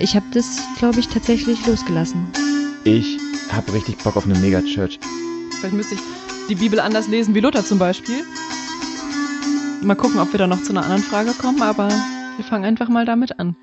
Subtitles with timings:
[0.00, 2.32] Ich habe das, glaube ich, tatsächlich losgelassen.
[2.84, 3.18] Ich
[3.52, 4.98] habe richtig Bock auf eine Megachurch.
[5.58, 6.00] Vielleicht müsste ich
[6.48, 8.24] die Bibel anders lesen wie Luther zum Beispiel.
[9.82, 12.88] Mal gucken, ob wir da noch zu einer anderen Frage kommen, aber wir fangen einfach
[12.88, 13.56] mal damit an.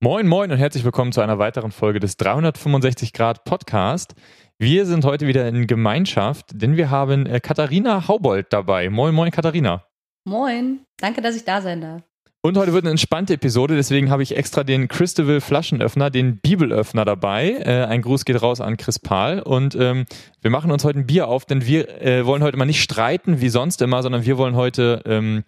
[0.00, 4.16] Moin, moin und herzlich willkommen zu einer weiteren Folge des 365 Grad Podcast.
[4.58, 8.90] Wir sind heute wieder in Gemeinschaft, denn wir haben äh, Katharina Haubold dabei.
[8.90, 9.84] Moin, moin, Katharina.
[10.24, 12.02] Moin, danke, dass ich da sein darf.
[12.44, 17.04] Und heute wird eine entspannte Episode, deswegen habe ich extra den Christabel Flaschenöffner, den Bibelöffner
[17.04, 17.52] dabei.
[17.52, 19.40] Äh, ein Gruß geht raus an Chris Pahl.
[19.40, 20.06] Und ähm,
[20.40, 23.40] wir machen uns heute ein Bier auf, denn wir äh, wollen heute mal nicht streiten
[23.40, 25.44] wie sonst immer, sondern wir wollen heute ähm,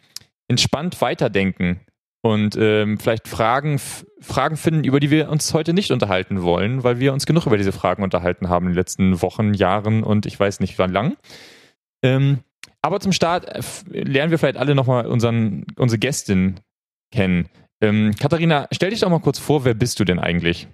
[0.47, 1.81] entspannt weiterdenken
[2.23, 3.81] und ähm, vielleicht Fragen,
[4.21, 7.59] Fragen finden, über die wir uns heute nicht unterhalten wollen, weil wir uns genug über
[7.59, 11.17] diese Fragen unterhalten haben in den letzten Wochen, Jahren und ich weiß nicht wann lang.
[12.05, 12.39] Ähm,
[12.83, 16.61] aber zum Start äh, lernen wir vielleicht alle nochmal unsere Gästin
[17.15, 17.49] kennen.
[17.81, 20.67] Ähm, Katharina, stell dich doch mal kurz vor, wer bist du denn eigentlich?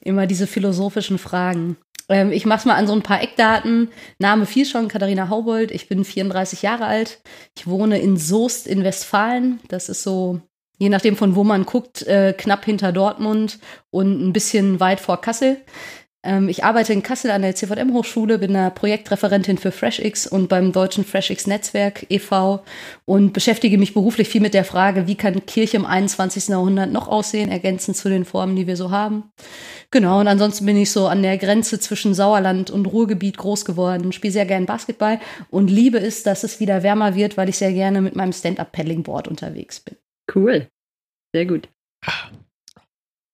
[0.00, 1.76] Immer diese philosophischen Fragen.
[2.08, 3.88] Ähm, ich mache mal an so ein paar Eckdaten.
[4.18, 5.70] Name viel schon, Katharina Haubold.
[5.70, 7.20] Ich bin 34 Jahre alt.
[7.56, 9.60] Ich wohne in Soest in Westfalen.
[9.68, 10.40] Das ist so,
[10.78, 15.20] je nachdem von wo man guckt, äh, knapp hinter Dortmund und ein bisschen weit vor
[15.20, 15.58] Kassel.
[16.24, 20.72] Ähm, ich arbeite in Kassel an der CVM-Hochschule, bin da Projektreferentin für FreshX und beim
[20.72, 22.62] Deutschen FreshX-Netzwerk e.V.
[23.04, 26.48] und beschäftige mich beruflich viel mit der Frage, wie kann Kirche im 21.
[26.48, 29.30] Jahrhundert noch aussehen, ergänzend zu den Formen, die wir so haben.
[29.90, 34.12] Genau, und ansonsten bin ich so an der Grenze zwischen Sauerland und Ruhrgebiet groß geworden,
[34.12, 37.72] spiele sehr gerne Basketball und liebe es, dass es wieder wärmer wird, weil ich sehr
[37.72, 39.96] gerne mit meinem Stand-Up-Paddling-Board unterwegs bin.
[40.32, 40.68] Cool.
[41.34, 41.68] Sehr gut.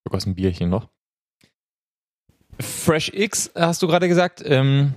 [0.04, 0.88] Guck aus dem Bierchen noch.
[2.60, 4.94] Fresh X, hast du gerade gesagt, ähm,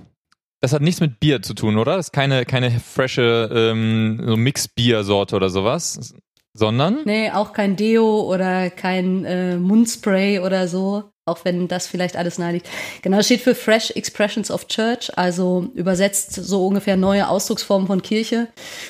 [0.60, 1.96] das hat nichts mit Bier zu tun, oder?
[1.96, 6.14] Das ist keine, keine frische ähm, so Mix-Bier-Sorte oder sowas,
[6.54, 7.00] sondern?
[7.04, 12.38] Nee, auch kein Deo oder kein äh, Mundspray oder so, auch wenn das vielleicht alles
[12.38, 12.68] nahe liegt.
[13.02, 18.02] Genau, das steht für Fresh Expressions of Church, also übersetzt so ungefähr neue Ausdrucksformen von
[18.02, 18.46] Kirche.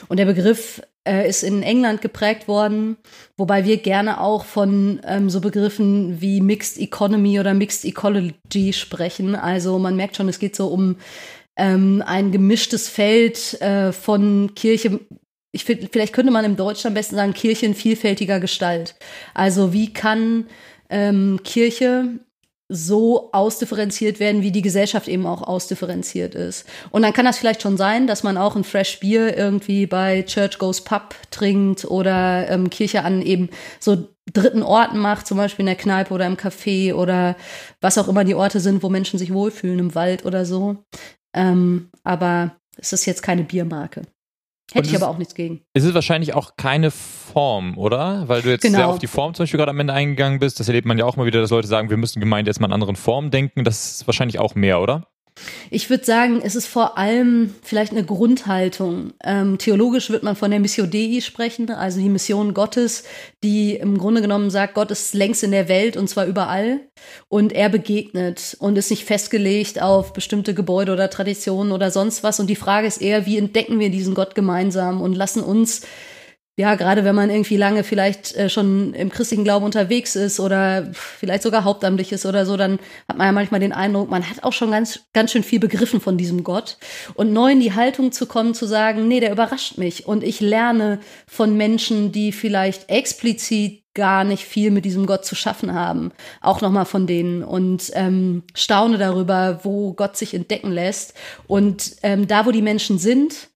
[0.08, 2.96] Und der Begriff äh, ist in England geprägt worden,
[3.36, 9.34] wobei wir gerne auch von ähm, so Begriffen wie Mixed Economy oder Mixed Ecology sprechen.
[9.34, 10.96] Also man merkt schon, es geht so um
[11.56, 15.00] ähm, ein gemischtes Feld äh, von Kirche.
[15.52, 18.94] Ich find, vielleicht könnte man im Deutschen am besten sagen, Kirche in vielfältiger Gestalt.
[19.34, 20.46] Also wie kann
[20.88, 22.20] ähm, Kirche
[22.75, 26.66] so ausdifferenziert werden, wie die Gesellschaft eben auch ausdifferenziert ist.
[26.91, 30.22] Und dann kann das vielleicht schon sein, dass man auch ein Fresh Bier irgendwie bei
[30.22, 35.65] Church Goes Pub trinkt oder ähm, Kirche an eben so dritten Orten macht, zum Beispiel
[35.65, 37.37] in der Kneipe oder im Café oder
[37.81, 40.78] was auch immer die Orte sind, wo Menschen sich wohlfühlen, im Wald oder so.
[41.34, 44.03] Ähm, aber es ist jetzt keine Biermarke.
[44.75, 45.62] Hätte ich aber auch nichts gegen.
[45.72, 48.25] Es ist wahrscheinlich auch keine Form, oder?
[48.28, 48.77] Weil du jetzt Genau.
[48.78, 50.60] sehr auf die Form zum Beispiel gerade am Ende eingegangen bist.
[50.60, 52.66] Das erlebt man ja auch mal wieder, dass Leute sagen, wir müssen Gemeinde jetzt mal
[52.66, 53.65] in anderen Formen denken.
[53.65, 55.06] Das ist wahrscheinlich auch mehr, oder?
[55.70, 59.12] Ich würde sagen, es ist vor allem vielleicht eine Grundhaltung.
[59.25, 63.04] Ähm, theologisch wird man von der Missio Dei sprechen, also die Mission Gottes,
[63.42, 66.81] die im Grunde genommen sagt, Gott ist längst in der Welt und zwar überall
[67.28, 72.38] und er begegnet und ist nicht festgelegt auf bestimmte Gebäude oder Traditionen oder sonst was.
[72.38, 75.82] Und die Frage ist eher, wie entdecken wir diesen Gott gemeinsam und lassen uns
[76.56, 80.90] ja, gerade wenn man irgendwie lange vielleicht äh, schon im christlichen Glauben unterwegs ist oder
[80.92, 84.44] vielleicht sogar hauptamtlich ist oder so, dann hat man ja manchmal den Eindruck, man hat
[84.44, 86.76] auch schon ganz, ganz schön viel begriffen von diesem Gott.
[87.14, 90.06] Und neu in die Haltung zu kommen, zu sagen, nee, der überrascht mich.
[90.06, 95.34] Und ich lerne von Menschen, die vielleicht explizit gar nicht viel mit diesem Gott zu
[95.34, 101.14] schaffen haben, auch nochmal von denen und ähm, staune darüber, wo Gott sich entdecken lässt.
[101.46, 103.50] Und ähm, da, wo die Menschen sind,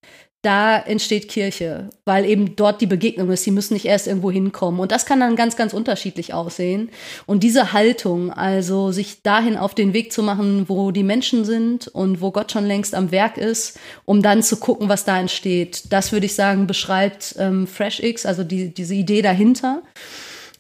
[0.47, 3.43] da entsteht Kirche, weil eben dort die Begegnung ist.
[3.43, 4.79] Sie müssen nicht erst irgendwo hinkommen.
[4.79, 6.91] Und das kann dann ganz, ganz unterschiedlich aussehen.
[7.27, 11.89] Und diese Haltung, also sich dahin auf den Weg zu machen, wo die Menschen sind
[11.89, 15.93] und wo Gott schon längst am Werk ist, um dann zu gucken, was da entsteht,
[15.93, 19.83] das würde ich sagen, beschreibt ähm, FreshX, also die, diese Idee dahinter.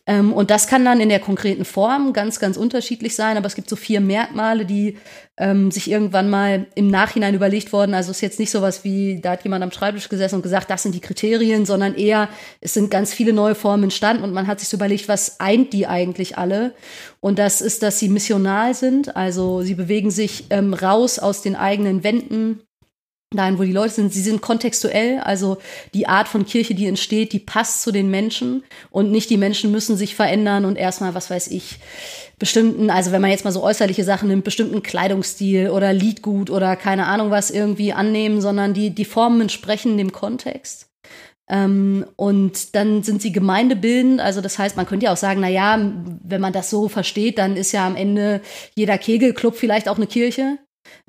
[0.07, 3.57] Ähm, und das kann dann in der konkreten Form ganz, ganz unterschiedlich sein, aber es
[3.57, 4.99] gibt so vier Merkmale, die
[5.37, 7.93] ähm, sich irgendwann mal im Nachhinein überlegt worden.
[7.93, 10.71] Also es ist jetzt nicht sowas wie, da hat jemand am Schreibtisch gesessen und gesagt,
[10.71, 12.29] das sind die Kriterien, sondern eher,
[12.61, 15.73] es sind ganz viele neue Formen entstanden und man hat sich so überlegt, was eint
[15.73, 16.73] die eigentlich alle?
[17.21, 21.57] Und das ist, dass sie missional sind, also sie bewegen sich ähm, raus aus den
[21.57, 22.61] eigenen Wänden,
[23.35, 24.13] dahin, wo die Leute sind.
[24.13, 25.59] Sie sind kontextuell, also
[25.95, 29.73] die Art von Kirche, die entsteht, die passt zu den Menschen und nicht die Menschen
[29.73, 31.81] müssen sich verändern und erstmal, was weiß ich,
[32.39, 36.77] bestimmten, also wenn man jetzt mal so äußerliche Sachen nimmt, bestimmten Kleidungsstil oder Liedgut oder
[36.77, 40.89] keine Ahnung was irgendwie annehmen, sondern die, die Formen entsprechen dem Kontext.
[41.49, 44.21] Ähm, und dann sind sie gemeindebildend.
[44.21, 45.93] Also das heißt, man könnte ja auch sagen, na ja,
[46.23, 48.41] wenn man das so versteht, dann ist ja am Ende
[48.75, 50.59] jeder Kegelclub vielleicht auch eine Kirche.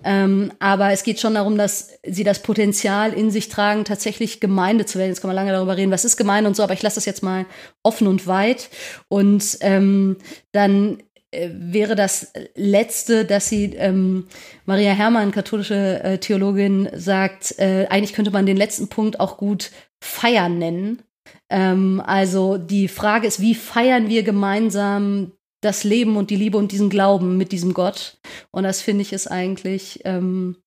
[0.04, 4.86] Ähm, aber es geht schon darum, dass sie das Potenzial in sich tragen, tatsächlich Gemeinde
[4.86, 5.10] zu werden.
[5.10, 7.06] Jetzt kann man lange darüber reden, was ist Gemeinde und so, aber ich lasse das
[7.06, 7.46] jetzt mal
[7.84, 8.70] offen und weit.
[9.08, 10.18] Und ähm,
[10.52, 11.00] dann
[11.32, 14.28] äh, wäre das Letzte, dass sie, ähm,
[14.66, 19.72] Maria Herrmann, katholische äh, Theologin, sagt, äh, eigentlich könnte man den letzten Punkt auch gut
[20.00, 21.04] Feiern nennen.
[21.50, 25.32] Ähm, also die Frage ist, wie feiern wir gemeinsam
[25.62, 28.18] das Leben und die Liebe und diesen Glauben mit diesem Gott?
[28.52, 30.58] Und das finde ich ist eigentlich, ähm,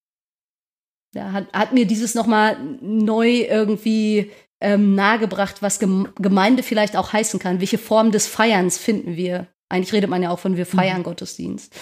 [1.14, 7.40] ja, hat, hat mir dieses nochmal neu irgendwie ähm, nahegebracht, was Gemeinde vielleicht auch heißen
[7.40, 7.60] kann.
[7.60, 9.48] Welche Form des Feierns finden wir?
[9.70, 11.04] Eigentlich redet man ja auch von wir feiern mhm.
[11.04, 11.72] Gottesdienst.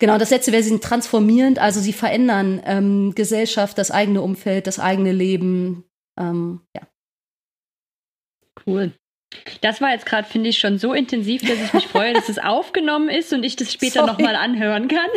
[0.00, 4.66] Genau, das letzte wäre, sie sind transformierend, also sie verändern ähm, Gesellschaft, das eigene Umfeld,
[4.66, 5.84] das eigene Leben.
[6.18, 6.82] Ähm, ja.
[8.66, 8.92] Cool.
[9.60, 12.38] Das war jetzt gerade, finde ich, schon so intensiv, dass ich mich freue, dass es
[12.42, 15.08] aufgenommen ist und ich das später nochmal anhören kann.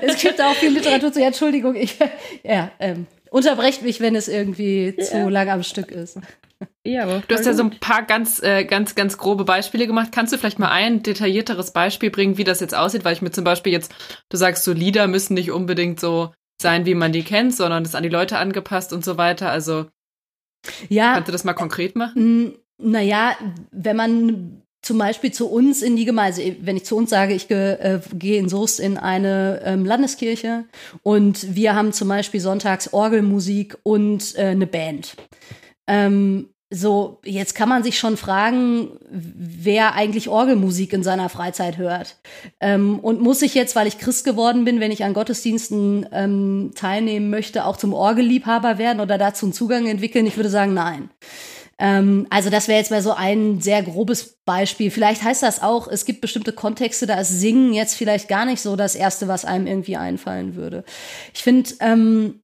[0.00, 1.20] Es gibt auch viel Literatur zu.
[1.20, 1.96] Ja, Entschuldigung, ich
[2.44, 5.04] ja, ähm, unterbrecht mich, wenn es irgendwie ja.
[5.04, 6.18] zu lang am Stück ist.
[6.84, 10.08] Ja, du hast ja so ein paar ganz, äh, ganz, ganz grobe Beispiele gemacht.
[10.10, 13.04] Kannst du vielleicht mal ein detaillierteres Beispiel bringen, wie das jetzt aussieht?
[13.04, 13.94] Weil ich mir zum Beispiel jetzt,
[14.28, 17.94] du sagst, so Lieder müssen nicht unbedingt so sein, wie man die kennt, sondern das
[17.94, 19.50] an die Leute angepasst und so weiter.
[19.50, 19.86] Also
[20.88, 22.58] ja, kannst du das mal konkret machen?
[22.80, 23.36] Naja,
[23.70, 27.34] wenn man zum Beispiel zu uns in die Gemeinde, also wenn ich zu uns sage,
[27.34, 30.64] ich ge, äh, gehe in Soest in eine ähm, Landeskirche
[31.02, 35.16] und wir haben zum Beispiel sonntags Orgelmusik und äh, eine Band.
[35.86, 42.16] Ähm, so, jetzt kann man sich schon fragen, wer eigentlich Orgelmusik in seiner Freizeit hört.
[42.60, 46.72] Ähm, und muss ich jetzt, weil ich Christ geworden bin, wenn ich an Gottesdiensten ähm,
[46.74, 50.26] teilnehmen möchte, auch zum Orgelliebhaber werden oder dazu einen Zugang entwickeln?
[50.26, 51.08] Ich würde sagen, nein.
[51.78, 54.90] Ähm, also das wäre jetzt mal so ein sehr grobes Beispiel.
[54.90, 58.60] Vielleicht heißt das auch, es gibt bestimmte Kontexte, da ist Singen jetzt vielleicht gar nicht
[58.60, 60.84] so das Erste, was einem irgendwie einfallen würde.
[61.34, 62.40] Ich finde, ähm,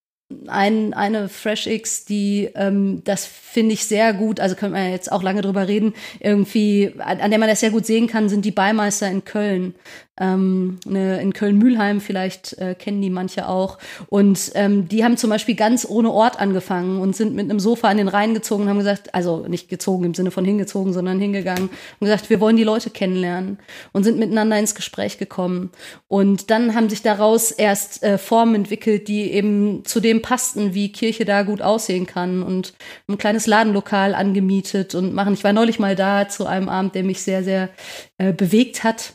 [0.47, 5.13] ein, eine Fresh X, die ähm, das finde ich sehr gut, also können wir jetzt
[5.13, 8.45] auch lange drüber reden, irgendwie, an, an der man das sehr gut sehen kann, sind
[8.45, 9.75] die Beimeister in Köln.
[10.21, 13.79] Ähm, ne, in Köln-Mühlheim, vielleicht äh, kennen die manche auch.
[14.07, 17.89] Und ähm, die haben zum Beispiel ganz ohne Ort angefangen und sind mit einem Sofa
[17.89, 21.19] an den Rhein gezogen und haben gesagt, also nicht gezogen im Sinne von hingezogen, sondern
[21.19, 23.59] hingegangen und gesagt, wir wollen die Leute kennenlernen
[23.93, 25.71] und sind miteinander ins Gespräch gekommen.
[26.07, 30.93] Und dann haben sich daraus erst äh, Formen entwickelt, die eben zu dem passten, wie
[30.93, 32.75] Kirche da gut aussehen kann und
[33.09, 35.35] ein kleines Ladenlokal angemietet und machen.
[35.35, 37.71] Ich war neulich mal da zu einem Abend, der mich sehr, sehr
[38.19, 39.15] äh, bewegt hat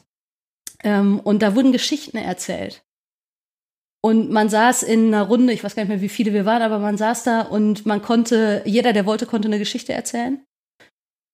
[0.83, 2.83] ähm, und da wurden Geschichten erzählt.
[4.01, 6.61] Und man saß in einer Runde, ich weiß gar nicht mehr, wie viele wir waren,
[6.61, 10.41] aber man saß da und man konnte, jeder, der wollte, konnte eine Geschichte erzählen.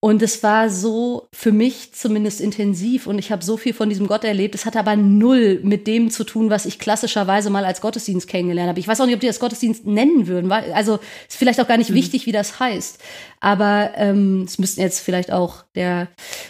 [0.05, 4.05] Und es war so für mich zumindest intensiv und ich habe so viel von diesem
[4.05, 4.53] Gott erlebt.
[4.53, 8.69] Es hat aber null mit dem zu tun, was ich klassischerweise mal als Gottesdienst kennengelernt
[8.69, 8.79] habe.
[8.79, 10.51] Ich weiß auch nicht, ob die das Gottesdienst nennen würden.
[10.51, 11.95] Also ist vielleicht auch gar nicht mhm.
[11.95, 12.99] wichtig, wie das heißt.
[13.39, 16.09] Aber ähm, es müssten jetzt vielleicht auch der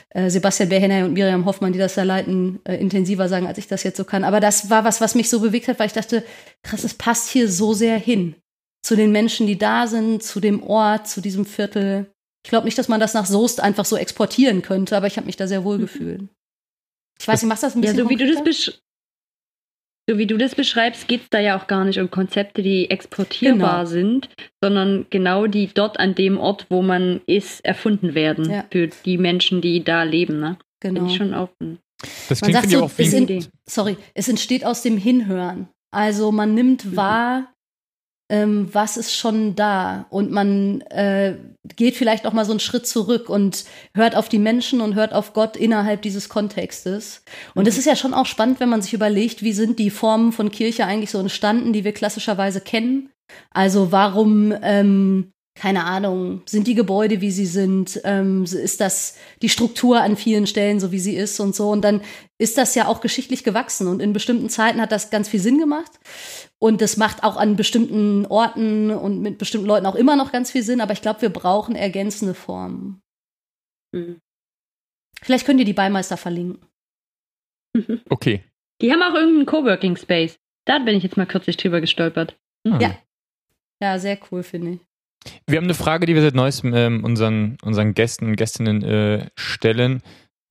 [0.09, 3.69] äh, Sebastian Behenner und Miriam Hoffmann, die das da leiten, äh, intensiver sagen, als ich
[3.69, 4.25] das jetzt so kann.
[4.25, 6.25] Aber das war was, was mich so bewegt hat, weil ich dachte,
[6.61, 8.35] krass, es passt hier so sehr hin.
[8.85, 12.11] Zu den Menschen, die da sind, zu dem Ort, zu diesem Viertel.
[12.45, 15.25] Ich glaube nicht, dass man das nach Soest einfach so exportieren könnte, aber ich habe
[15.25, 15.81] mich da sehr wohl mhm.
[15.81, 16.21] gefühlt.
[17.19, 17.97] Ich weiß, ich machst das ein bisschen.
[17.97, 18.79] Ja, so wie du das
[20.07, 22.91] so wie du das beschreibst, geht es da ja auch gar nicht um Konzepte, die
[22.91, 23.85] exportierbar genau.
[23.85, 24.29] sind,
[24.61, 28.65] sondern genau die dort an dem Ort, wo man ist, erfunden werden ja.
[28.69, 30.39] für die Menschen, die da leben.
[30.39, 30.59] Ne?
[30.81, 31.01] Genau.
[31.01, 31.79] Bin ich schon offen.
[32.29, 35.69] Das klingt man sagt so, auch es in, Sorry, es entsteht aus dem Hinhören.
[35.89, 36.95] Also man nimmt mhm.
[36.95, 37.54] wahr,
[38.29, 41.35] ähm, was ist schon da und man äh,
[41.75, 45.13] geht vielleicht auch mal so einen Schritt zurück und hört auf die Menschen und hört
[45.13, 47.23] auf Gott innerhalb dieses Kontextes.
[47.53, 47.79] Und es mhm.
[47.79, 50.85] ist ja schon auch spannend, wenn man sich überlegt, wie sind die Formen von Kirche
[50.85, 53.11] eigentlich so entstanden, die wir klassischerweise kennen.
[53.51, 59.47] Also warum ähm, keine Ahnung, sind die Gebäude, wie sie sind, ähm, ist das die
[59.47, 61.69] Struktur an vielen Stellen so, wie sie ist und so.
[61.69, 62.01] Und dann
[62.37, 65.57] ist das ja auch geschichtlich gewachsen und in bestimmten Zeiten hat das ganz viel Sinn
[65.57, 65.91] gemacht.
[66.59, 70.51] Und das macht auch an bestimmten Orten und mit bestimmten Leuten auch immer noch ganz
[70.51, 70.81] viel Sinn.
[70.81, 73.01] Aber ich glaube, wir brauchen ergänzende Formen.
[73.93, 74.19] Mhm.
[75.21, 76.65] Vielleicht könnt ihr die Beimeister verlinken.
[78.09, 78.43] Okay.
[78.81, 80.37] Die haben auch irgendeinen Coworking Space.
[80.65, 82.37] Da bin ich jetzt mal kürzlich drüber gestolpert.
[82.65, 82.81] Mhm.
[82.81, 82.97] Ja.
[83.81, 84.79] Ja, sehr cool, finde ich.
[85.47, 89.29] Wir haben eine Frage, die wir seit neuestem ähm, unseren, unseren Gästen und Gästinnen äh,
[89.35, 90.01] stellen,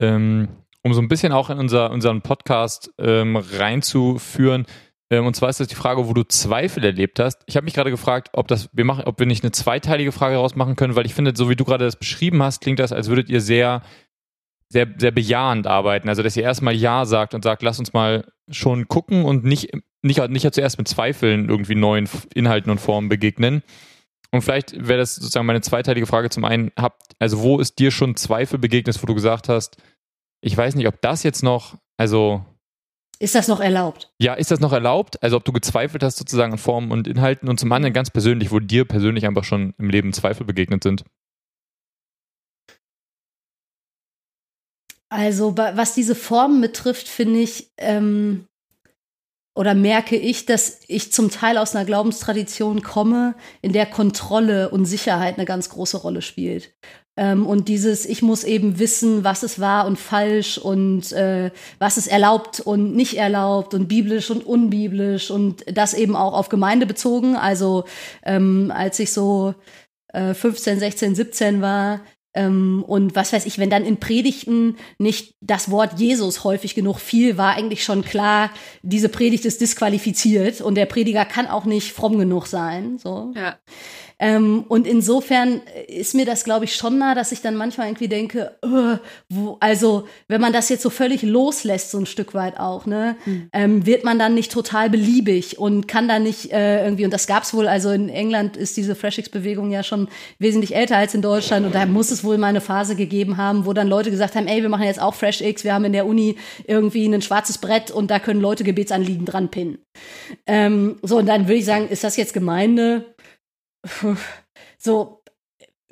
[0.01, 0.49] ähm,
[0.83, 4.67] um so ein bisschen auch in unser, unseren Podcast ähm, reinzuführen.
[5.11, 7.43] Ähm, und zwar ist das die Frage, wo du Zweifel erlebt hast.
[7.47, 10.35] Ich habe mich gerade gefragt, ob das wir machen, ob wir nicht eine zweiteilige Frage
[10.35, 12.93] daraus machen können, weil ich finde, so wie du gerade das beschrieben hast, klingt das,
[12.93, 13.83] als würdet ihr sehr
[14.75, 16.09] sehr, sehr bejahend arbeiten.
[16.09, 19.71] Also, dass ihr erstmal Ja sagt und sagt, lass uns mal schon gucken und nicht,
[20.03, 23.63] nicht, nicht ja zuerst mit Zweifeln irgendwie neuen Inhalten und Formen begegnen.
[24.35, 26.29] Und vielleicht wäre das sozusagen meine zweiteilige Frage.
[26.29, 29.77] Zum einen, habt, also wo ist dir schon Zweifel begegnet, wo du gesagt hast,
[30.41, 32.45] ich weiß nicht, ob das jetzt noch, also.
[33.21, 34.13] Ist das noch erlaubt?
[34.19, 35.23] Ja, ist das noch erlaubt?
[35.23, 38.51] Also ob du gezweifelt hast sozusagen an Formen und Inhalten und zum anderen ganz persönlich,
[38.51, 41.05] wo dir persönlich einfach schon im Leben Zweifel begegnet sind.
[45.11, 48.49] Also was diese Formen betrifft, finde ich ähm,
[49.55, 54.85] oder merke ich, dass ich zum Teil aus einer Glaubenstradition komme, in der Kontrolle und
[54.85, 56.73] Sicherheit eine ganz große Rolle spielt.
[57.17, 61.97] Ähm, und dieses, ich muss eben wissen, was es wahr und falsch und äh, was
[61.97, 66.87] ist erlaubt und nicht erlaubt und biblisch und unbiblisch und das eben auch auf Gemeinde
[66.87, 67.37] bezogen.
[67.37, 67.85] Also
[68.25, 69.55] ähm, als ich so
[70.13, 72.01] äh, 15, 16, 17 war,
[72.37, 77.39] und was weiß ich, wenn dann in Predigten nicht das Wort Jesus häufig genug fiel,
[77.39, 78.51] war eigentlich schon klar,
[78.83, 82.99] diese Predigt ist disqualifiziert und der Prediger kann auch nicht fromm genug sein.
[82.99, 83.33] So.
[83.37, 83.57] Ja.
[84.19, 88.09] Ähm, und insofern ist mir das, glaube ich, schon nah, dass ich dann manchmal irgendwie
[88.09, 88.97] denke, uh,
[89.29, 93.17] wo, also wenn man das jetzt so völlig loslässt, so ein Stück weit auch, ne,
[93.25, 93.49] mhm.
[93.53, 97.27] ähm, wird man dann nicht total beliebig und kann dann nicht äh, irgendwie, und das
[97.27, 101.23] gab es wohl, also in England ist diese FreshX-Bewegung ja schon wesentlich älter als in
[101.23, 104.37] Deutschland und da muss es wohl mal eine Phase gegeben haben, wo dann Leute gesagt
[104.37, 107.59] haben, ey, wir machen jetzt auch FreshX, wir haben in der Uni irgendwie ein schwarzes
[107.59, 109.79] Brett und da können Leute Gebetsanliegen dran pinnen.
[110.47, 113.14] Ähm, so, und dann würde ich sagen, ist das jetzt Gemeinde?
[114.79, 115.23] So,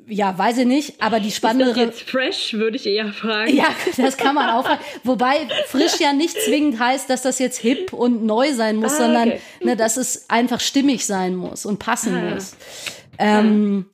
[0.07, 1.69] ja, weiß ich nicht, aber die spannendere.
[1.71, 3.55] Ist das jetzt fresh, würde ich eher fragen.
[3.55, 4.83] Ja, das kann man auch fragen.
[5.03, 8.97] Wobei frisch ja nicht zwingend heißt, dass das jetzt hip und neu sein muss, ah,
[8.97, 9.41] sondern okay.
[9.61, 12.55] ne, dass es einfach stimmig sein muss und passen ah, muss.
[13.17, 13.85] Ähm,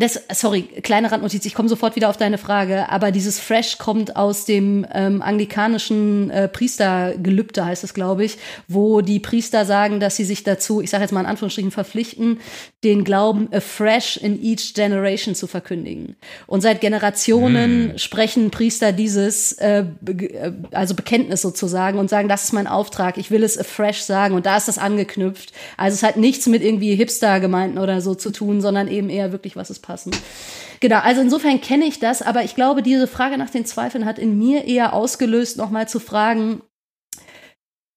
[0.00, 4.16] das, sorry, kleine Randnotiz, ich komme sofort wieder auf deine Frage, aber dieses Fresh kommt
[4.16, 10.16] aus dem ähm, anglikanischen äh, Priestergelübde, heißt es, glaube ich, wo die Priester sagen, dass
[10.16, 12.40] sie sich dazu, ich sage jetzt mal in Anführungsstrichen, verpflichten,
[12.82, 16.16] den Glauben afresh in each generation zu verkündigen.
[16.46, 17.98] Und seit Generationen mm.
[17.98, 23.30] sprechen Priester dieses, äh, äh, also Bekenntnis sozusagen, und sagen, das ist mein Auftrag, ich
[23.30, 24.34] will es afresh sagen.
[24.34, 25.52] Und da ist das angeknüpft.
[25.76, 29.56] Also es hat nichts mit irgendwie Hipster-Gemeinden oder so zu tun, sondern eben eher wirklich,
[29.56, 30.12] was es passt passen.
[30.80, 34.18] Genau, also insofern kenne ich das, aber ich glaube, diese Frage nach den Zweifeln hat
[34.18, 36.62] in mir eher ausgelöst, nochmal zu fragen,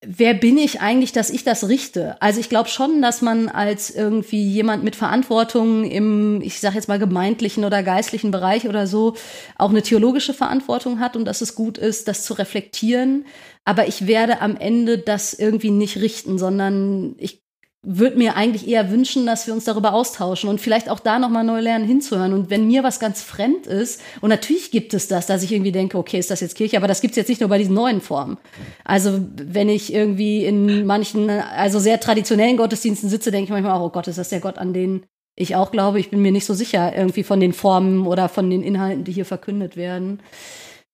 [0.06, 2.22] wer bin ich eigentlich, dass ich das richte?
[2.22, 6.90] Also ich glaube schon, dass man als irgendwie jemand mit Verantwortung im, ich sage jetzt
[6.90, 9.16] mal gemeindlichen oder geistlichen Bereich oder so,
[9.58, 13.26] auch eine theologische Verantwortung hat und dass es gut ist, das zu reflektieren.
[13.64, 17.43] Aber ich werde am Ende das irgendwie nicht richten, sondern ich
[17.86, 21.44] würde mir eigentlich eher wünschen, dass wir uns darüber austauschen und vielleicht auch da nochmal
[21.44, 22.32] neu lernen hinzuhören.
[22.32, 25.74] Und wenn mir was ganz fremd ist, und natürlich gibt es das, dass ich irgendwie
[25.74, 27.76] denke, okay, ist das jetzt Kirche, aber das gibt es jetzt nicht nur bei diesen
[27.76, 28.38] neuen Formen.
[28.86, 33.88] Also wenn ich irgendwie in manchen, also sehr traditionellen Gottesdiensten sitze, denke ich manchmal auch,
[33.88, 36.00] oh Gott, ist das der Gott, an den ich auch glaube.
[36.00, 39.12] Ich bin mir nicht so sicher irgendwie von den Formen oder von den Inhalten, die
[39.12, 40.22] hier verkündet werden.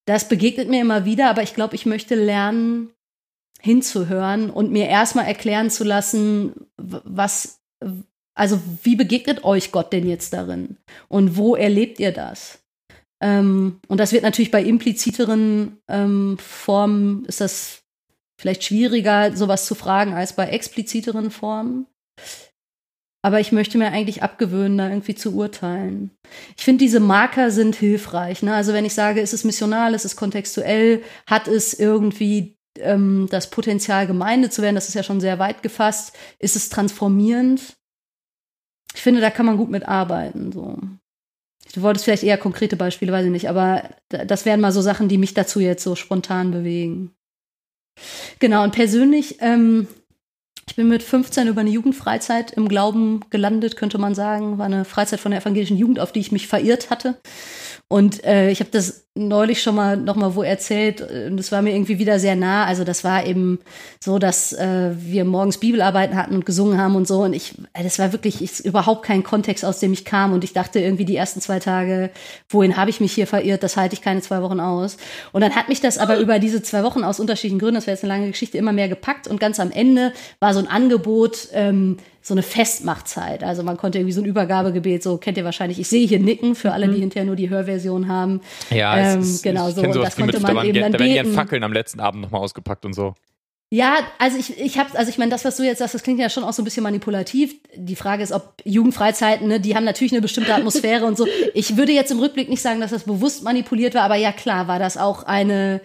[0.05, 2.89] Das begegnet mir immer wieder, aber ich glaube, ich möchte lernen,
[3.61, 7.59] hinzuhören und mir erstmal erklären zu lassen, was,
[8.33, 10.77] also wie begegnet euch Gott denn jetzt darin?
[11.07, 12.59] Und wo erlebt ihr das?
[13.21, 17.83] Ähm, und das wird natürlich bei impliziteren ähm, Formen, ist das
[18.39, 21.85] vielleicht schwieriger, sowas zu fragen, als bei expliziteren Formen.
[23.21, 26.11] Aber ich möchte mir eigentlich abgewöhnen, da irgendwie zu urteilen.
[26.57, 28.41] Ich finde, diese Marker sind hilfreich.
[28.43, 28.55] Ne?
[28.55, 33.49] Also wenn ich sage, ist es missional, ist es kontextuell, hat es irgendwie ähm, das
[33.49, 36.15] Potenzial, Gemeinde zu werden, das ist ja schon sehr weit gefasst.
[36.39, 37.77] Ist es transformierend?
[38.93, 40.51] Ich finde, da kann man gut mitarbeiten.
[40.51, 40.77] So.
[41.73, 45.07] Du wolltest vielleicht eher konkrete Beispiele, weiß ich nicht, aber das wären mal so Sachen,
[45.07, 47.11] die mich dazu jetzt so spontan bewegen.
[48.39, 49.87] Genau, und persönlich, ähm,
[50.67, 54.57] ich bin mit 15 über eine Jugendfreizeit im Glauben gelandet, könnte man sagen.
[54.57, 57.19] War eine Freizeit von der evangelischen Jugend, auf die ich mich verirrt hatte.
[57.87, 61.61] Und äh, ich habe das neulich schon mal noch mal wo erzählt und das war
[61.61, 62.65] mir irgendwie wieder sehr nah.
[62.65, 63.59] Also das war eben
[63.99, 67.83] so, dass äh, wir morgens Bibelarbeiten hatten und gesungen haben und so und ich, äh,
[67.83, 71.05] das war wirklich ich, überhaupt kein Kontext, aus dem ich kam und ich dachte irgendwie
[71.05, 72.09] die ersten zwei Tage,
[72.49, 73.63] wohin habe ich mich hier verirrt?
[73.63, 74.97] Das halte ich keine zwei Wochen aus.
[75.31, 77.95] Und dann hat mich das aber über diese zwei Wochen aus unterschiedlichen Gründen, das wäre
[77.95, 81.49] jetzt eine lange Geschichte, immer mehr gepackt und ganz am Ende war so ein Angebot.
[81.53, 83.43] Ähm, so eine Festmachtzeit.
[83.43, 85.79] Also man konnte irgendwie so ein Übergabegebet, so kennt ihr wahrscheinlich.
[85.79, 87.01] Ich sehe hier Nicken für alle, die mhm.
[87.01, 88.41] hinterher nur die Hörversion haben.
[88.69, 89.81] Ja, ähm, ist, genau so.
[89.81, 92.41] Und das konnte man da eben dann da werden die Fackeln am letzten Abend nochmal
[92.41, 93.15] ausgepackt und so.
[93.71, 96.19] Ja, also ich, ich habe, also ich meine, das, was du jetzt sagst, das klingt
[96.19, 97.53] ja schon auch so ein bisschen manipulativ.
[97.75, 101.27] Die Frage ist, ob Jugendfreizeiten, ne, die haben natürlich eine bestimmte Atmosphäre und so.
[101.53, 104.67] Ich würde jetzt im Rückblick nicht sagen, dass das bewusst manipuliert war, aber ja klar,
[104.67, 105.81] war das auch eine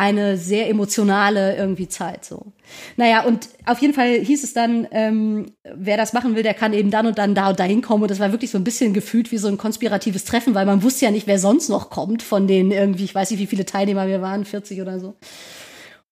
[0.00, 2.52] eine sehr emotionale irgendwie Zeit so.
[2.96, 6.72] Naja, und auf jeden Fall hieß es dann, ähm, wer das machen will, der kann
[6.72, 8.02] eben dann und dann da und da hinkommen.
[8.02, 10.82] Und das war wirklich so ein bisschen gefühlt wie so ein konspiratives Treffen, weil man
[10.82, 13.66] wusste ja nicht, wer sonst noch kommt von den irgendwie, ich weiß nicht, wie viele
[13.66, 15.16] Teilnehmer wir waren, 40 oder so.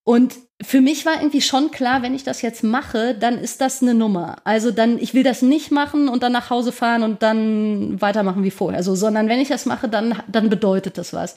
[0.05, 3.81] Und für mich war irgendwie schon klar, wenn ich das jetzt mache, dann ist das
[3.81, 4.37] eine Nummer.
[4.45, 8.43] Also dann, ich will das nicht machen und dann nach Hause fahren und dann weitermachen
[8.43, 8.79] wie vorher.
[8.79, 11.37] Also, sondern wenn ich das mache, dann, dann bedeutet das was.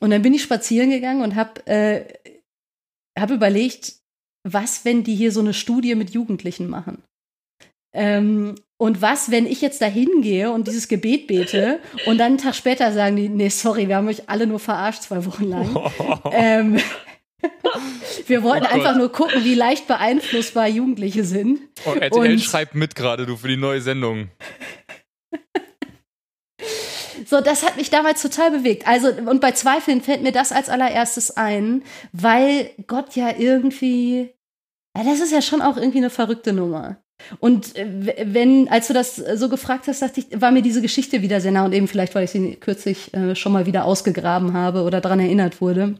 [0.00, 2.04] Und dann bin ich spazieren gegangen und habe äh,
[3.18, 3.94] hab überlegt,
[4.42, 7.02] was, wenn die hier so eine Studie mit Jugendlichen machen?
[7.92, 12.38] Ähm, und was, wenn ich jetzt da hingehe und dieses Gebet bete und dann einen
[12.38, 15.90] Tag später sagen die, nee, sorry, wir haben euch alle nur verarscht zwei Wochen lang.
[16.32, 16.78] ähm,
[18.26, 21.60] wir wollten oh einfach nur gucken, wie leicht beeinflussbar Jugendliche sind.
[21.84, 24.30] Oh, RTL und, schreibt mit gerade, du, für die neue Sendung.
[27.26, 28.86] So, das hat mich damals total bewegt.
[28.86, 34.30] Also, und bei Zweifeln fällt mir das als allererstes ein, weil Gott ja irgendwie,
[34.96, 36.96] ja, das ist ja schon auch irgendwie eine verrückte Nummer.
[37.38, 41.22] Und äh, wenn, als du das so gefragt hast, dachte ich, war mir diese Geschichte
[41.22, 44.54] wieder sehr nah und eben vielleicht, weil ich sie kürzlich äh, schon mal wieder ausgegraben
[44.54, 45.96] habe oder daran erinnert wurde.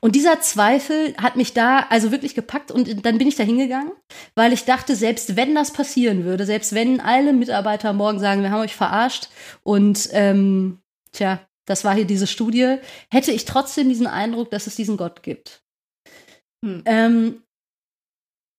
[0.00, 3.92] Und dieser Zweifel hat mich da also wirklich gepackt und dann bin ich da hingegangen,
[4.34, 8.50] weil ich dachte, selbst wenn das passieren würde, selbst wenn alle Mitarbeiter morgen sagen, wir
[8.50, 9.28] haben euch verarscht
[9.62, 10.78] und ähm,
[11.12, 12.78] tja, das war hier diese Studie,
[13.10, 15.62] hätte ich trotzdem diesen Eindruck, dass es diesen Gott gibt.
[16.64, 16.82] Hm.
[16.84, 17.42] Ähm,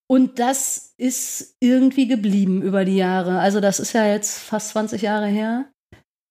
[0.10, 3.40] und das ist irgendwie geblieben über die Jahre.
[3.40, 5.72] Also das ist ja jetzt fast 20 Jahre her.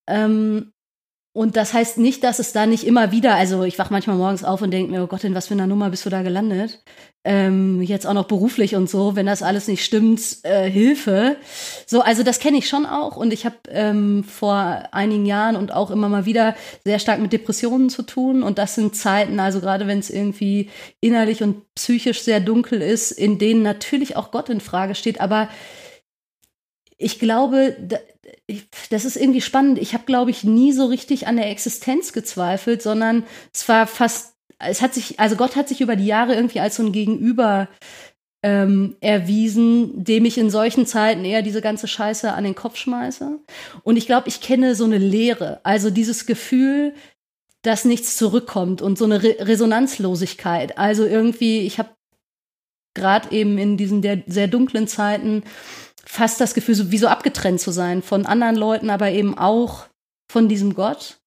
[0.07, 0.72] Ähm,
[1.35, 4.43] und das heißt nicht, dass es da nicht immer wieder, also ich wach manchmal morgens
[4.43, 6.83] auf und denke mir, oh Gott, in was für einer Nummer bist du da gelandet?
[7.23, 11.37] Ähm, jetzt auch noch beruflich und so, wenn das alles nicht stimmt, äh, Hilfe.
[11.87, 15.73] So, also das kenne ich schon auch und ich habe ähm, vor einigen Jahren und
[15.73, 19.59] auch immer mal wieder sehr stark mit Depressionen zu tun und das sind Zeiten, also
[19.59, 20.69] gerade wenn es irgendwie
[21.01, 25.49] innerlich und psychisch sehr dunkel ist, in denen natürlich auch Gott in Frage steht, aber
[26.99, 27.75] ich glaube,
[28.89, 29.79] das ist irgendwie spannend.
[29.79, 34.35] Ich habe, glaube ich, nie so richtig an der Existenz gezweifelt, sondern es war fast,
[34.59, 37.69] es hat sich, also Gott hat sich über die Jahre irgendwie als so ein Gegenüber
[38.43, 43.39] ähm, erwiesen, dem ich in solchen Zeiten eher diese ganze Scheiße an den Kopf schmeiße.
[43.83, 46.93] Und ich glaube, ich kenne so eine Leere, also dieses Gefühl,
[47.61, 50.77] dass nichts zurückkommt und so eine Re Resonanzlosigkeit.
[50.77, 51.95] Also irgendwie, ich habe
[52.93, 55.43] gerade eben in diesen sehr dunklen Zeiten
[56.05, 59.87] fast das Gefühl, so, wie so abgetrennt zu sein von anderen Leuten, aber eben auch
[60.31, 61.19] von diesem Gott.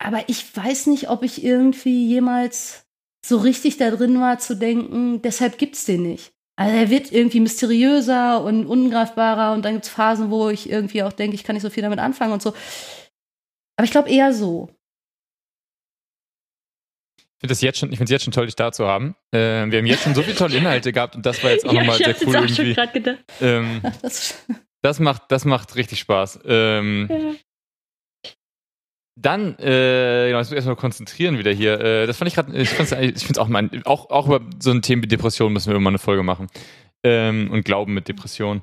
[0.00, 2.86] Aber ich weiß nicht, ob ich irgendwie jemals
[3.24, 6.32] so richtig da drin war zu denken, deshalb gibt's den nicht.
[6.56, 11.12] Also er wird irgendwie mysteriöser und ungreifbarer und dann gibt's Phasen, wo ich irgendwie auch
[11.12, 12.50] denke, ich kann nicht so viel damit anfangen und so.
[13.76, 14.68] Aber ich glaube eher so.
[17.38, 19.14] Ich finde es jetzt schon, jetzt schon toll, dich da zu haben.
[19.30, 21.72] Äh, wir haben jetzt schon so viele tolle Inhalte gehabt und das war jetzt auch
[21.72, 22.74] ja, nochmal sehr cool irgendwie.
[22.74, 23.18] Gedacht.
[23.40, 23.80] Ähm,
[24.82, 26.40] das, macht, das macht richtig Spaß.
[26.44, 27.16] Ähm, ja.
[29.14, 31.80] Dann, äh, genau, jetzt muss ich erstmal konzentrieren wieder hier.
[31.80, 34.82] Äh, das fand ich gerade, ich finde es auch mal, auch, auch über so ein
[34.82, 36.48] Thema wie Depression müssen wir immer eine Folge machen.
[37.04, 38.62] Ähm, und Glauben mit Depression.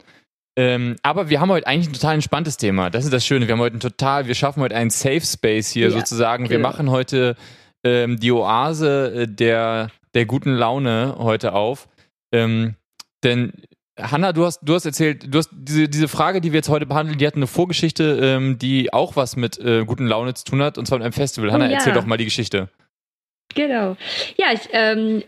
[0.58, 2.90] Ähm, aber wir haben heute eigentlich ein total entspanntes Thema.
[2.90, 3.48] Das ist das Schöne.
[3.48, 6.50] Wir haben heute ein total, wir schaffen heute einen Safe Space hier ja, sozusagen.
[6.50, 7.38] Wir machen heute
[7.86, 11.88] ähm, die Oase äh, der, der guten Laune heute auf.
[12.34, 12.76] Ähm,
[13.24, 13.54] denn
[13.98, 16.86] Hanna, du hast, du hast erzählt, du hast diese, diese Frage, die wir jetzt heute
[16.86, 20.62] behandeln, die hat eine Vorgeschichte, ähm, die auch was mit äh, guten Laune zu tun
[20.62, 21.52] hat, und zwar mit einem Festival.
[21.52, 21.76] Hanna, oh, ja.
[21.76, 22.70] erzähl doch mal die Geschichte.
[23.54, 23.96] Genau.
[24.36, 25.24] Ja, ich, ähm,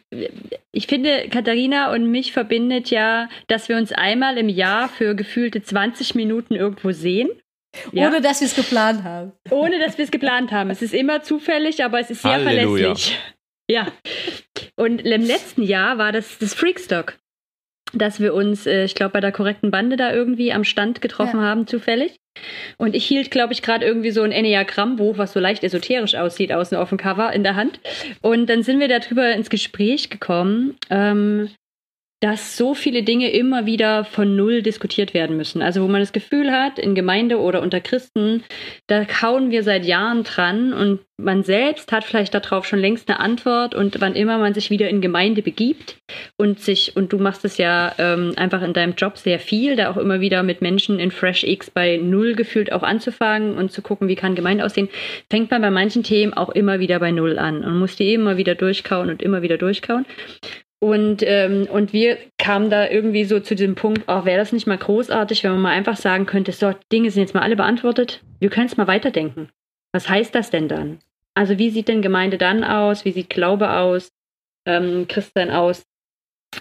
[0.74, 5.62] ich finde, Katharina und mich verbindet ja, dass wir uns einmal im Jahr für gefühlte
[5.62, 7.30] 20 Minuten irgendwo sehen.
[7.92, 8.08] Ja?
[8.08, 9.32] Ohne dass wir es geplant haben.
[9.50, 10.70] Ohne dass wir es geplant haben.
[10.70, 12.96] Es ist immer zufällig, aber es ist sehr Halleluja.
[12.96, 13.20] verlässlich.
[13.70, 13.88] Ja.
[14.76, 17.18] Und im letzten Jahr war das das Freakstock,
[17.94, 21.40] dass wir uns, äh, ich glaube, bei der korrekten Bande da irgendwie am Stand getroffen
[21.40, 21.46] ja.
[21.46, 22.18] haben, zufällig.
[22.78, 26.52] Und ich hielt, glaube ich, gerade irgendwie so ein Enneagramm-Buch, was so leicht esoterisch aussieht,
[26.54, 27.80] außen auf dem Cover in der Hand.
[28.22, 31.50] Und dann sind wir darüber ins Gespräch gekommen, ähm,
[32.20, 35.62] dass so viele Dinge immer wieder von Null diskutiert werden müssen.
[35.62, 38.44] Also wo man das Gefühl hat, in Gemeinde oder unter Christen,
[38.88, 43.20] da kauen wir seit Jahren dran und man selbst hat vielleicht darauf schon längst eine
[43.20, 45.98] Antwort und wann immer man sich wieder in Gemeinde begibt
[46.38, 49.92] und sich, und du machst es ja ähm, einfach in deinem Job sehr viel, da
[49.92, 53.84] auch immer wieder mit Menschen in Fresh X bei Null gefühlt auch anzufangen und zu
[53.84, 54.90] gucken, wie kann Gemeinde aussehen,
[55.30, 58.38] fängt man bei manchen Themen auch immer wieder bei Null an und muss die immer
[58.38, 60.06] wieder durchkauen und immer wieder durchkauen.
[60.80, 64.68] Und, ähm, und wir kamen da irgendwie so zu diesem Punkt, oh, wäre das nicht
[64.68, 68.22] mal großartig, wenn man mal einfach sagen könnte, so, Dinge sind jetzt mal alle beantwortet,
[68.40, 69.50] wir können es mal weiterdenken.
[69.92, 71.00] Was heißt das denn dann?
[71.34, 73.06] Also wie sieht denn Gemeinde dann aus?
[73.06, 74.12] Wie sieht Glaube aus?
[74.68, 75.84] Ähm, Christsein aus?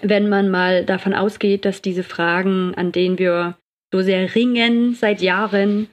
[0.01, 3.57] Wenn man mal davon ausgeht, dass diese Fragen, an denen wir
[3.93, 5.89] so sehr ringen seit Jahren,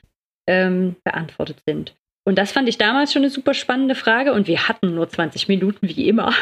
[0.48, 1.96] ähm, beantwortet sind.
[2.26, 5.48] Und das fand ich damals schon eine super spannende Frage und wir hatten nur 20
[5.48, 6.34] Minuten, wie immer.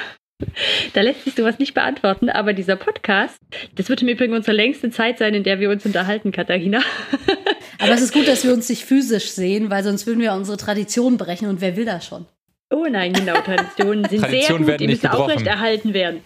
[0.94, 3.40] Da lässt sich sowas nicht beantworten, aber dieser Podcast,
[3.76, 6.82] das wird im Übrigen unsere längste Zeit sein, in der wir uns unterhalten, Katharina.
[7.80, 10.58] Aber es ist gut, dass wir uns nicht physisch sehen, weil sonst würden wir unsere
[10.58, 12.28] Tradition brechen und wer will das schon?
[12.70, 16.22] Oh nein, genau, Traditionen sind Tradition sehr gut, die müssen aufrechterhalten werden.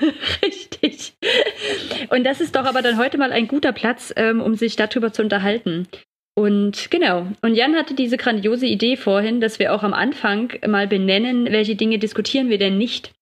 [0.42, 1.14] Richtig.
[2.08, 5.12] Und das ist doch aber dann heute mal ein guter Platz, ähm, um sich darüber
[5.12, 5.88] zu unterhalten.
[6.34, 10.88] Und genau, und Jan hatte diese grandiose Idee vorhin, dass wir auch am Anfang mal
[10.88, 13.12] benennen, welche Dinge diskutieren wir denn nicht.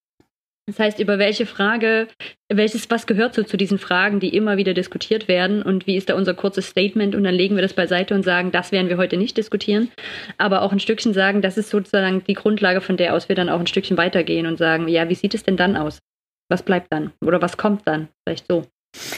[0.68, 2.08] Das heißt, über welche Frage,
[2.52, 6.10] welches, was gehört so zu diesen Fragen, die immer wieder diskutiert werden und wie ist
[6.10, 8.98] da unser kurzes Statement und dann legen wir das beiseite und sagen, das werden wir
[8.98, 9.90] heute nicht diskutieren,
[10.36, 13.48] aber auch ein Stückchen sagen, das ist sozusagen die Grundlage, von der aus wir dann
[13.48, 16.00] auch ein Stückchen weitergehen und sagen, ja, wie sieht es denn dann aus?
[16.50, 17.12] Was bleibt dann?
[17.24, 18.08] Oder was kommt dann?
[18.26, 18.66] Vielleicht so.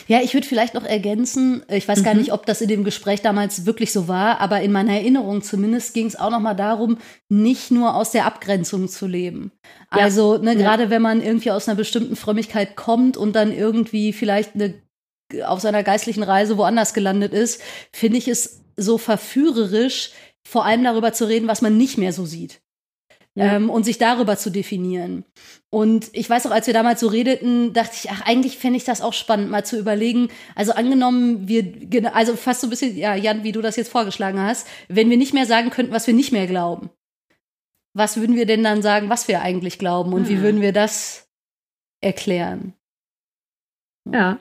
[0.08, 2.04] Ja, ich würde vielleicht noch ergänzen, ich weiß mhm.
[2.04, 5.42] gar nicht, ob das in dem Gespräch damals wirklich so war, aber in meiner Erinnerung
[5.42, 9.52] zumindest ging es auch noch mal darum, nicht nur aus der Abgrenzung zu leben.
[9.94, 10.02] Ja.
[10.02, 10.58] Also, ne, ja.
[10.58, 14.74] gerade wenn man irgendwie aus einer bestimmten Frömmigkeit kommt und dann irgendwie vielleicht eine,
[15.44, 20.10] auf seiner geistlichen Reise woanders gelandet ist, finde ich es so verführerisch,
[20.42, 22.60] vor allem darüber zu reden, was man nicht mehr so sieht
[23.34, 23.56] ja.
[23.56, 25.24] ähm, und sich darüber zu definieren.
[25.70, 28.84] Und ich weiß auch, als wir damals so redeten, dachte ich, ach, eigentlich fände ich
[28.84, 30.28] das auch spannend, mal zu überlegen.
[30.54, 34.40] Also angenommen, wir, also fast so ein bisschen, ja, Jan, wie du das jetzt vorgeschlagen
[34.40, 36.90] hast, wenn wir nicht mehr sagen könnten, was wir nicht mehr glauben.
[37.92, 40.28] Was würden wir denn dann sagen, was wir eigentlich glauben und hm.
[40.28, 41.28] wie würden wir das
[42.00, 42.74] erklären?
[44.10, 44.40] Ja.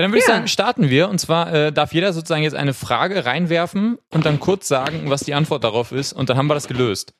[0.00, 0.28] Ja, dann würde ja.
[0.28, 1.10] ich sagen, starten wir.
[1.10, 5.24] Und zwar äh, darf jeder sozusagen jetzt eine Frage reinwerfen und dann kurz sagen, was
[5.24, 6.14] die Antwort darauf ist.
[6.14, 7.12] Und dann haben wir das gelöst.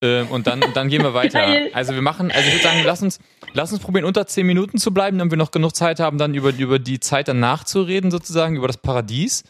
[0.00, 1.44] Äh, und dann, dann gehen wir weiter.
[1.72, 3.18] Also wir machen, also ich würde sagen, lass uns,
[3.54, 6.32] lass uns probieren, unter zehn Minuten zu bleiben, damit wir noch genug Zeit haben, dann
[6.32, 9.42] über, über die Zeit danach zu reden, sozusagen, über das Paradies.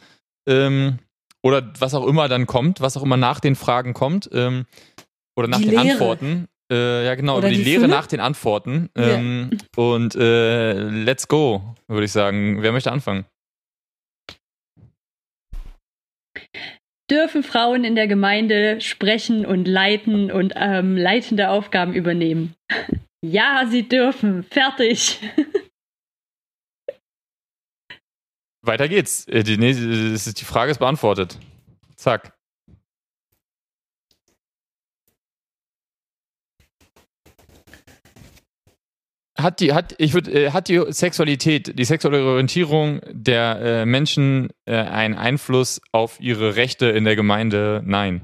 [0.48, 0.98] Ähm,
[1.42, 4.30] oder was auch immer dann kommt, was auch immer nach den Fragen kommt.
[4.32, 4.64] Ähm,
[5.36, 5.90] oder nach die den Lehre.
[5.90, 6.48] Antworten.
[6.70, 7.94] Äh, ja, genau, Oder über die, die Lehre Fülle?
[7.94, 8.90] nach den Antworten.
[8.94, 9.60] Ähm, yeah.
[9.76, 12.62] Und äh, let's go, würde ich sagen.
[12.62, 13.24] Wer möchte anfangen?
[17.10, 22.54] Dürfen Frauen in der Gemeinde sprechen und leiten und ähm, leitende Aufgaben übernehmen?
[23.24, 24.42] ja, sie dürfen.
[24.42, 25.20] Fertig.
[28.62, 29.26] Weiter geht's.
[29.26, 31.38] Äh, die, die Frage ist beantwortet.
[31.96, 32.37] Zack.
[39.40, 44.50] Hat die, hat, ich würde, äh, hat die Sexualität, die sexuelle Orientierung der äh, Menschen
[44.66, 47.82] äh, einen Einfluss auf ihre Rechte in der Gemeinde?
[47.84, 48.20] Nein.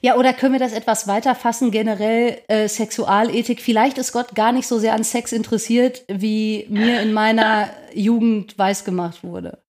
[0.00, 3.60] Ja, oder können wir das etwas weiter fassen, generell äh, Sexualethik?
[3.60, 8.56] Vielleicht ist Gott gar nicht so sehr an Sex interessiert, wie mir in meiner Jugend
[8.56, 9.62] weisgemacht wurde.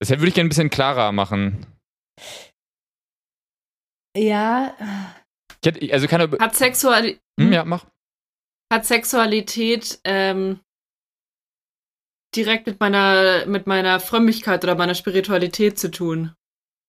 [0.00, 1.66] Das würde ich gerne ein bisschen klarer machen.
[4.16, 4.74] Ja.
[5.64, 7.20] Hätte, also keine Hat Sexualität.
[7.40, 7.86] Hm, ja, mach
[8.72, 10.60] hat Sexualität ähm,
[12.34, 16.34] direkt mit meiner, mit meiner Frömmigkeit oder meiner Spiritualität zu tun?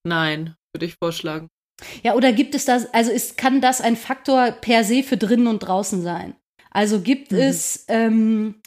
[0.05, 1.47] Nein, würde ich vorschlagen.
[2.03, 5.47] Ja, oder gibt es das, also ist, kann das ein Faktor per se für drinnen
[5.47, 6.35] und draußen sein?
[6.71, 7.37] Also gibt mhm.
[7.39, 8.61] es ähm,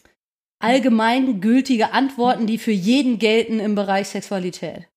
[0.60, 4.88] allgemein gültige Antworten, die für jeden gelten im Bereich Sexualität?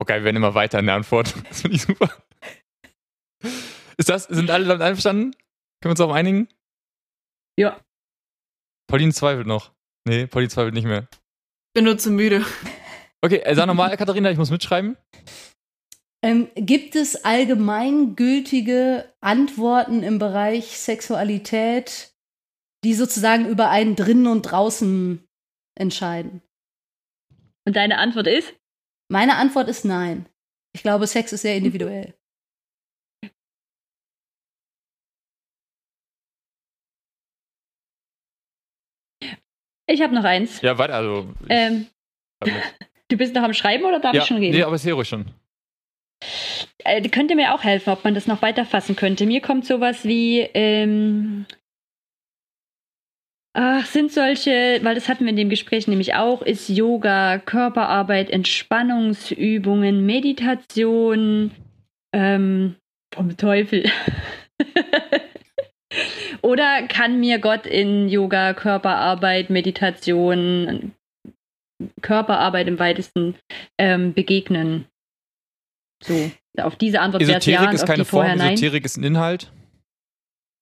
[0.00, 1.34] Okay, wir werden immer weiter in der Antwort.
[1.48, 2.10] Das finde ich super.
[3.96, 5.36] Ist das, sind alle damit einverstanden?
[5.82, 6.48] Können wir uns darauf einigen?
[7.58, 7.80] Ja.
[8.88, 9.72] Pauline zweifelt noch.
[10.06, 11.08] Nee, Pauline zweifelt nicht mehr.
[11.74, 12.46] Bin nur zu müde.
[13.24, 14.96] Okay, äh, sag nochmal, Katharina, ich muss mitschreiben.
[16.24, 22.14] Ähm, gibt es allgemeingültige Antworten im Bereich Sexualität,
[22.84, 25.24] die sozusagen über einen drinnen und draußen
[25.76, 26.42] entscheiden?
[27.64, 28.54] Und deine Antwort ist?
[29.08, 30.26] Meine Antwort ist nein.
[30.74, 32.14] Ich glaube, Sex ist sehr individuell.
[39.92, 40.62] Ich habe noch eins.
[40.62, 41.26] Ja, warte, also.
[41.50, 41.86] Ähm,
[43.08, 44.56] du bist noch am Schreiben oder darf ja, ich schon reden?
[44.56, 45.26] Nee, aber sehr ruhig schon.
[46.78, 49.26] Äh, könnte mir auch helfen, ob man das noch weiter fassen könnte.
[49.26, 51.44] Mir kommt sowas wie, ähm,
[53.52, 58.30] ach, sind solche, weil das hatten wir in dem Gespräch nämlich auch, ist Yoga, Körperarbeit,
[58.30, 61.50] Entspannungsübungen, Meditation,
[62.14, 62.76] ähm,
[63.14, 63.84] vom Teufel.
[66.42, 70.92] Oder kann mir Gott in Yoga, Körperarbeit, Meditation,
[72.00, 73.36] Körperarbeit im weitesten
[73.78, 74.86] ähm, begegnen?
[76.02, 79.52] So, auf diese Antwort wäre ja, ist keine Form, Esoterik ist ein Inhalt.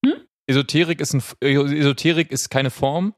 [0.05, 0.21] Hm?
[0.47, 3.15] Esoterik, ist ein, Esoterik ist keine Form,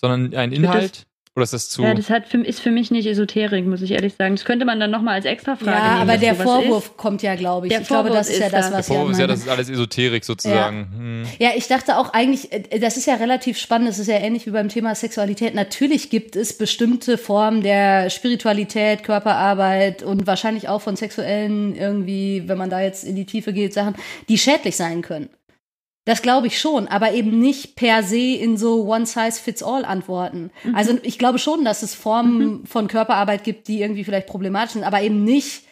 [0.00, 1.06] sondern ein Inhalt.
[1.34, 1.82] Oder ist das zu.
[1.82, 4.36] Ja, das hat für, ist für mich nicht Esoterik, muss ich ehrlich sagen.
[4.36, 6.10] Das könnte man dann nochmal als Extrafrage ja, nehmen.
[6.10, 6.96] aber der Vorwurf ist.
[6.98, 7.72] kommt ja, glaube ich.
[7.72, 9.48] Der ich Vorwurf glaube, das ist, ja das, was der Vorwurf ist ja, das ist
[9.48, 10.88] alles Esoterik sozusagen.
[10.92, 10.98] Ja.
[10.98, 11.22] Hm.
[11.38, 14.44] ja, ich dachte auch eigentlich, äh, das ist ja relativ spannend, das ist ja ähnlich
[14.44, 15.54] wie beim Thema Sexualität.
[15.54, 22.58] Natürlich gibt es bestimmte Formen der Spiritualität, Körperarbeit und wahrscheinlich auch von sexuellen irgendwie, wenn
[22.58, 23.94] man da jetzt in die Tiefe geht, Sachen,
[24.28, 25.30] die schädlich sein können.
[26.04, 30.50] Das glaube ich schon, aber eben nicht per se in so One-Size-Fits-All-Antworten.
[30.64, 30.74] Mhm.
[30.74, 32.66] Also ich glaube schon, dass es Formen mhm.
[32.66, 35.64] von Körperarbeit gibt, die irgendwie vielleicht problematisch sind, aber eben nicht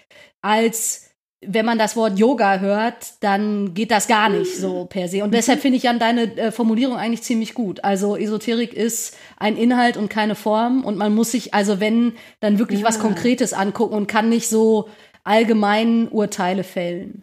[0.42, 1.10] als
[1.42, 5.24] wenn man das Wort Yoga hört, dann geht das gar nicht so per se.
[5.24, 7.82] Und deshalb finde ich Jan deine äh, Formulierung eigentlich ziemlich gut.
[7.82, 12.58] Also Esoterik ist ein Inhalt und keine Form und man muss sich also wenn dann
[12.58, 12.86] wirklich ja.
[12.86, 14.88] was Konkretes angucken und kann nicht so
[15.24, 17.22] allgemein Urteile fällen.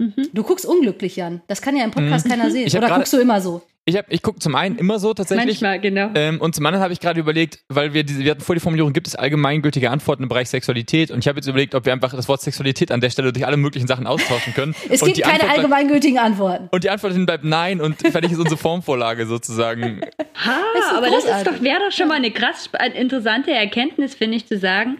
[0.00, 0.30] Mhm.
[0.32, 1.42] Du guckst unglücklich, Jan.
[1.46, 2.30] Das kann ja im Podcast mhm.
[2.30, 2.68] keiner sehen.
[2.68, 3.60] Oder grade, guckst du immer so?
[3.84, 5.60] Ich, ich gucke zum einen immer so tatsächlich.
[5.60, 6.10] Manchmal, genau.
[6.14, 8.60] Ähm, und zum anderen habe ich gerade überlegt, weil wir diese, wir hatten vor die
[8.60, 11.10] Formulierung, gibt es allgemeingültige Antworten im Bereich Sexualität?
[11.10, 13.46] Und ich habe jetzt überlegt, ob wir einfach das Wort Sexualität an der Stelle durch
[13.46, 14.74] alle möglichen Sachen austauschen können.
[14.88, 16.68] es gibt keine Antwort allgemeingültigen Antworten.
[16.70, 20.00] Und die Antwort bleibt nein und fertig ist unsere Formvorlage sozusagen.
[20.42, 21.28] Ha, das aber großartig.
[21.28, 24.96] das ist doch, wäre doch schon mal eine krass interessante Erkenntnis, finde ich, zu sagen.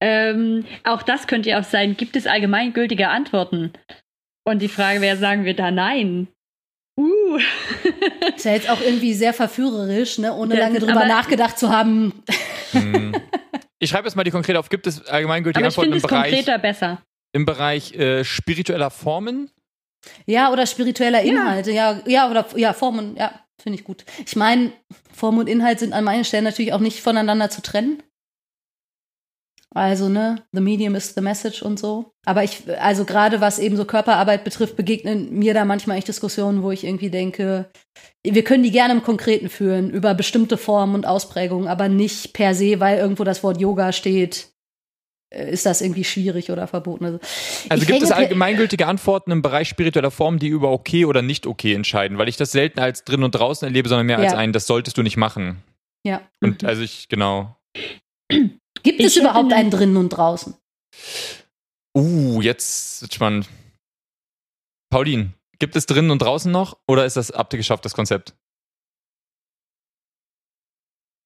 [0.00, 3.72] Ähm, auch das könnte ja auch sein, gibt es allgemeingültige Antworten?
[4.44, 6.28] Und die Frage wäre, sagen wir da nein?
[6.96, 7.38] Uh.
[8.36, 10.32] Ist ja jetzt auch irgendwie sehr verführerisch, ne?
[10.34, 12.22] ohne lange drüber nachgedacht zu haben.
[12.72, 13.14] Hm.
[13.78, 14.68] Ich schreibe jetzt mal die konkrete auf.
[14.68, 17.02] Gibt es allgemeingültige Antworten im Bereich, konkreter besser.
[17.32, 19.50] im Bereich äh, spiritueller Formen?
[20.26, 21.70] Ja, oder spiritueller Inhalte.
[21.70, 24.04] Ja, ja, ja oder ja, Formen, ja, finde ich gut.
[24.24, 24.72] Ich meine,
[25.12, 28.02] Form und Inhalt sind an meinen Stellen natürlich auch nicht voneinander zu trennen.
[29.74, 32.12] Also, ne, the medium is the message und so.
[32.24, 36.62] Aber ich, also gerade was eben so Körperarbeit betrifft, begegnen mir da manchmal echt Diskussionen,
[36.62, 37.68] wo ich irgendwie denke,
[38.22, 42.54] wir können die gerne im Konkreten führen, über bestimmte Formen und Ausprägungen, aber nicht per
[42.54, 44.54] se, weil irgendwo das Wort Yoga steht,
[45.30, 47.04] äh, ist das irgendwie schwierig oder verboten.
[47.04, 47.18] Also,
[47.68, 51.74] also gibt es allgemeingültige Antworten im Bereich spiritueller Form, die über okay oder nicht okay
[51.74, 52.16] entscheiden?
[52.16, 54.24] Weil ich das selten als drin und draußen erlebe, sondern mehr ja.
[54.24, 55.62] als ein, das solltest du nicht machen.
[56.06, 56.22] Ja.
[56.40, 57.56] Und also ich, genau.
[58.82, 60.54] Gibt ich es überhaupt einen drinnen und draußen?
[61.96, 63.48] Uh, jetzt wird spannend.
[64.90, 68.34] Pauline, gibt es drinnen und draußen noch oder ist das abgeschafft, das Konzept?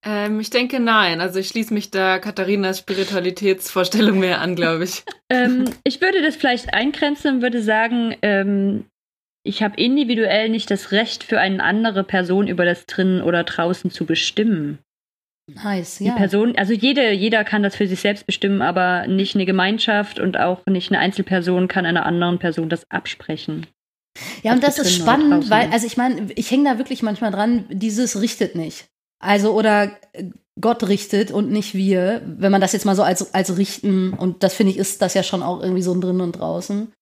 [0.05, 1.21] Ähm, ich denke nein.
[1.21, 5.05] Also ich schließe mich da Katharinas Spiritualitätsvorstellung mehr an, glaube ich.
[5.29, 8.85] ähm, ich würde das vielleicht eingrenzen und würde sagen, ähm,
[9.45, 13.91] ich habe individuell nicht das Recht für eine andere Person über das drinnen oder draußen
[13.91, 14.79] zu bestimmen.
[15.55, 16.13] Nice, ja.
[16.13, 20.21] Die Person, also jede, jeder kann das für sich selbst bestimmen, aber nicht eine Gemeinschaft
[20.21, 23.67] und auch nicht eine Einzelperson kann einer anderen Person das absprechen.
[24.43, 27.65] Ja, und das ist spannend, weil, also ich meine, ich hänge da wirklich manchmal dran,
[27.71, 28.87] dieses richtet nicht.
[29.21, 29.93] Also, oder
[30.61, 34.43] Gott richtet und nicht wir, wenn man das jetzt mal so als, als richten, und
[34.43, 36.93] das finde ich, ist das ja schon auch irgendwie so drin und draußen.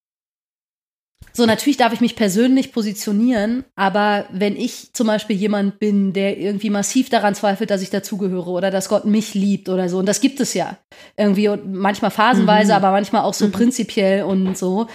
[1.36, 6.38] So, natürlich darf ich mich persönlich positionieren, aber wenn ich zum Beispiel jemand bin, der
[6.38, 10.06] irgendwie massiv daran zweifelt, dass ich dazugehöre oder dass Gott mich liebt oder so, und
[10.06, 10.78] das gibt es ja
[11.14, 12.76] irgendwie und manchmal phasenweise, mhm.
[12.76, 13.52] aber manchmal auch so mhm.
[13.52, 14.86] prinzipiell und so,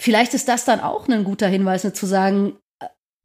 [0.00, 2.52] vielleicht ist das dann auch ein guter Hinweis, ne, zu sagen,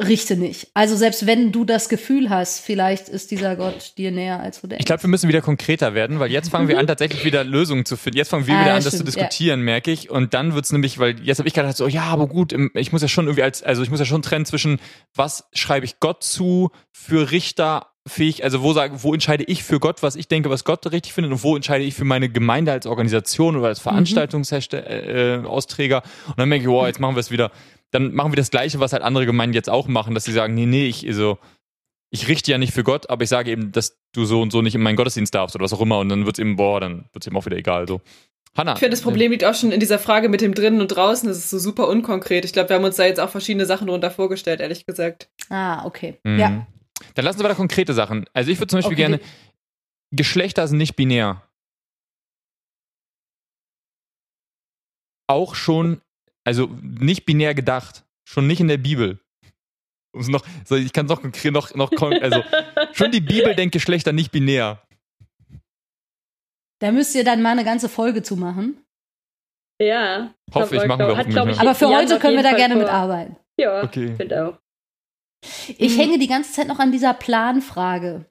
[0.02, 0.70] richte nicht.
[0.74, 4.68] Also selbst wenn du das Gefühl hast, vielleicht ist dieser Gott dir näher, als du
[4.68, 4.82] denkst.
[4.82, 7.86] Ich glaube, wir müssen wieder konkreter werden, weil jetzt fangen wir an, tatsächlich wieder Lösungen
[7.86, 8.18] zu finden.
[8.18, 9.66] Jetzt fangen wir ah, wieder an, stimmt, das zu diskutieren, ja.
[9.66, 10.10] merke ich.
[10.10, 13.02] Und dann wird's nämlich, weil jetzt habe ich gerade so, ja, aber gut, ich muss
[13.02, 14.80] ja schon irgendwie als, also ich muss ja schon trennen zwischen,
[15.14, 19.80] was schreibe ich Gott zu für Richter fähig, also wo sage, wo entscheide ich für
[19.80, 22.74] Gott, was ich denke, was Gott richtig findet und wo entscheide ich für meine Gemeinde
[22.74, 23.90] als Organisation oder als mhm.
[23.90, 25.98] Veranstaltungsausträger.
[25.98, 27.50] Äh, und dann merke ich, wow, jetzt machen wir es wieder
[27.94, 30.56] dann machen wir das Gleiche, was halt andere Gemeinden jetzt auch machen, dass sie sagen,
[30.56, 31.38] nee, nee, ich, also,
[32.10, 34.62] ich richte ja nicht für Gott, aber ich sage eben, dass du so und so
[34.62, 36.80] nicht in meinen Gottesdienst darfst oder was auch immer und dann wird es eben, boah,
[36.80, 37.88] dann wird es eben auch wieder egal.
[37.88, 38.02] So.
[38.56, 38.74] Hanna.
[38.74, 41.28] Ich finde, das Problem liegt auch schon in dieser Frage mit dem drinnen und draußen.
[41.28, 42.46] Das ist so super unkonkret.
[42.46, 45.30] Ich glaube, wir haben uns da jetzt auch verschiedene Sachen darunter vorgestellt, ehrlich gesagt.
[45.50, 46.20] Ah, okay.
[46.24, 46.40] Mhm.
[46.40, 46.68] Ja.
[47.16, 48.26] Dann lassen wir da konkrete Sachen.
[48.34, 49.02] Also ich würde zum Beispiel okay.
[49.02, 49.20] gerne,
[50.12, 51.42] Geschlechter sind nicht binär.
[55.28, 56.02] Auch schon,
[56.44, 59.20] also nicht binär gedacht, schon nicht in der Bibel.
[60.16, 61.24] Noch, so, ich kann es noch,
[61.76, 62.44] noch, noch, also
[62.92, 64.86] schon die Bibel denkt Geschlechter nicht binär.
[66.80, 68.84] Da müsst ihr dann mal eine ganze Folge zu machen.
[69.82, 70.34] Ja.
[70.54, 72.84] Hoffe ich, machen wir hat, ich, Aber für heute können wir da gerne vor.
[72.84, 73.38] mitarbeiten.
[73.60, 74.16] Ja, okay.
[74.16, 74.60] finde auch.
[75.78, 76.00] Ich mhm.
[76.00, 78.26] hänge die ganze Zeit noch an dieser Planfrage.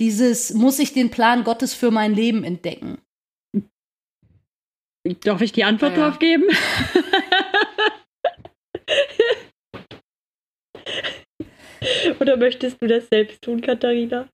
[0.00, 2.98] Dieses, muss ich den Plan Gottes für mein Leben entdecken?
[5.22, 6.08] Darf ich die Antwort ja.
[6.08, 6.44] drauf geben?
[12.20, 14.28] Oder möchtest du das selbst tun, Katharina?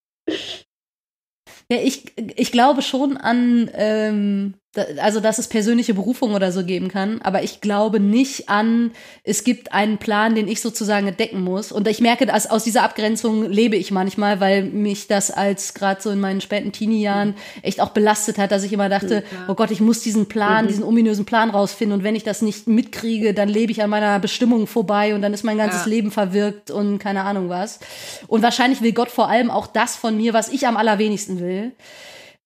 [1.70, 4.54] Ja, ich, ich glaube schon an, ähm,
[5.00, 9.44] also dass es persönliche Berufung oder so geben kann, aber ich glaube nicht an, es
[9.44, 11.72] gibt einen Plan, den ich sozusagen entdecken muss.
[11.72, 16.02] Und ich merke, dass aus dieser Abgrenzung lebe ich manchmal, weil mich das als gerade
[16.02, 19.48] so in meinen späten Teenie-Jahren echt auch belastet hat, dass ich immer dachte, ja.
[19.48, 20.68] oh Gott, ich muss diesen Plan, mhm.
[20.68, 21.98] diesen ominösen Plan rausfinden.
[21.98, 25.34] Und wenn ich das nicht mitkriege, dann lebe ich an meiner Bestimmung vorbei und dann
[25.34, 25.90] ist mein ganzes ja.
[25.90, 27.80] Leben verwirkt und keine Ahnung was.
[28.26, 31.72] Und wahrscheinlich will Gott vor allem auch das von mir, was ich am allerwenigsten will.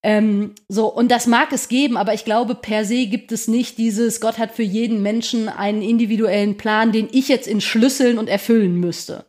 [0.05, 3.79] Ähm, so, und das mag es geben, aber ich glaube, per se gibt es nicht
[3.79, 8.79] dieses, Gott hat für jeden Menschen einen individuellen Plan, den ich jetzt entschlüsseln und erfüllen
[8.79, 9.27] müsste.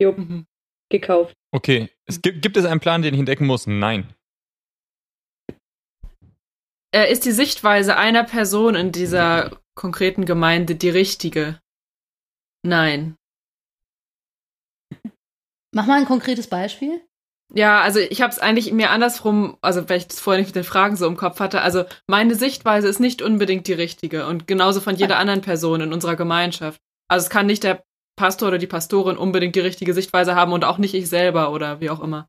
[0.00, 0.46] Jo, mhm.
[0.90, 1.34] gekauft.
[1.54, 3.66] Okay, es gibt, gibt es einen Plan, den ich entdecken muss?
[3.66, 4.14] Nein.
[6.94, 11.60] Äh, ist die Sichtweise einer Person in dieser konkreten Gemeinde die richtige?
[12.62, 13.16] Nein.
[15.74, 17.05] Mach mal ein konkretes Beispiel.
[17.54, 20.56] Ja, also ich habe es eigentlich mir andersrum, also weil ich das vorher nicht mit
[20.56, 21.62] den Fragen so im Kopf hatte.
[21.62, 25.92] Also meine Sichtweise ist nicht unbedingt die richtige und genauso von jeder anderen Person in
[25.92, 26.80] unserer Gemeinschaft.
[27.08, 27.84] Also es kann nicht der
[28.16, 31.80] Pastor oder die Pastorin unbedingt die richtige Sichtweise haben und auch nicht ich selber oder
[31.80, 32.28] wie auch immer.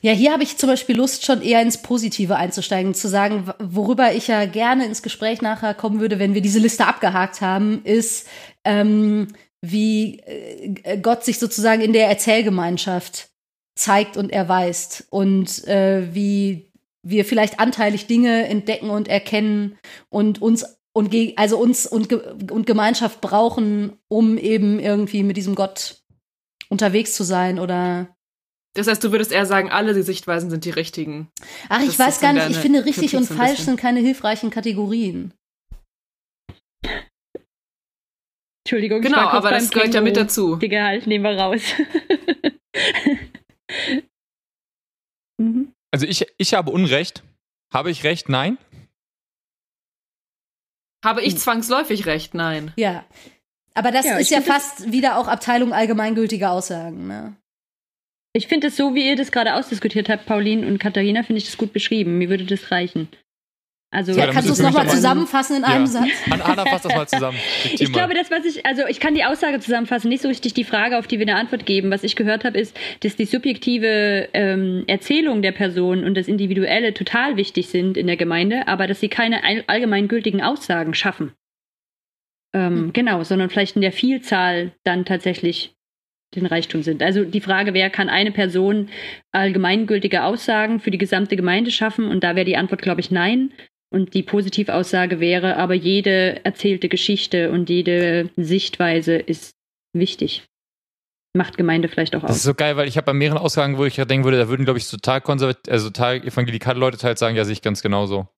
[0.00, 4.12] Ja, hier habe ich zum Beispiel Lust, schon eher ins Positive einzusteigen, zu sagen, worüber
[4.12, 8.26] ich ja gerne ins Gespräch nachher kommen würde, wenn wir diese Liste abgehakt haben, ist,
[8.64, 9.28] ähm,
[9.62, 13.30] wie äh, Gott sich sozusagen in der Erzählgemeinschaft
[13.74, 16.70] zeigt und erweist und äh, wie
[17.02, 19.78] wir vielleicht anteilig Dinge entdecken und erkennen
[20.10, 26.02] und uns und also uns und, und Gemeinschaft brauchen, um eben irgendwie mit diesem Gott
[26.68, 28.14] unterwegs zu sein oder
[28.74, 31.28] das heißt, du würdest eher sagen, alle die Sichtweisen sind die richtigen.
[31.68, 35.34] Ach, ich das weiß gar nicht, ich finde richtig und falsch sind keine hilfreichen Kategorien.
[38.72, 40.56] Entschuldigung, genau, aber das gehört ja mit dazu.
[40.56, 41.60] Die Gehalt nehmen wir raus.
[45.38, 45.74] mhm.
[45.90, 47.22] Also ich, ich habe Unrecht.
[47.70, 48.30] Habe ich recht?
[48.30, 48.56] Nein.
[51.04, 52.32] Habe ich zwangsläufig recht?
[52.32, 52.72] Nein.
[52.76, 53.04] Ja.
[53.74, 57.36] Aber das ja, ist ja fast wieder auch Abteilung allgemeingültige Aussagen, ne?
[58.32, 61.44] Ich finde es so, wie ihr das gerade ausdiskutiert habt, Pauline und Katharina, finde ich
[61.44, 62.16] das gut beschrieben.
[62.16, 63.08] Mir würde das reichen.
[63.94, 65.86] Also, ja, kannst du es nochmal zusammenfassen in einem ja.
[65.86, 66.08] Satz?
[66.30, 67.36] Anna, fass das mal zusammen.
[67.64, 70.64] ich glaube, das, was ich, also ich kann die Aussage zusammenfassen, nicht so richtig die
[70.64, 71.90] Frage, auf die wir eine Antwort geben.
[71.90, 76.94] Was ich gehört habe, ist, dass die subjektive ähm, Erzählung der Person und das Individuelle
[76.94, 81.32] total wichtig sind in der Gemeinde, aber dass sie keine allgemeingültigen Aussagen schaffen.
[82.54, 82.92] Ähm, hm.
[82.94, 85.74] Genau, sondern vielleicht in der Vielzahl dann tatsächlich
[86.34, 87.02] den Reichtum sind.
[87.02, 88.88] Also die Frage wäre, kann eine Person
[89.32, 92.08] allgemeingültige Aussagen für die gesamte Gemeinde schaffen?
[92.08, 93.52] Und da wäre die Antwort, glaube ich, nein.
[93.92, 99.52] Und die Positivaussage wäre, aber jede erzählte Geschichte und jede Sichtweise ist
[99.92, 100.44] wichtig.
[101.36, 102.28] Macht Gemeinde vielleicht auch aus.
[102.28, 104.38] Das ist so geil, weil ich habe bei mehreren Aussagen, wo ich ja denken würde,
[104.38, 107.62] da würden, glaube ich, total konservativ, also total evangelikale Leute teils sagen, ja, sehe ich
[107.62, 108.28] ganz genauso.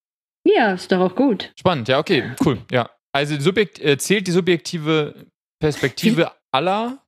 [0.44, 1.52] Ja, ist doch auch gut.
[1.58, 2.90] Spannend, ja, okay, cool, ja.
[3.12, 5.26] Also Subjekt, äh, zählt die subjektive
[5.60, 7.03] Perspektive aller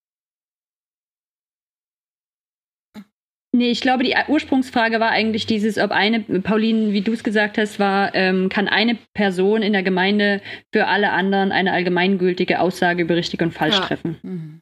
[3.57, 7.57] Nee, ich glaube, die Ursprungsfrage war eigentlich dieses, ob eine, Pauline, wie du es gesagt
[7.57, 10.43] hast, war, ähm, kann eine Person in der Gemeinde
[10.75, 13.81] für alle anderen eine allgemeingültige Aussage über richtig und falsch ja.
[13.81, 14.19] treffen.
[14.23, 14.61] Mhm.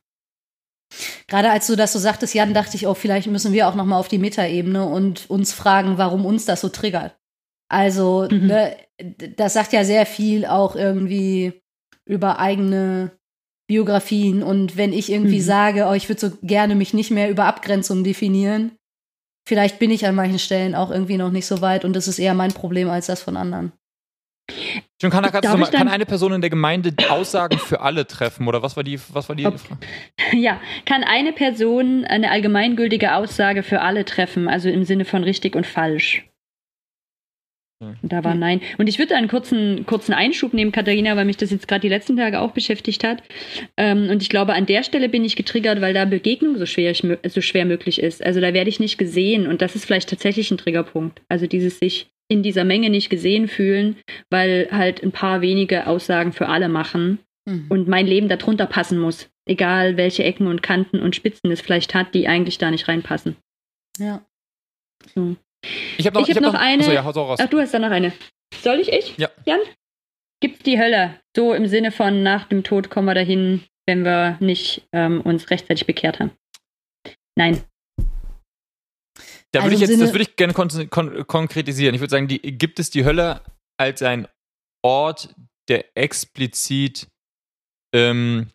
[1.27, 3.85] Gerade als du das so sagtest, Jan, dachte ich, oh, vielleicht müssen wir auch noch
[3.85, 7.17] mal auf die Metaebene und uns fragen, warum uns das so triggert.
[7.69, 8.47] Also, mhm.
[8.47, 8.77] ne,
[9.37, 11.61] das sagt ja sehr viel auch irgendwie
[12.07, 13.11] über eigene
[13.67, 15.45] Biografien und wenn ich irgendwie mhm.
[15.45, 18.79] sage, oh, ich würde so gerne mich nicht mehr über Abgrenzung definieren,
[19.47, 22.19] vielleicht bin ich an manchen Stellen auch irgendwie noch nicht so weit und das ist
[22.19, 23.73] eher mein Problem als das von anderen.
[25.01, 25.31] Schon kann, mal,
[25.71, 29.29] kann eine Person in der Gemeinde Aussagen für alle treffen oder was war die, was
[29.29, 29.81] war die Ob, Frage?
[30.33, 35.57] Ja, kann eine Person eine allgemeingültige Aussage für alle treffen, also im Sinne von richtig
[35.57, 36.27] und falsch?
[37.81, 38.61] Und da war Nein.
[38.79, 41.89] Und ich würde einen kurzen, kurzen Einschub nehmen, Katharina, weil mich das jetzt gerade die
[41.89, 43.23] letzten Tage auch beschäftigt hat.
[43.77, 46.95] Ähm, und ich glaube, an der Stelle bin ich getriggert, weil da Begegnung so schwer,
[46.95, 48.25] so schwer möglich ist.
[48.25, 49.47] Also da werde ich nicht gesehen.
[49.47, 51.21] Und das ist vielleicht tatsächlich ein Triggerpunkt.
[51.29, 53.97] Also dieses sich in dieser Menge nicht gesehen fühlen,
[54.31, 57.67] weil halt ein paar wenige Aussagen für alle machen mhm.
[57.69, 59.29] und mein Leben darunter passen muss.
[59.47, 63.37] Egal welche Ecken und Kanten und Spitzen es vielleicht hat, die eigentlich da nicht reinpassen.
[63.99, 64.25] Ja.
[65.15, 65.37] So.
[65.99, 66.83] Ich habe noch, ich hab noch, noch, eine.
[66.83, 67.39] Achso, ja, raus.
[67.43, 68.13] Ach, du hast da noch eine.
[68.63, 69.17] Soll ich ich?
[69.17, 69.31] Ja.
[69.45, 69.61] Jan?
[70.41, 71.21] Gibt's die Hölle?
[71.37, 75.51] So im Sinne von nach dem Tod kommen wir dahin, wenn wir nicht ähm, uns
[75.51, 76.33] rechtzeitig bekehrt haben.
[77.37, 77.65] Nein.
[79.53, 81.95] Da würde also ich jetzt, das würde ich gerne kon kon konkretisieren.
[81.95, 83.43] Ich würde sagen, die, gibt es die Hölle
[83.79, 84.27] als ein
[84.83, 85.35] Ort,
[85.69, 87.09] der explizit
[87.95, 88.51] ähm,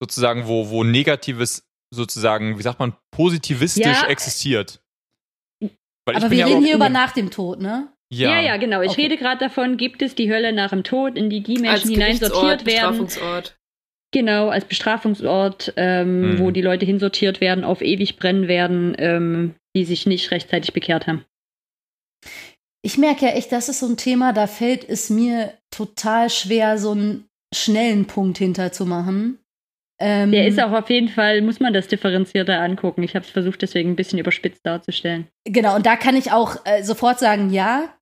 [0.00, 4.06] sozusagen, wo, wo Negatives sozusagen, wie sagt man, positivistisch ja.
[4.08, 4.81] existiert?
[6.04, 7.92] Weil aber wir reden hier über nach dem Tod, ne?
[8.12, 8.82] Ja, ja, ja genau.
[8.82, 9.02] Ich okay.
[9.02, 12.66] rede gerade davon, gibt es die Hölle nach dem Tod, in die die Menschen hineinsortiert
[12.66, 12.98] werden.
[13.04, 13.56] Bestrafungsort.
[14.12, 16.38] Genau, als Bestrafungsort, ähm, mhm.
[16.38, 21.06] wo die Leute hinsortiert werden, auf ewig brennen werden, ähm, die sich nicht rechtzeitig bekehrt
[21.06, 21.24] haben.
[22.82, 26.76] Ich merke ja echt, das ist so ein Thema, da fällt es mir total schwer,
[26.76, 29.38] so einen schnellen Punkt hinterzumachen.
[30.04, 33.04] Ähm, Der ist auch auf jeden Fall, muss man das differenzierter angucken.
[33.04, 35.28] Ich habe es versucht, deswegen ein bisschen überspitzt darzustellen.
[35.44, 37.94] Genau, und da kann ich auch äh, sofort sagen, ja.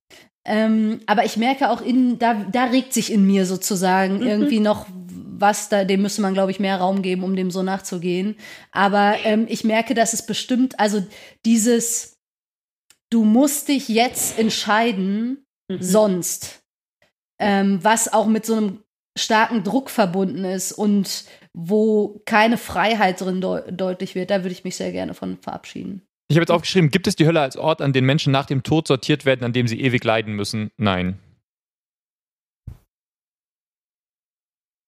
[0.43, 4.27] Ähm, aber ich merke auch, in, da, da regt sich in mir sozusagen mhm.
[4.27, 7.61] irgendwie noch was, da, dem müsste man, glaube ich, mehr Raum geben, um dem so
[7.61, 8.35] nachzugehen.
[8.71, 11.05] Aber ähm, ich merke, dass es bestimmt, also
[11.45, 12.17] dieses,
[13.11, 15.77] du musst dich jetzt entscheiden, mhm.
[15.81, 16.63] sonst.
[17.39, 18.79] Ähm, was auch mit so einem
[19.17, 24.63] starken Druck verbunden ist und wo keine Freiheit drin de deutlich wird, da würde ich
[24.63, 26.01] mich sehr gerne von verabschieden.
[26.29, 28.63] Ich habe jetzt aufgeschrieben, gibt es die Hölle als Ort, an dem Menschen nach dem
[28.63, 30.71] Tod sortiert werden, an dem sie ewig leiden müssen?
[30.77, 31.19] Nein.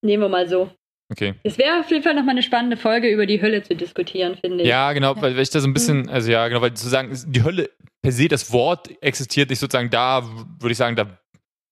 [0.01, 0.71] Nehmen wir mal so.
[1.11, 1.35] Okay.
[1.43, 4.63] Es wäre auf jeden Fall nochmal eine spannende Folge über die Hölle zu diskutieren, finde
[4.63, 4.69] ich.
[4.69, 7.15] Ja, genau, weil, weil ich da so ein bisschen, also ja, genau, weil zu sagen,
[7.27, 7.69] die Hölle
[8.01, 10.23] per se, das Wort existiert nicht sozusagen da,
[10.59, 11.19] würde ich sagen, da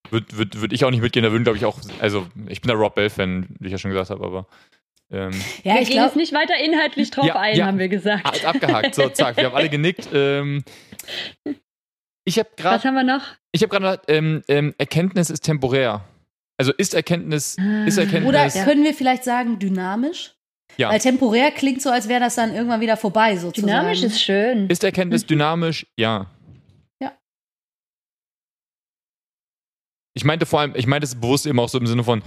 [0.09, 2.67] würde würd, würd ich auch nicht mitgehen, da würden, glaube ich, auch, also ich bin
[2.67, 4.47] der Rob Bell-Fan, wie ich ja schon gesagt habe, aber
[5.11, 5.31] ähm,
[5.63, 8.25] ja, wir ich gehen jetzt nicht weiter inhaltlich drauf ja, ein, ja, haben wir gesagt.
[8.25, 10.07] Alles abgehakt, so, zack, wir haben alle genickt.
[10.13, 10.63] Ähm,
[12.23, 12.77] ich habe gerade.
[12.77, 13.23] Was haben wir noch?
[13.51, 16.05] Ich habe gerade ähm, ähm, Erkenntnis ist temporär.
[16.57, 17.85] Also ist Erkenntnis, ah.
[17.85, 18.29] ist Erkenntnis.
[18.29, 20.35] Oder können wir vielleicht sagen dynamisch?
[20.77, 20.89] Ja.
[20.89, 23.67] Weil temporär klingt so, als wäre das dann irgendwann wieder vorbei, sozusagen.
[23.67, 24.69] Dynamisch ist schön.
[24.69, 25.85] Ist Erkenntnis dynamisch?
[25.97, 26.27] Ja.
[27.01, 27.11] Ja.
[30.13, 32.23] Ich meinte vor allem, ich meinte es bewusst eben auch so im Sinne von,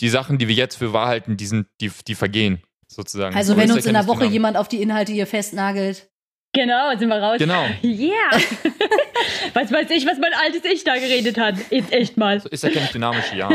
[0.00, 3.36] die Sachen, die wir jetzt für wahr halten, die, sind, die, die vergehen, sozusagen.
[3.36, 6.08] Also wenn uns in der Woche jemand auf die Inhalte hier festnagelt.
[6.54, 7.38] Genau, sind wir raus.
[7.38, 7.66] Genau.
[7.84, 8.30] Yeah.
[9.54, 11.56] was weiß ich, was mein altes Ich da geredet hat.
[11.70, 12.40] Jetzt echt mal.
[12.40, 13.50] So ist ja kein dynamisch, ja.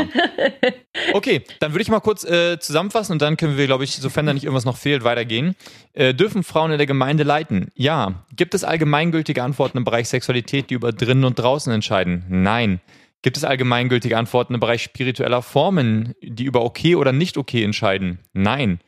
[1.12, 4.26] Okay, dann würde ich mal kurz äh, zusammenfassen und dann können wir, glaube ich, sofern
[4.26, 5.56] da nicht irgendwas noch fehlt, weitergehen.
[5.92, 7.72] Äh, dürfen Frauen in der Gemeinde leiten?
[7.74, 8.24] Ja.
[8.34, 12.24] Gibt es allgemeingültige Antworten im Bereich Sexualität, die über drinnen und draußen entscheiden?
[12.28, 12.80] Nein.
[13.24, 18.18] Gibt es allgemeingültige Antworten im Bereich spiritueller Formen, die über okay oder nicht okay entscheiden?
[18.34, 18.80] Nein.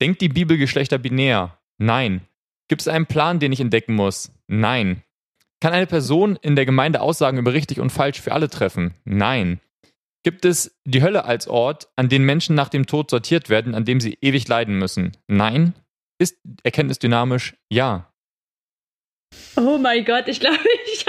[0.00, 1.58] Denkt die Bibel Geschlechter binär?
[1.76, 2.20] Nein.
[2.68, 4.30] Gibt es einen Plan, den ich entdecken muss?
[4.46, 5.02] Nein.
[5.58, 8.94] Kann eine Person in der Gemeinde Aussagen über richtig und falsch für alle treffen?
[9.04, 9.58] Nein.
[10.22, 13.84] Gibt es die Hölle als Ort, an dem Menschen nach dem Tod sortiert werden, an
[13.84, 15.16] dem sie ewig leiden müssen?
[15.26, 15.74] Nein.
[16.16, 17.56] Ist Erkenntnis dynamisch?
[17.68, 18.12] Ja.
[19.56, 20.58] Oh mein Gott, ich glaube,
[20.92, 21.04] ich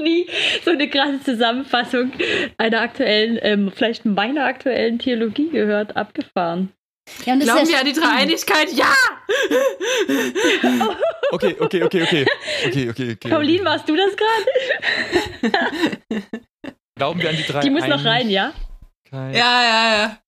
[0.00, 0.26] nie
[0.64, 2.12] so eine krasse Zusammenfassung
[2.58, 6.72] einer aktuellen, ähm, vielleicht meiner aktuellen Theologie gehört, abgefahren.
[7.24, 8.72] Ja, Glauben wir an die Dreieinigkeit?
[8.72, 8.92] Ja!
[11.32, 12.26] okay, okay, okay, okay.
[12.66, 13.28] Okay, okay, okay.
[13.28, 14.44] Pauline, warst du das gerade?
[16.96, 17.64] Glauben wir an die Dreieinigkeit?
[17.64, 18.52] Die muss noch rein, ja?
[19.10, 20.18] Ja, ja, ja.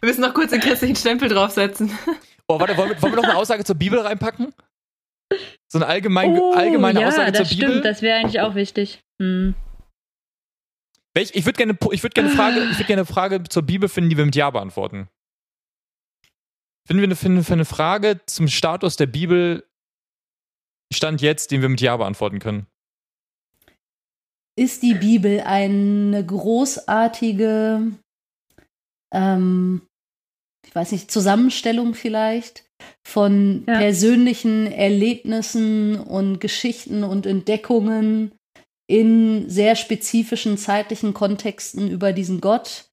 [0.00, 1.96] Wir müssen noch kurz den christlichen Stempel draufsetzen.
[2.48, 4.52] Oh, warte, wollen wir, wollen wir noch eine Aussage zur Bibel reinpacken?
[5.72, 7.80] So eine allgemein, oh, allgemeine ja, Aussage das zur stimmt, Bibel.
[7.80, 9.00] Das wäre eigentlich auch wichtig.
[9.18, 9.54] Hm.
[11.14, 14.10] Welch, ich würde gerne, ich würd gerne, Frage, ich gerne eine Frage zur Bibel finden,
[14.10, 15.08] die wir mit Ja beantworten.
[16.86, 19.66] Finden wir eine, finden wir eine Frage zum Status der Bibel
[20.92, 22.66] Stand jetzt, den wir mit Ja beantworten können?
[24.58, 27.92] Ist die Bibel eine großartige,
[29.14, 29.86] ähm,
[30.66, 32.66] ich weiß nicht, Zusammenstellung vielleicht
[33.06, 33.78] von ja.
[33.78, 38.32] persönlichen Erlebnissen und Geschichten und Entdeckungen
[38.86, 42.86] in sehr spezifischen zeitlichen Kontexten über diesen Gott,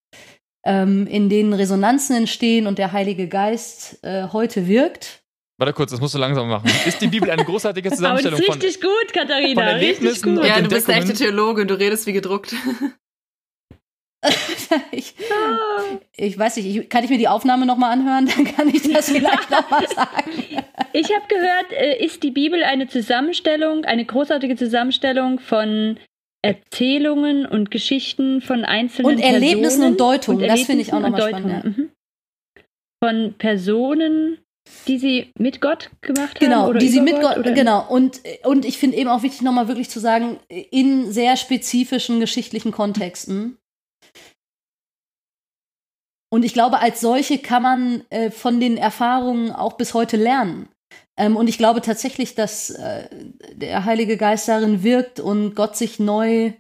[0.65, 5.23] ähm, in denen Resonanzen entstehen und der Heilige Geist äh, heute wirkt.
[5.57, 6.71] Warte kurz, das musst du langsam machen.
[6.85, 9.61] Ist die Bibel eine großartige Zusammenstellung Aber richtig von, gut, Katharina.
[9.61, 10.43] von Erlebnissen gut.
[10.43, 12.55] und Ja, du bist eine echte Theologin, du redest wie gedruckt.
[14.91, 15.13] ich,
[16.15, 18.27] ich weiß nicht, ich, kann ich mir die Aufnahme nochmal anhören?
[18.35, 20.31] Dann kann ich das vielleicht nochmal sagen.
[20.93, 25.99] Ich habe gehört, äh, ist die Bibel eine Zusammenstellung, eine großartige Zusammenstellung von
[26.41, 31.21] Erzählungen und Geschichten von einzelnen Und Erlebnissen Personen und Deutungen, das finde ich auch nochmal
[31.29, 31.63] spannend.
[31.63, 31.89] Deutungen, mhm.
[33.03, 34.39] Von Personen,
[34.87, 36.39] die sie mit Gott gemacht haben?
[36.39, 37.85] Genau, oder die sie mit Gott, oder- genau.
[37.89, 42.71] Und, und ich finde eben auch wichtig, nochmal wirklich zu sagen, in sehr spezifischen geschichtlichen
[42.71, 43.58] Kontexten.
[46.31, 50.69] Und ich glaube, als solche kann man äh, von den Erfahrungen auch bis heute lernen.
[51.17, 53.09] Ähm, und ich glaube tatsächlich, dass äh,
[53.53, 56.53] der Heilige Geist darin wirkt und Gott sich neu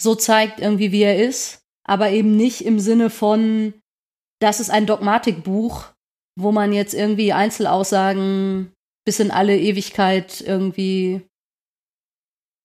[0.00, 3.74] so zeigt, irgendwie wie er ist, aber eben nicht im Sinne von,
[4.40, 5.92] das ist ein Dogmatikbuch,
[6.38, 8.72] wo man jetzt irgendwie Einzelaussagen
[9.04, 11.22] bis in alle Ewigkeit irgendwie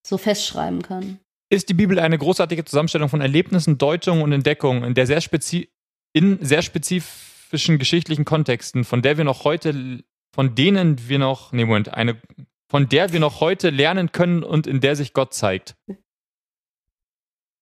[0.08, 1.20] so festschreiben kann.
[1.50, 5.70] Ist die Bibel eine großartige Zusammenstellung von Erlebnissen, Deutungen und Entdeckungen in der sehr spezi
[6.18, 10.04] in sehr spezifischen geschichtlichen Kontexten, von der wir noch heute,
[10.34, 12.20] von denen wir noch, nee, Moment, eine,
[12.68, 15.76] von der wir noch heute lernen können und in der sich Gott zeigt.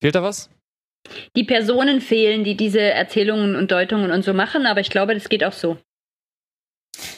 [0.00, 0.48] Fehlt da was?
[1.36, 5.28] Die Personen fehlen, die diese Erzählungen und Deutungen und so machen, aber ich glaube, das
[5.28, 5.76] geht auch so.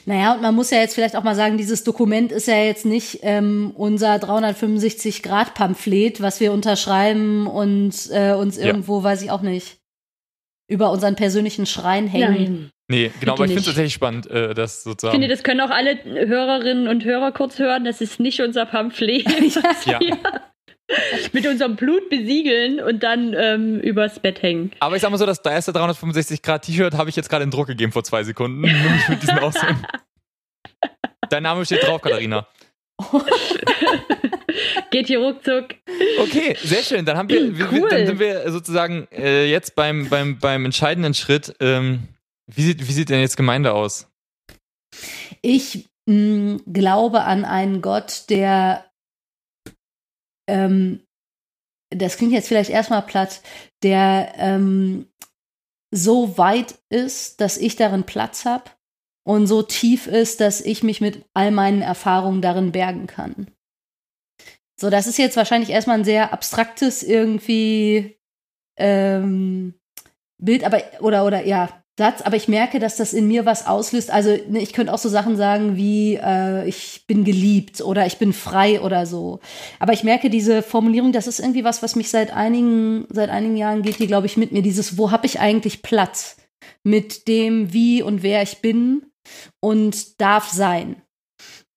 [0.07, 2.85] Naja, und man muss ja jetzt vielleicht auch mal sagen, dieses Dokument ist ja jetzt
[2.85, 8.67] nicht ähm, unser 365-Grad-Pamphlet, was wir unterschreiben und äh, uns Ja.
[8.67, 9.79] irgendwo, weiß ich auch nicht,
[10.69, 12.33] über unseren persönlichen Schrein hängen.
[12.35, 12.71] Nein.
[12.91, 15.43] Nee, genau, aber ich finde es tatsächlich spannend, äh, das so zu Ich finde, das
[15.43, 17.85] können auch alle Hörerinnen und Hörer kurz hören.
[17.85, 19.27] Das ist nicht unser Pamphlet,
[19.63, 20.01] was Ja.
[20.01, 20.17] wir
[21.35, 24.71] mit unserem Blut besiegeln und dann ähm, übers Bett hängen.
[24.81, 27.51] Aber ich sag mal so, das erste 365 Grad T-Shirt habe ich jetzt gerade in
[27.51, 28.61] Druck gegeben vor zwei Sekunden.
[29.09, 29.85] Mit diesen Aussehen.
[31.29, 32.47] Dein Name steht drauf, Katharina.
[34.91, 35.75] Geht hier ruckzuck.
[36.21, 37.05] Okay, sehr schön.
[37.05, 37.89] Dann haben wir, wir, wir Cool.
[37.89, 41.55] dann sind wir sozusagen äh, jetzt beim, beim, beim entscheidenden Schritt.
[41.61, 42.09] Ähm,
[42.47, 44.09] wie, sieht, wie sieht denn jetzt Gemeinde aus?
[45.43, 48.91] Ich mh, glaube an einen Gott, der,
[50.49, 51.05] ähm,
[51.91, 53.43] das klingt jetzt vielleicht erstmal platt,
[53.83, 55.07] der ähm,
[55.91, 58.71] so weit ist, dass ich darin Platz habe
[59.29, 63.49] und so tief ist, dass ich mich mit all meinen Erfahrungen darin bergen kann.
[64.81, 68.17] So, das ist jetzt wahrscheinlich erstmal ein sehr abstraktes irgendwie
[68.79, 69.75] ähm,
[70.39, 71.69] Bild, aber oder oder ja
[71.99, 74.11] Satz, aber ich merke, dass das in mir was auslöst.
[74.11, 78.17] Also ne, ich könnte auch so Sachen sagen wie äh, ich bin geliebt oder ich
[78.17, 79.41] bin frei oder so.
[79.79, 83.59] Aber ich merke diese Formulierung, das ist irgendwie was, was mich seit einigen seit einigen
[83.59, 84.63] Jahren geht, die glaube ich mit mir.
[84.63, 86.39] Dieses, wo habe ich eigentlich Platz
[86.83, 89.03] mit dem, wie und wer ich bin
[89.61, 91.03] und darf sein.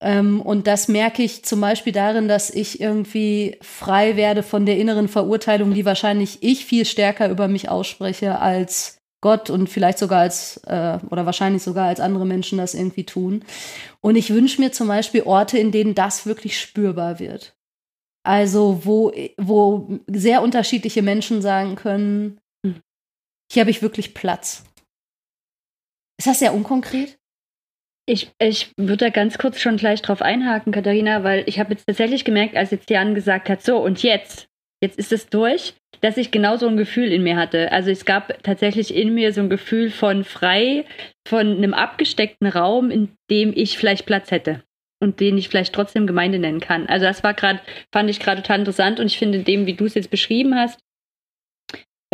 [0.02, 4.78] Ähm, und das merke ich zum Beispiel darin, dass ich irgendwie frei werde von der
[4.78, 10.22] inneren Verurteilung, die wahrscheinlich ich viel stärker über mich ausspreche als Gott und vielleicht sogar
[10.22, 13.45] als, äh, oder wahrscheinlich sogar als andere Menschen das irgendwie tun.
[14.02, 17.56] Und ich wünsche mir zum Beispiel Orte, in denen das wirklich spürbar wird.
[18.24, 22.39] Also, wo, wo sehr unterschiedliche Menschen sagen können,
[23.52, 24.64] hier habe ich wirklich Platz.
[26.18, 27.21] Ist das sehr unkonkret?
[28.12, 31.86] Ich, ich würde da ganz kurz schon gleich drauf einhaken, Katharina, weil ich habe jetzt
[31.86, 34.49] tatsächlich gemerkt, als jetzt Jan gesagt hat, so und jetzt,
[34.84, 37.72] jetzt ist es durch, dass ich genau so ein Gefühl in mir hatte.
[37.72, 40.84] Also es gab tatsächlich in mir so ein Gefühl von frei,
[41.26, 44.62] von einem abgesteckten Raum, in dem ich vielleicht Platz hätte
[45.01, 46.88] und den ich vielleicht trotzdem Gemeinde nennen kann.
[46.88, 47.62] Also das war gerade,
[47.93, 50.82] fand ich gerade total interessant und ich finde dem, wie du es jetzt beschrieben hast,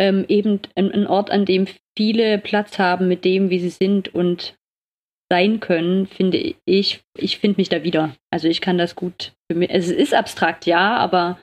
[0.00, 4.14] ähm, eben ein, ein Ort, an dem viele Platz haben mit dem, wie sie sind
[4.14, 4.57] und
[5.30, 8.14] sein können, finde ich, ich finde mich da wieder.
[8.30, 9.70] Also ich kann das gut für mich.
[9.70, 11.38] Es ist abstrakt, ja, aber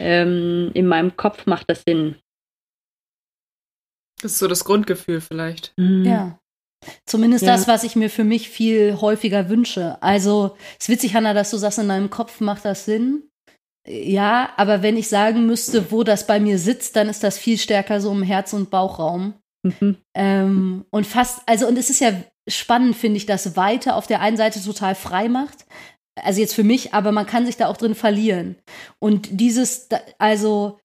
[0.00, 2.16] ähm, in meinem Kopf macht das Sinn.
[4.22, 5.72] Das ist so das Grundgefühl vielleicht.
[5.76, 6.04] Mhm.
[6.04, 6.38] Ja.
[7.06, 7.52] Zumindest Ja.
[7.52, 10.00] das, was ich mir für mich viel häufiger wünsche.
[10.02, 13.30] Also, es ist witzig, Hanna, dass du sagst, in deinem Kopf macht das Sinn.
[13.86, 17.58] Ja, aber wenn ich sagen müsste, wo das bei mir sitzt, dann ist das viel
[17.58, 19.34] stärker so im Herz- und Bauchraum.
[19.62, 19.96] Mhm.
[20.14, 22.12] Ähm, und fast, also, und es ist ja
[22.48, 25.66] spannend, finde ich, dass Weite auf der einen Seite total frei macht.
[26.16, 28.56] Also jetzt für mich, aber man kann sich da auch drin verlieren.
[29.00, 29.88] Und dieses,
[30.18, 30.78] also,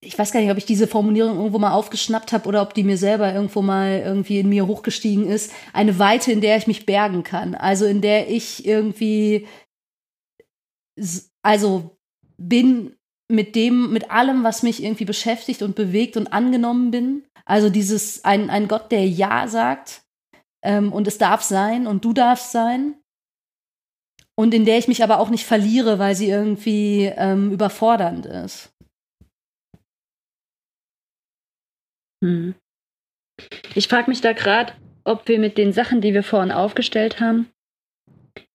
[0.00, 2.84] ich weiß gar nicht, ob ich diese Formulierung irgendwo mal aufgeschnappt habe oder ob die
[2.84, 5.52] mir selber irgendwo mal irgendwie in mir hochgestiegen ist.
[5.72, 7.54] Eine Weite, in der ich mich bergen kann.
[7.54, 9.48] Also in der ich irgendwie,
[11.42, 11.98] also
[12.36, 12.94] bin
[13.28, 17.24] mit dem, mit allem, was mich irgendwie beschäftigt und bewegt und angenommen bin.
[17.44, 20.05] Also dieses, ein, ein Gott, der Ja sagt,
[20.66, 22.96] ähm, und es darf sein und du darfst sein.
[24.38, 28.70] Und in der ich mich aber auch nicht verliere, weil sie irgendwie ähm, überfordernd ist.
[32.22, 32.54] Hm.
[33.74, 37.50] Ich frage mich da gerade, ob wir mit den Sachen, die wir vorhin aufgestellt haben,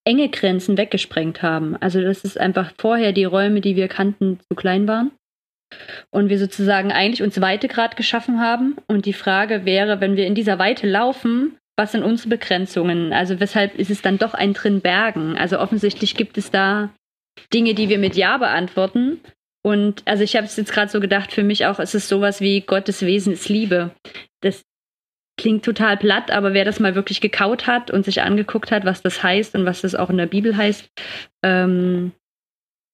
[0.03, 1.77] enge Grenzen weggesprengt haben.
[1.77, 5.11] Also dass es einfach vorher die Räume, die wir kannten, zu klein waren.
[6.11, 8.75] Und wir sozusagen eigentlich uns Weite gerade geschaffen haben.
[8.87, 13.11] Und die Frage wäre, wenn wir in dieser Weite laufen, was sind unsere Begrenzungen?
[13.11, 15.35] Also weshalb ist es dann doch ein drin Bergen?
[15.35, 16.93] Also offensichtlich gibt es da
[17.51, 19.19] Dinge, die wir mit Ja beantworten.
[19.63, 22.39] Und also ich habe es jetzt gerade so gedacht, für mich auch ist es sowas
[22.39, 23.89] wie Gottes Wesen ist Liebe.
[24.41, 24.63] Das
[25.39, 29.01] klingt total platt, aber wer das mal wirklich gekaut hat und sich angeguckt hat, was
[29.01, 30.87] das heißt und was das auch in der Bibel heißt,
[31.43, 32.11] ähm,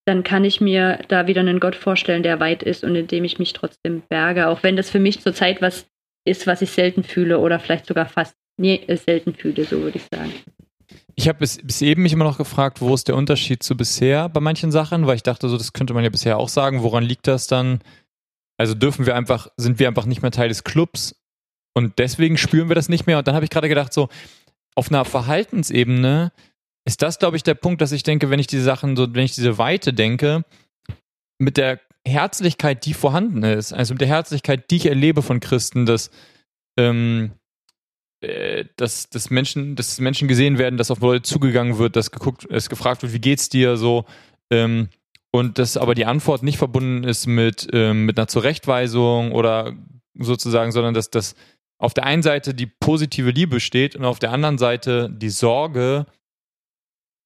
[0.06, 3.26] dann kann ich mir da wieder einen Gott vorstellen, der weit ist und in dem
[3.26, 5.90] ich mich trotzdem berge, auch wenn das für mich zurzeit was
[6.26, 10.06] ist, was ich selten fühle oder vielleicht sogar fast nie selten fühle, so würde ich
[10.12, 10.34] sagen.
[11.16, 14.30] Ich habe bis, bis eben mich immer noch gefragt, wo ist der Unterschied zu bisher
[14.30, 16.84] bei manchen Sachen, weil ich dachte, so das könnte man ja bisher auch sagen.
[16.84, 17.80] Woran liegt das dann?
[18.58, 21.16] Also dürfen wir einfach, sind wir einfach nicht mehr Teil des Clubs
[21.74, 23.20] und deswegen spüren wir das nicht mehr.
[23.20, 24.10] Und dann habe ich gerade gedacht, so
[24.76, 26.32] auf einer Verhaltensebene
[26.86, 29.26] ist das, glaube ich, der Punkt, dass ich denke, wenn ich diese Sachen, so, wenn
[29.26, 30.44] ich diese Weite denke,
[31.40, 35.86] mit der Herzlichkeit, die vorhanden ist, also mit der Herzlichkeit, die ich erlebe von Christen,
[35.86, 36.10] dass,
[36.78, 37.47] ähm, äh,
[38.78, 42.70] dass, dass, Menschen, dass Menschen gesehen werden, dass auf Leute zugegangen wird, dass geguckt, es
[42.70, 44.06] gefragt wird, wie geht's dir so,
[44.52, 44.90] ähm,
[45.32, 49.76] und dass aber die Antwort nicht verbunden ist mit, ähm, mit einer Zurechtweisung oder
[50.16, 51.36] sozusagen, sondern dass das
[51.80, 56.08] auf der einen Seite die positive Liebe steht und auf der anderen Seite die Sorge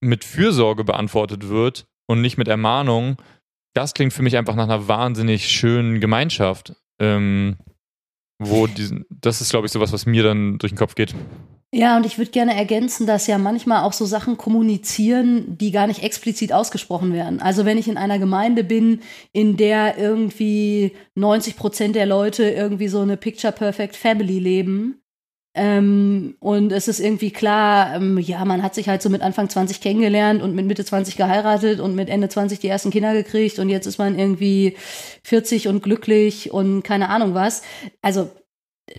[0.01, 3.21] mit Fürsorge beantwortet wird und nicht mit Ermahnung,
[3.73, 6.73] das klingt für mich einfach nach einer wahnsinnig schönen Gemeinschaft.
[6.99, 7.57] Ähm,
[8.49, 11.13] wo diesen, das ist, glaube ich, sowas, was mir dann durch den Kopf geht.
[11.73, 15.87] Ja, und ich würde gerne ergänzen, dass ja manchmal auch so Sachen kommunizieren, die gar
[15.87, 17.41] nicht explizit ausgesprochen werden.
[17.41, 18.99] Also wenn ich in einer Gemeinde bin,
[19.31, 25.00] in der irgendwie 90 Prozent der Leute irgendwie so eine Picture Perfect Family leben,
[25.53, 29.49] ähm, und es ist irgendwie klar, ähm, ja, man hat sich halt so mit Anfang
[29.49, 33.59] 20 kennengelernt und mit Mitte 20 geheiratet und mit Ende 20 die ersten Kinder gekriegt
[33.59, 34.77] und jetzt ist man irgendwie
[35.23, 37.63] 40 und glücklich und keine Ahnung was.
[38.01, 38.29] Also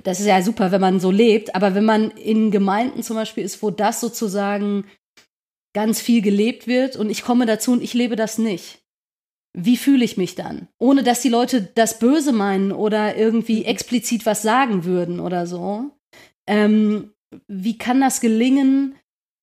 [0.04, 3.44] das ist ja super, wenn man so lebt, aber wenn man in Gemeinden zum Beispiel
[3.44, 4.84] ist, wo das sozusagen
[5.74, 8.80] ganz viel gelebt wird und ich komme dazu und ich lebe das nicht.
[9.54, 10.68] Wie fühle ich mich dann?
[10.78, 13.66] Ohne dass die Leute das Böse meinen oder irgendwie mhm.
[13.66, 15.90] explizit was sagen würden oder so.
[16.46, 17.12] Ähm,
[17.48, 18.96] wie kann das gelingen,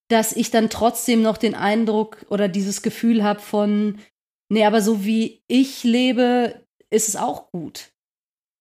[0.09, 3.99] dass ich dann trotzdem noch den Eindruck oder dieses Gefühl habe von,
[4.49, 7.91] nee, aber so wie ich lebe, ist es auch gut.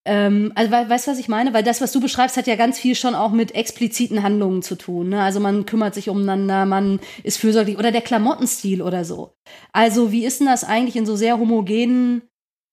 [0.08, 1.52] Ähm, also weißt du, was ich meine?
[1.52, 4.74] Weil das, was du beschreibst, hat ja ganz viel schon auch mit expliziten Handlungen zu
[4.74, 5.10] tun.
[5.10, 5.22] Ne?
[5.22, 9.34] Also man kümmert sich umeinander, man ist fürsorglich oder der Klamottenstil oder so.
[9.72, 12.22] Also wie ist denn das eigentlich in so sehr homogenen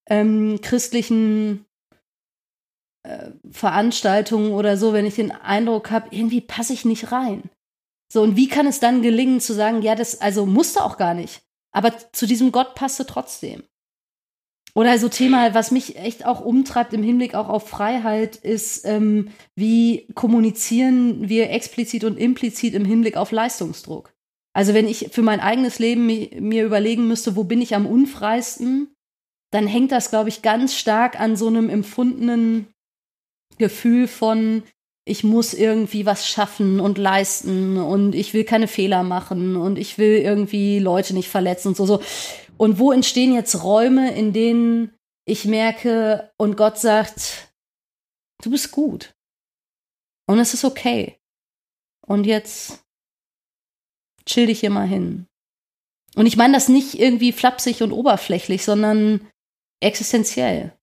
[0.09, 1.64] ähm, christlichen
[3.51, 7.49] Veranstaltungen oder so, wenn ich den Eindruck habe, irgendwie passe ich nicht rein?
[8.11, 11.13] So, und wie kann es dann gelingen zu sagen, ja, das also musste auch gar
[11.13, 11.41] nicht,
[11.71, 13.63] aber zu diesem Gott passte trotzdem?
[14.77, 19.29] Oder so Thema, was mich echt auch umtreibt im Hinblick auch auf Freiheit, ist, ähm,
[19.55, 24.13] wie kommunizieren wir explizit und implizit im Hinblick auf Leistungsdruck?
[24.53, 28.93] Also wenn ich für mein eigenes Leben mir überlegen müsste, wo bin ich am unfreisten,
[29.51, 32.67] dann hängt das, glaube ich, ganz stark an so einem empfundenen
[33.57, 34.63] Gefühl von,
[35.05, 39.97] ich muss irgendwie was schaffen und leisten und ich will keine Fehler machen und ich
[39.97, 42.01] will irgendwie Leute nicht verletzen und so, so.
[42.57, 44.91] Und wo entstehen jetzt Räume, in denen
[45.25, 47.53] ich merke und Gott sagt,
[48.41, 49.15] du bist gut.
[50.27, 51.17] Und es ist okay.
[52.05, 52.83] Und jetzt
[54.25, 55.27] chill dich hier mal hin.
[56.15, 59.27] Und ich meine das nicht irgendwie flapsig und oberflächlich, sondern
[59.81, 60.73] existenziell.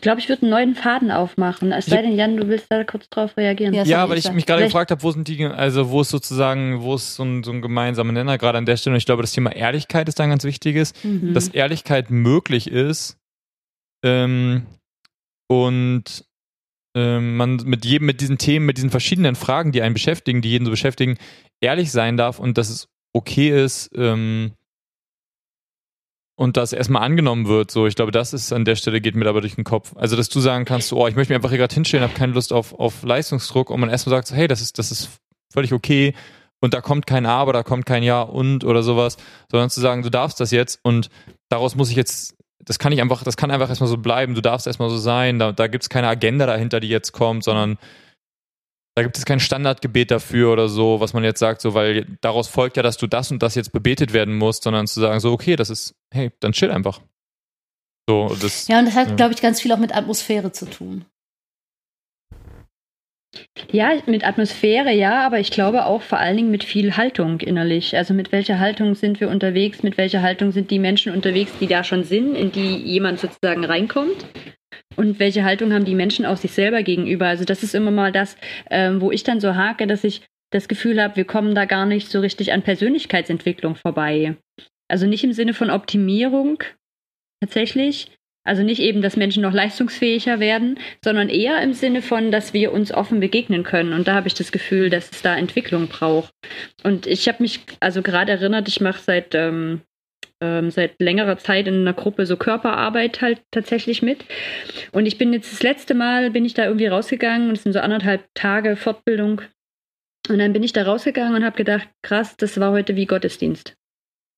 [0.00, 1.72] Ich glaube, ich würde einen neuen Faden aufmachen.
[1.72, 3.74] Es sei denn, Jan, du willst da kurz drauf reagieren.
[3.74, 6.80] Ja, ja weil ich mich gerade gefragt habe, wo sind die, also wo ist sozusagen,
[6.80, 8.94] wo ist so ein, so ein gemeinsamer Nenner gerade an der Stelle.
[8.94, 11.34] Und ich glaube, das Thema Ehrlichkeit ist da ein ganz wichtiges, mhm.
[11.34, 13.18] dass Ehrlichkeit möglich ist
[14.02, 14.64] ähm,
[15.48, 16.24] und
[16.96, 20.48] ähm, man mit jedem, mit diesen Themen, mit diesen verschiedenen Fragen, die einen beschäftigen, die
[20.48, 21.18] jeden so beschäftigen,
[21.60, 24.52] ehrlich sein darf und dass es okay ist, ähm,
[26.40, 27.70] und das erstmal angenommen wird.
[27.70, 29.92] So, ich glaube, das ist an der Stelle geht mir aber durch den Kopf.
[29.96, 32.32] Also, dass du sagen kannst, oh, ich möchte mich einfach hier gerade hinstellen, habe keine
[32.32, 35.10] Lust auf, auf Leistungsdruck und man erstmal sagt, so, hey, das ist, das ist
[35.52, 36.14] völlig okay
[36.62, 39.18] und da kommt kein Aber, da kommt kein Ja und oder sowas,
[39.50, 41.10] sondern zu sagen, du darfst das jetzt und
[41.50, 44.40] daraus muss ich jetzt das kann ich einfach, das kann einfach erstmal so bleiben, du
[44.40, 47.78] darfst erstmal so sein, da, da gibt es keine Agenda dahinter, die jetzt kommt, sondern
[49.00, 52.48] da gibt es kein Standardgebet dafür oder so, was man jetzt sagt, so, weil daraus
[52.48, 55.32] folgt ja, dass du das und das jetzt bebetet werden musst, sondern zu sagen, so,
[55.32, 57.00] okay, das ist, hey, dann chill einfach.
[58.06, 59.14] So, das, ja, und das hat, ja.
[59.14, 61.06] glaube ich, ganz viel auch mit Atmosphäre zu tun.
[63.72, 67.96] Ja, mit Atmosphäre ja, aber ich glaube auch vor allen Dingen mit viel Haltung innerlich.
[67.96, 71.68] Also mit welcher Haltung sind wir unterwegs, mit welcher Haltung sind die Menschen unterwegs, die
[71.68, 74.26] da schon sind, in die jemand sozusagen reinkommt.
[74.96, 77.26] Und welche Haltung haben die Menschen auch sich selber gegenüber?
[77.26, 78.36] Also das ist immer mal das,
[78.70, 81.86] ähm, wo ich dann so hake, dass ich das Gefühl habe, wir kommen da gar
[81.86, 84.36] nicht so richtig an Persönlichkeitsentwicklung vorbei.
[84.88, 86.62] Also nicht im Sinne von Optimierung
[87.40, 88.10] tatsächlich,
[88.44, 92.72] also nicht eben, dass Menschen noch leistungsfähiger werden, sondern eher im Sinne von, dass wir
[92.72, 93.92] uns offen begegnen können.
[93.92, 96.32] Und da habe ich das Gefühl, dass es da Entwicklung braucht.
[96.82, 99.82] Und ich habe mich also gerade erinnert, ich mache seit ähm,
[100.40, 104.24] ähm, seit längerer Zeit in einer Gruppe so Körperarbeit halt tatsächlich mit.
[104.92, 107.72] Und ich bin jetzt das letzte Mal, bin ich da irgendwie rausgegangen und es sind
[107.72, 109.42] so anderthalb Tage Fortbildung.
[110.28, 113.74] Und dann bin ich da rausgegangen und habe gedacht, krass, das war heute wie Gottesdienst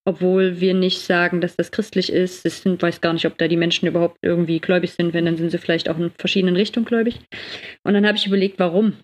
[0.04, 2.44] obwohl wir nicht sagen, dass das christlich ist.
[2.44, 5.14] Ich weiß gar nicht, ob da die Menschen überhaupt irgendwie gläubig sind.
[5.14, 7.20] Wenn, dann sind sie vielleicht auch in verschiedenen Richtungen gläubig.
[7.84, 8.94] Und dann habe ich überlegt, warum?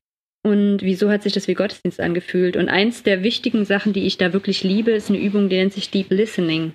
[0.45, 2.57] Und wieso hat sich das wie Gottesdienst angefühlt?
[2.57, 5.72] Und eins der wichtigen Sachen, die ich da wirklich liebe, ist eine Übung, die nennt
[5.72, 6.74] sich Deep Listening.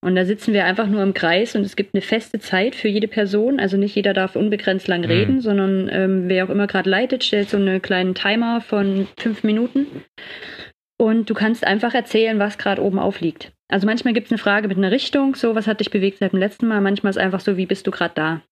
[0.00, 2.88] Und da sitzen wir einfach nur im Kreis und es gibt eine feste Zeit für
[2.88, 3.60] jede Person.
[3.60, 5.06] Also nicht jeder darf unbegrenzt lang mhm.
[5.06, 9.44] reden, sondern ähm, wer auch immer gerade leitet, stellt so einen kleinen Timer von fünf
[9.44, 9.86] Minuten.
[10.96, 13.52] Und du kannst einfach erzählen, was gerade oben aufliegt.
[13.68, 16.32] Also manchmal gibt es eine Frage mit einer Richtung, so was hat dich bewegt seit
[16.32, 16.80] dem letzten Mal.
[16.80, 18.42] Manchmal ist es einfach so, wie bist du gerade da?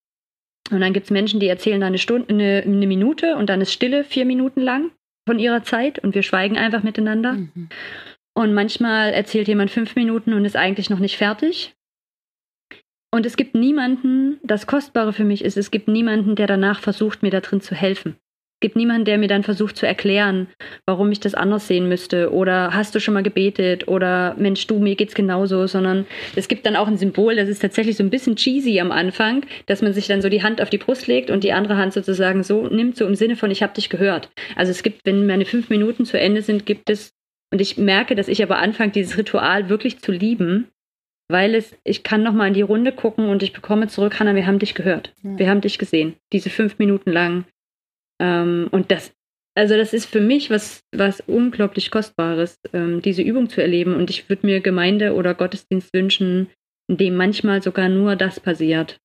[0.71, 3.61] Und dann gibt es Menschen, die erzählen da eine Stunde, eine, eine, Minute und dann
[3.61, 4.91] ist Stille vier Minuten lang
[5.27, 7.33] von ihrer Zeit und wir schweigen einfach miteinander.
[7.35, 7.69] Mhm.
[8.35, 11.75] Und manchmal erzählt jemand fünf Minuten und ist eigentlich noch nicht fertig.
[13.15, 17.23] Und es gibt niemanden, das Kostbare für mich ist, es gibt niemanden, der danach versucht,
[17.23, 18.17] mir da drin zu helfen
[18.63, 20.47] gibt niemanden, der mir dann versucht zu erklären,
[20.87, 24.79] warum ich das anders sehen müsste oder hast du schon mal gebetet oder Mensch, du,
[24.79, 28.09] mir geht's genauso, sondern es gibt dann auch ein Symbol, das ist tatsächlich so ein
[28.09, 31.31] bisschen cheesy am Anfang, dass man sich dann so die Hand auf die Brust legt
[31.31, 34.31] und die andere Hand sozusagen so nimmt, so im Sinne von, ich habe dich gehört.
[34.57, 37.13] Also es gibt, wenn meine fünf Minuten zu Ende sind, gibt es,
[37.53, 40.69] und ich merke, dass ich aber anfange, dieses Ritual wirklich zu lieben,
[41.29, 44.47] weil es, ich kann nochmal in die Runde gucken und ich bekomme zurück, Hannah, wir
[44.47, 45.13] haben dich gehört.
[45.23, 45.39] Ja.
[45.39, 46.15] Wir haben dich gesehen.
[46.33, 47.45] Diese fünf Minuten lang.
[48.23, 49.13] Ähm, und das,
[49.55, 53.95] also das ist für mich was, was unglaublich Kostbares, ähm, diese Übung zu erleben.
[53.95, 56.49] Und ich würde mir Gemeinde oder Gottesdienst wünschen,
[56.89, 59.01] in dem manchmal sogar nur das passiert.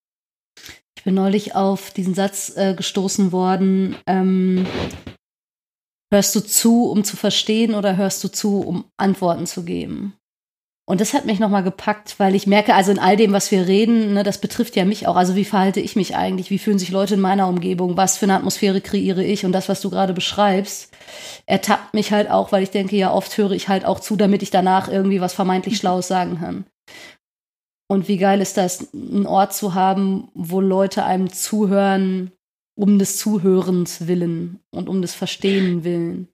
[0.97, 3.95] Ich bin neulich auf diesen Satz äh, gestoßen worden.
[4.05, 4.65] Ähm,
[6.13, 10.13] hörst du zu, um zu verstehen oder hörst du zu, um Antworten zu geben?
[10.89, 13.67] Und das hat mich nochmal gepackt, weil ich merke, also in all dem, was wir
[13.67, 15.17] reden, ne, das betrifft ja mich auch.
[15.17, 16.49] Also wie verhalte ich mich eigentlich?
[16.49, 17.97] Wie fühlen sich Leute in meiner Umgebung?
[17.97, 19.43] Was für eine Atmosphäre kreiere ich?
[19.43, 20.93] Und das, was du gerade beschreibst,
[21.45, 24.41] ertappt mich halt auch, weil ich denke, ja, oft höre ich halt auch zu, damit
[24.43, 25.79] ich danach irgendwie was vermeintlich mhm.
[25.79, 26.65] Schlaues sagen kann.
[27.89, 32.31] Und wie geil ist das, einen Ort zu haben, wo Leute einem zuhören,
[32.77, 36.29] um des Zuhörens willen und um des Verstehen willen.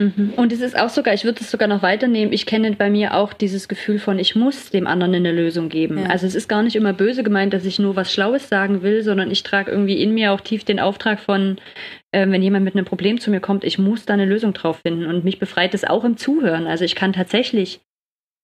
[0.00, 0.32] Mhm.
[0.36, 3.14] Und es ist auch sogar, ich würde es sogar noch weiternehmen, ich kenne bei mir
[3.14, 5.98] auch dieses Gefühl von, ich muss dem anderen eine Lösung geben.
[5.98, 6.06] Ja.
[6.06, 9.02] Also es ist gar nicht immer böse gemeint, dass ich nur was Schlaues sagen will,
[9.02, 11.58] sondern ich trage irgendwie in mir auch tief den Auftrag von,
[12.12, 14.80] äh, wenn jemand mit einem Problem zu mir kommt, ich muss da eine Lösung drauf
[14.84, 15.06] finden.
[15.06, 16.66] Und mich befreit es auch im Zuhören.
[16.66, 17.80] Also ich kann tatsächlich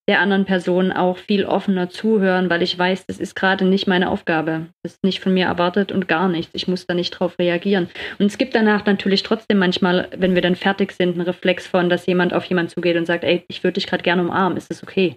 [0.08, 4.10] der anderen Person auch viel offener zuhören, weil ich weiß, das ist gerade nicht meine
[4.10, 4.66] Aufgabe.
[4.82, 6.54] Das ist nicht von mir erwartet und gar nichts.
[6.54, 7.90] Ich muss da nicht drauf reagieren.
[8.18, 11.90] Und es gibt danach natürlich trotzdem manchmal, wenn wir dann fertig sind, einen Reflex von,
[11.90, 14.70] dass jemand auf jemanden zugeht und sagt, ey, ich würde dich gerade gerne umarmen, ist
[14.70, 15.16] das okay?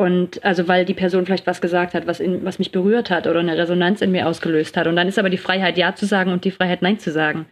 [0.00, 3.26] Und also weil die Person vielleicht was gesagt hat, was, in, was mich berührt hat
[3.26, 4.86] oder eine Resonanz in mir ausgelöst hat.
[4.86, 7.46] Und dann ist aber die Freiheit, Ja zu sagen und die Freiheit, Nein zu sagen.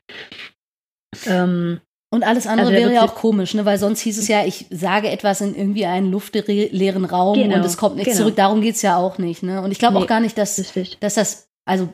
[1.26, 1.80] Ähm,
[2.10, 3.64] und alles andere also wäre ja auch komisch, ne?
[3.64, 7.64] weil sonst hieß es ja, ich sage etwas in irgendwie einen luftleeren Raum genau, und
[7.64, 8.24] es kommt nichts genau.
[8.24, 8.36] zurück.
[8.36, 9.42] Darum geht es ja auch nicht.
[9.42, 9.60] Ne?
[9.60, 10.56] Und ich glaube nee, auch gar nicht, dass,
[11.00, 11.88] dass das, also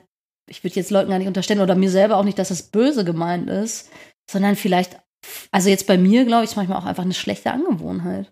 [0.49, 3.05] ich würde jetzt Leuten gar nicht unterstellen oder mir selber auch nicht, dass das böse
[3.05, 3.91] gemeint ist,
[4.31, 5.01] sondern vielleicht,
[5.51, 8.31] also jetzt bei mir, glaube ich, ist manchmal auch einfach eine schlechte Angewohnheit.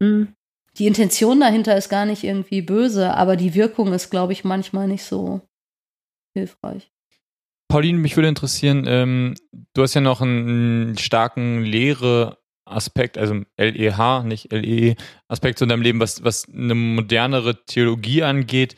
[0.00, 0.34] Mhm.
[0.78, 4.88] Die Intention dahinter ist gar nicht irgendwie böse, aber die Wirkung ist, glaube ich, manchmal
[4.88, 5.42] nicht so
[6.34, 6.90] hilfreich.
[7.68, 9.34] Pauline, mich würde interessieren, ähm,
[9.74, 16.24] du hast ja noch einen starken Lehre-Aspekt, also LEH, nicht LEE-Aspekt in deinem Leben, was,
[16.24, 18.76] was eine modernere Theologie angeht.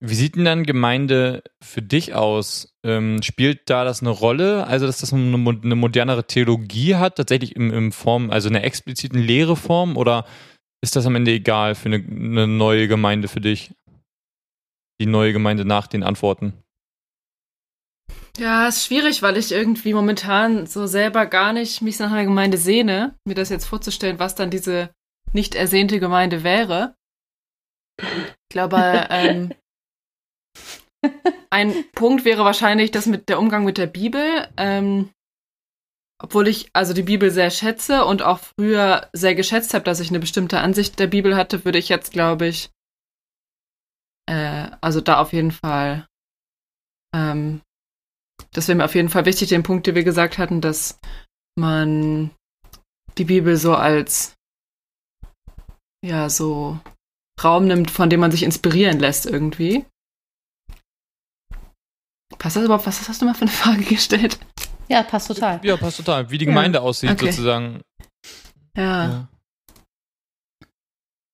[0.00, 2.76] Wie sieht denn dann Gemeinde für dich aus?
[2.84, 4.66] Ähm, spielt da das eine Rolle?
[4.66, 9.20] Also, dass das eine, eine modernere Theologie hat, tatsächlich in, in Form, also einer expliziten
[9.20, 10.26] Lehreform, oder
[10.82, 13.72] ist das am Ende egal für eine, eine neue Gemeinde für dich?
[15.00, 16.54] die neue Gemeinde nach den Antworten?
[18.38, 22.58] Ja, ist schwierig, weil ich irgendwie momentan so selber gar nicht mich nach einer Gemeinde
[22.58, 24.90] sehne, mir das jetzt vorzustellen, was dann diese
[25.32, 26.94] nicht ersehnte Gemeinde wäre.
[27.98, 28.76] Ich glaube,
[29.10, 29.52] ähm,
[31.50, 34.48] ein Punkt wäre wahrscheinlich das mit der Umgang mit der Bibel.
[34.56, 35.10] Ähm,
[36.18, 40.08] obwohl ich also die Bibel sehr schätze und auch früher sehr geschätzt habe, dass ich
[40.08, 42.70] eine bestimmte Ansicht der Bibel hatte, würde ich jetzt, glaube ich,
[44.26, 46.06] äh, also da auf jeden Fall,
[47.14, 47.60] ähm,
[48.56, 50.98] das wäre mir auf jeden Fall wichtig, den Punkt, den wir gesagt hatten, dass
[51.58, 52.30] man
[53.18, 54.34] die Bibel so als
[56.02, 56.78] ja so
[57.42, 59.84] Raum nimmt, von dem man sich inspirieren lässt irgendwie.
[62.38, 62.86] Passt das überhaupt?
[62.86, 64.38] Was hast du mal für eine Frage gestellt?
[64.88, 65.60] Ja, passt total.
[65.62, 66.30] Ja, passt total.
[66.30, 66.82] Wie die Gemeinde ja.
[66.82, 67.30] aussieht, okay.
[67.30, 67.82] sozusagen.
[68.74, 69.08] Ja.
[69.08, 69.28] ja.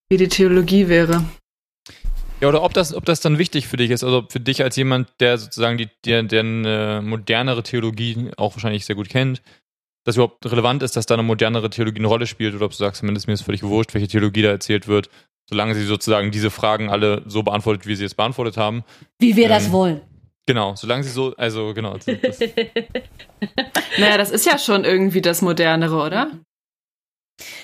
[0.08, 1.24] Wie die Theologie wäre.
[2.42, 4.74] Ja, oder ob das, ob das dann wichtig für dich ist, also für dich als
[4.74, 9.42] jemand, der sozusagen die, der, der eine modernere Theologie auch wahrscheinlich sehr gut kennt,
[10.02, 12.78] dass überhaupt relevant ist, dass da eine modernere Theologie eine Rolle spielt, oder ob du
[12.78, 15.08] sagst, zumindest mir ist völlig wurscht, welche Theologie da erzählt wird,
[15.48, 18.82] solange sie sozusagen diese Fragen alle so beantwortet, wie sie es beantwortet haben.
[19.20, 20.00] Wie wir ähm, das wollen.
[20.44, 21.96] Genau, solange sie so, also genau.
[21.96, 22.06] Das,
[23.98, 26.32] naja, das ist ja schon irgendwie das Modernere, oder?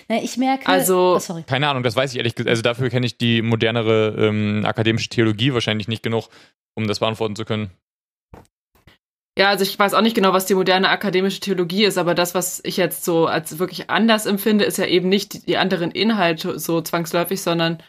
[0.09, 0.67] Na, ich merke.
[0.67, 1.43] Also, oh, sorry.
[1.43, 2.51] keine Ahnung, das weiß ich ehrlich gesagt.
[2.51, 6.29] Also dafür kenne ich die modernere ähm, akademische Theologie wahrscheinlich nicht genug,
[6.75, 7.71] um das beantworten zu können.
[9.39, 12.35] Ja, also ich weiß auch nicht genau, was die moderne akademische Theologie ist, aber das,
[12.35, 16.59] was ich jetzt so als wirklich anders empfinde, ist ja eben nicht die anderen Inhalte
[16.59, 17.81] so zwangsläufig, sondern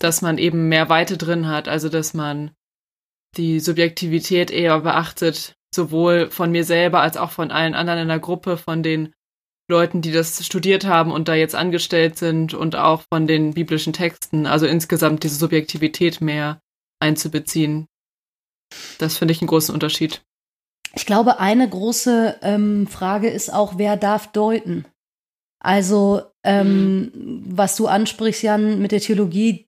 [0.00, 1.68] dass man eben mehr Weite drin hat.
[1.68, 2.50] Also dass man
[3.36, 8.18] die Subjektivität eher beachtet, sowohl von mir selber als auch von allen anderen in der
[8.18, 9.12] Gruppe, von den
[9.70, 13.92] Leuten, die das studiert haben und da jetzt angestellt sind und auch von den biblischen
[13.92, 14.46] Texten.
[14.46, 16.60] Also insgesamt diese Subjektivität mehr
[17.00, 17.86] einzubeziehen.
[18.98, 20.22] Das finde ich einen großen Unterschied.
[20.94, 24.84] Ich glaube, eine große ähm, Frage ist auch, wer darf deuten?
[25.60, 27.10] Also, ähm,
[27.46, 29.66] was du ansprichst, Jan, mit der Theologie,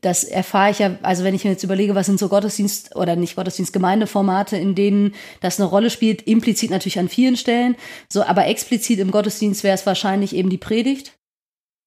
[0.00, 3.14] das erfahre ich ja, also wenn ich mir jetzt überlege, was sind so Gottesdienst oder
[3.14, 7.76] nicht Gottesdienst, Gemeindeformate, in denen das eine Rolle spielt, implizit natürlich an vielen Stellen,
[8.08, 11.18] so, aber explizit im Gottesdienst wäre es wahrscheinlich eben die Predigt.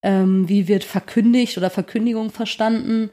[0.04, 3.10] Ähm, wie wird verkündigt oder Verkündigung verstanden?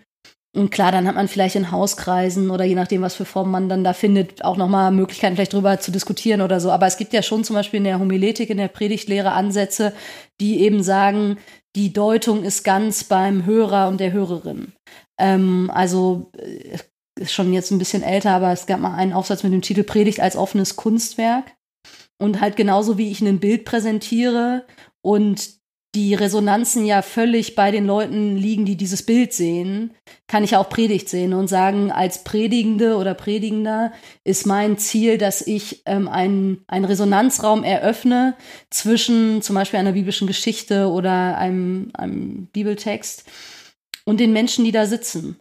[0.55, 3.69] Und klar, dann hat man vielleicht in Hauskreisen oder je nachdem, was für Formen man
[3.69, 6.71] dann da findet, auch nochmal Möglichkeiten, vielleicht drüber zu diskutieren oder so.
[6.71, 9.93] Aber es gibt ja schon zum Beispiel in der Homiletik, in der Predigtlehre Ansätze,
[10.41, 11.39] die eben sagen,
[11.75, 14.73] die Deutung ist ganz beim Hörer und der Hörerin.
[15.19, 16.79] Ähm, also äh,
[17.21, 19.83] ist schon jetzt ein bisschen älter, aber es gab mal einen Aufsatz mit dem Titel
[19.83, 21.53] Predigt als offenes Kunstwerk.
[22.21, 24.65] Und halt genauso wie ich ein Bild präsentiere
[25.03, 25.64] und
[25.95, 29.95] die Resonanzen ja völlig bei den Leuten liegen, die dieses Bild sehen,
[30.27, 33.93] kann ich auch Predigt sehen und sagen, als Predigende oder Predigender
[34.25, 38.37] ist mein Ziel, dass ich ähm, einen, einen Resonanzraum eröffne
[38.71, 43.25] zwischen zum Beispiel einer biblischen Geschichte oder einem, einem Bibeltext
[44.05, 45.39] und den Menschen, die da sitzen.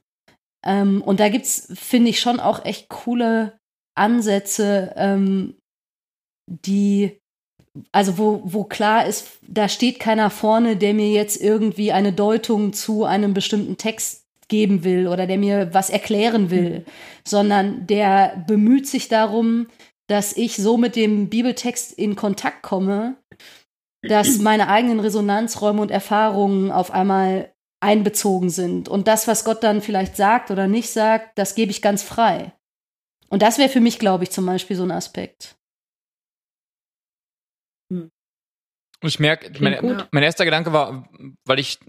[0.64, 3.58] Ähm, und da gibt's, finde ich, schon auch echt coole
[3.95, 5.56] Ansätze, ähm,
[6.47, 7.20] die
[7.92, 12.74] also wo, wo klar ist, da steht keiner vorne, der mir jetzt irgendwie eine Deutung
[12.74, 16.86] zu einem bestimmten Text geben will oder der mir was erklären will, mhm.
[17.26, 19.68] sondern der bemüht sich darum,
[20.08, 23.16] dass ich so mit dem Bibeltext in Kontakt komme,
[24.02, 28.90] dass meine eigenen Resonanzräume und Erfahrungen auf einmal einbezogen sind.
[28.90, 32.54] Und das, was Gott dann vielleicht sagt oder nicht sagt, das gebe ich ganz frei.
[33.30, 35.56] Und das wäre für mich, glaube ich, zum Beispiel so ein Aspekt.
[37.90, 38.12] Und
[39.08, 41.10] ich merke, mein, mein erster Gedanke war,
[41.45, 41.80] weil ich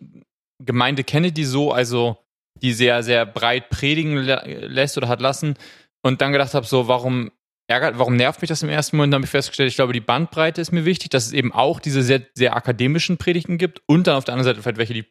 [0.65, 2.19] Gemeinde kenne, die so, also
[2.63, 5.57] die sehr, sehr breit predigen lässt oder hat lassen.
[6.03, 7.31] Und dann gedacht habe, so, warum
[7.67, 9.13] ärgert, warum nervt mich das im ersten Moment?
[9.13, 11.81] Dann habe ich festgestellt, ich glaube, die Bandbreite ist mir wichtig, dass es eben auch
[11.81, 15.07] diese sehr, sehr akademischen Predigten gibt und dann auf der anderen Seite vielleicht welche, die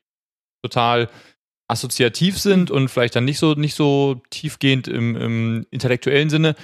[0.64, 1.10] total
[1.68, 6.56] assoziativ sind und vielleicht dann nicht so, nicht so tiefgehend im, im intellektuellen Sinne.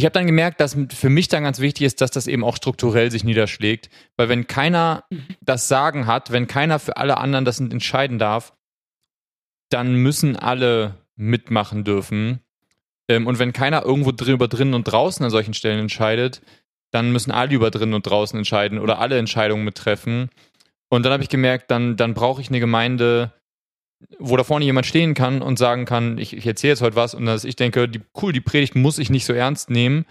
[0.00, 2.56] Ich habe dann gemerkt, dass für mich dann ganz wichtig ist, dass das eben auch
[2.56, 3.90] strukturell sich niederschlägt.
[4.16, 5.26] Weil wenn keiner mhm.
[5.42, 8.54] das Sagen hat, wenn keiner für alle anderen das entscheiden darf,
[9.68, 12.40] dann müssen alle mitmachen dürfen.
[13.08, 16.40] Ähm, und wenn keiner irgendwo drüber drinnen und draußen an solchen Stellen entscheidet,
[16.92, 20.30] dann müssen alle über drinnen und draußen entscheiden oder alle Entscheidungen mittreffen.
[20.88, 23.34] Und dann habe ich gemerkt, dann, dann brauche ich eine Gemeinde,
[24.18, 27.14] wo da vorne jemand stehen kann und sagen kann, ich, ich erzähle jetzt heute was
[27.14, 30.06] und dass ich denke, die, cool, die Predigt muss ich nicht so ernst nehmen,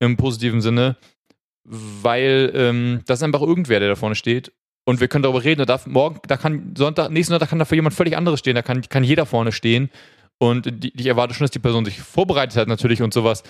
[0.00, 0.96] im positiven Sinne,
[1.64, 4.52] weil ähm, das ist einfach irgendwer, der da vorne steht.
[4.86, 5.60] Und wir können darüber reden.
[5.60, 8.54] Da darf morgen, da kann Sonntag, nächsten Sonntag kann da für jemand völlig anderes stehen.
[8.54, 9.90] Da kann, kann jeder vorne stehen.
[10.38, 13.44] Und die, ich erwarte schon, dass die Person sich vorbereitet hat natürlich und sowas.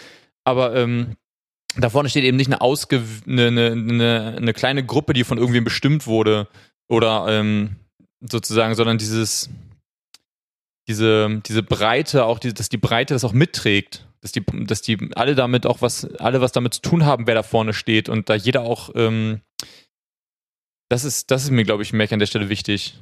[0.44, 1.16] Aber ähm,
[1.76, 5.64] da vorne steht eben nicht eine, ausge eine, eine, eine kleine Gruppe, die von irgendwem
[5.64, 6.46] bestimmt wurde
[6.88, 7.76] oder ähm,
[8.20, 9.50] sozusagen, sondern dieses
[10.88, 15.10] diese, diese Breite, auch die, dass die Breite das auch mitträgt, dass die, dass die
[15.14, 18.28] alle damit auch was, alle was damit zu tun haben, wer da vorne steht und
[18.28, 19.40] da jeder auch, ähm,
[20.88, 22.94] das ist, das ist mir, glaube ich, Mac an der Stelle wichtig.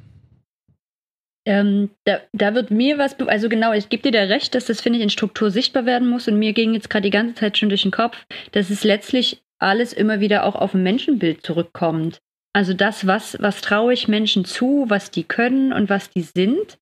[1.44, 4.80] Ähm, da, da wird mir was, also genau, ich gebe dir da recht, dass das,
[4.80, 7.58] finde ich, in Struktur sichtbar werden muss und mir ging jetzt gerade die ganze Zeit
[7.58, 8.16] schon durch den Kopf,
[8.52, 12.20] dass es letztlich alles immer wieder auch auf ein Menschenbild zurückkommt.
[12.52, 16.78] Also das, was, was traue ich Menschen zu, was die können und was die sind.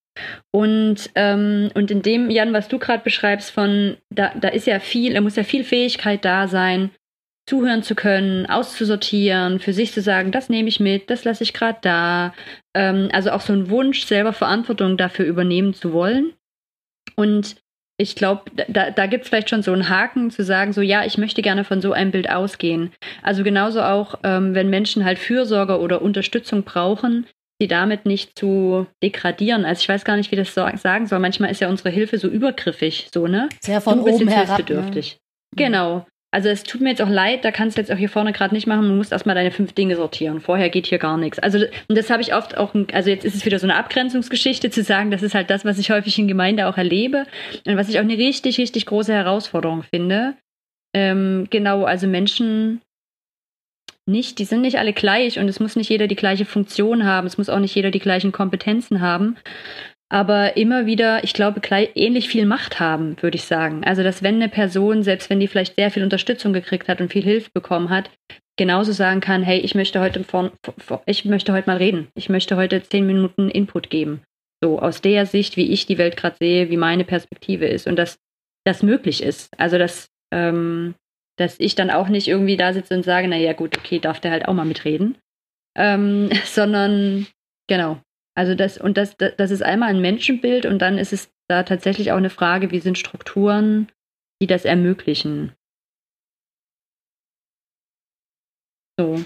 [0.51, 4.81] Und, ähm, und in dem, Jan, was du gerade beschreibst, von da, da ist ja
[4.81, 6.91] viel, da muss ja viel Fähigkeit da sein,
[7.47, 11.53] zuhören zu können, auszusortieren, für sich zu sagen, das nehme ich mit, das lasse ich
[11.53, 12.35] gerade da.
[12.75, 16.33] Ähm, also auch so ein Wunsch, selber Verantwortung dafür übernehmen zu wollen.
[17.16, 17.57] Und
[18.01, 21.05] ich glaube, da, da gibt es vielleicht schon so einen Haken zu sagen, so ja,
[21.05, 22.93] ich möchte gerne von so einem Bild ausgehen.
[23.23, 27.27] Also genauso auch, ähm, wenn Menschen halt Fürsorge oder Unterstützung brauchen,
[27.61, 29.65] sie damit nicht zu degradieren.
[29.65, 31.19] Also ich weiß gar nicht, wie das so sagen soll.
[31.19, 33.49] Manchmal ist ja unsere Hilfe so übergriffig, so, ne?
[33.61, 35.19] Sehr von du bist oben jetzt herab, hilfsbedürftig.
[35.57, 35.65] Ne?
[35.65, 36.07] Genau.
[36.33, 38.55] Also es tut mir jetzt auch leid, da kannst du jetzt auch hier vorne gerade
[38.55, 38.89] nicht machen.
[38.89, 40.41] Du musst erstmal deine fünf Dinge sortieren.
[40.41, 41.41] Vorher geht hier gar nichts.
[41.41, 41.59] Also
[41.89, 44.85] und das habe ich oft auch, also jetzt ist es wieder so eine Abgrenzungsgeschichte zu
[44.85, 47.27] sagen, das ist halt das, was ich häufig in Gemeinde auch erlebe
[47.67, 50.35] und was ich auch eine richtig, richtig große Herausforderung finde.
[50.95, 52.81] Ähm, genau, also Menschen
[54.07, 57.27] nicht, die sind nicht alle gleich und es muss nicht jeder die gleiche Funktion haben,
[57.27, 59.37] es muss auch nicht jeder die gleichen Kompetenzen haben,
[60.13, 63.85] aber immer wieder, ich glaube, gleich, ähnlich viel Macht haben, würde ich sagen.
[63.85, 67.13] Also, dass wenn eine Person, selbst wenn die vielleicht sehr viel Unterstützung gekriegt hat und
[67.13, 68.11] viel Hilfe bekommen hat,
[68.57, 70.51] genauso sagen kann, hey, ich möchte heute vor,
[71.07, 74.23] ich möchte heute mal reden, ich möchte heute zehn Minuten Input geben.
[74.63, 77.97] So aus der Sicht, wie ich die Welt gerade sehe, wie meine Perspektive ist und
[77.97, 78.19] dass
[78.67, 79.49] das möglich ist.
[79.59, 80.95] Also dass ähm,
[81.41, 84.30] dass ich dann auch nicht irgendwie da sitze und sage, naja gut, okay, darf der
[84.30, 85.16] halt auch mal mitreden.
[85.74, 87.26] Ähm, sondern
[87.66, 87.99] genau.
[88.36, 92.12] Also das, und das, das, ist einmal ein Menschenbild und dann ist es da tatsächlich
[92.12, 93.91] auch eine Frage, wie sind Strukturen,
[94.41, 95.53] die das ermöglichen.
[98.99, 99.24] So.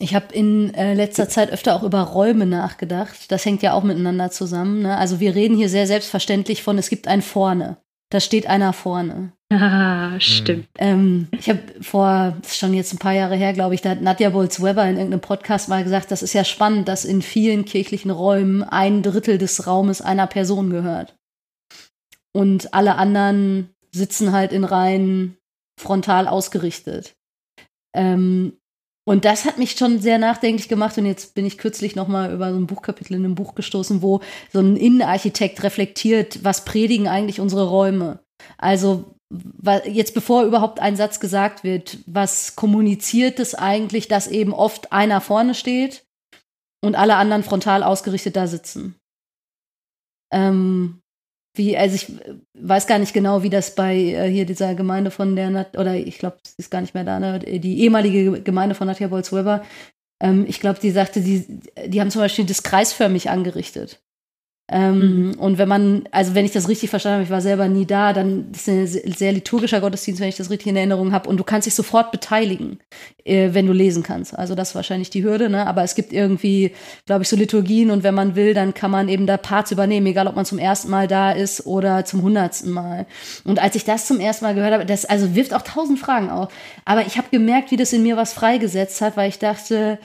[0.00, 3.30] Ich habe in äh, letzter Zeit öfter auch über Räume nachgedacht.
[3.30, 4.82] Das hängt ja auch miteinander zusammen.
[4.82, 4.96] Ne?
[4.96, 7.76] Also wir reden hier sehr selbstverständlich von, es gibt ein Vorne.
[8.10, 9.32] Da steht einer vorne.
[9.54, 10.66] Ah, stimmt.
[10.78, 13.90] Ähm, ich habe vor, das ist schon jetzt ein paar Jahre her, glaube ich, da
[13.90, 17.66] hat Nadja Bolz-Weber in irgendeinem Podcast mal gesagt, das ist ja spannend, dass in vielen
[17.66, 21.16] kirchlichen Räumen ein Drittel des Raumes einer Person gehört.
[22.34, 25.36] Und alle anderen sitzen halt in Reihen
[25.78, 27.12] frontal ausgerichtet.
[27.94, 28.56] Ähm,
[29.04, 30.96] und das hat mich schon sehr nachdenklich gemacht.
[30.96, 34.00] Und jetzt bin ich kürzlich noch mal über so ein Buchkapitel in einem Buch gestoßen,
[34.00, 38.20] wo so ein Innenarchitekt reflektiert, was predigen eigentlich unsere Räume.
[38.56, 39.14] Also
[39.84, 45.20] jetzt bevor überhaupt ein Satz gesagt wird, was kommuniziert es eigentlich, dass eben oft einer
[45.20, 46.04] vorne steht
[46.84, 48.96] und alle anderen frontal ausgerichtet da sitzen.
[50.32, 51.00] Ähm,
[51.54, 52.12] wie, also ich
[52.58, 55.94] weiß gar nicht genau, wie das bei äh, hier dieser Gemeinde von der, Nat oder
[55.94, 57.38] ich glaube, sie ist gar nicht mehr da, ne?
[57.38, 59.62] die ehemalige Gemeinde von Nadja Bolz-Weber,
[60.22, 61.44] ähm, ich glaube, die sagte, die,
[61.86, 64.02] die haben zum Beispiel das kreisförmig angerichtet.
[64.70, 65.34] Ähm, mhm.
[65.38, 68.12] Und wenn man, also wenn ich das richtig verstanden habe, ich war selber nie da,
[68.12, 71.28] dann ist es ein sehr liturgischer Gottesdienst, wenn ich das richtig in Erinnerung habe.
[71.28, 72.78] Und du kannst dich sofort beteiligen,
[73.24, 74.38] äh, wenn du lesen kannst.
[74.38, 75.66] Also das ist wahrscheinlich die Hürde, ne?
[75.66, 76.72] Aber es gibt irgendwie,
[77.06, 80.06] glaube ich, so Liturgien und wenn man will, dann kann man eben da Parts übernehmen,
[80.06, 83.06] egal ob man zum ersten Mal da ist oder zum hundertsten Mal.
[83.44, 86.30] Und als ich das zum ersten Mal gehört habe, das also wirft auch tausend Fragen
[86.30, 86.52] auf.
[86.84, 89.98] Aber ich habe gemerkt, wie das in mir was freigesetzt hat, weil ich dachte,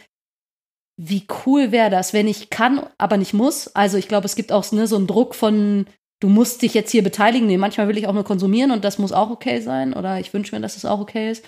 [0.97, 3.67] wie cool wäre das, wenn ich kann, aber nicht muss.
[3.75, 5.85] Also ich glaube, es gibt auch ne, so einen Druck von,
[6.19, 7.47] du musst dich jetzt hier beteiligen.
[7.47, 9.93] Nee, manchmal will ich auch nur konsumieren und das muss auch okay sein.
[9.93, 11.45] Oder ich wünsche mir, dass das auch okay ist.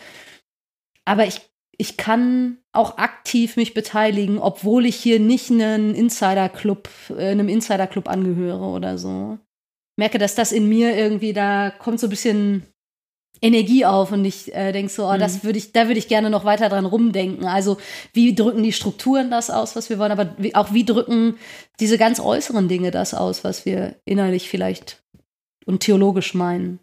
[1.03, 1.41] Aber ich,
[1.77, 6.87] ich kann auch aktiv mich beteiligen, obwohl ich hier nicht einen Insider-Club,
[7.17, 9.39] äh, einem Insider-Club angehöre oder so.
[9.97, 12.63] Merke, dass das in mir irgendwie, da kommt so ein bisschen
[13.41, 15.19] Energie auf und ich äh, denke so, oh, mhm.
[15.19, 17.45] das würde ich, da würde ich gerne noch weiter dran rumdenken.
[17.45, 17.77] Also
[18.13, 21.37] wie drücken die Strukturen das aus, was wir wollen, aber wie, auch wie drücken
[21.79, 25.03] diese ganz äußeren Dinge das aus, was wir innerlich vielleicht
[25.65, 26.79] und theologisch meinen.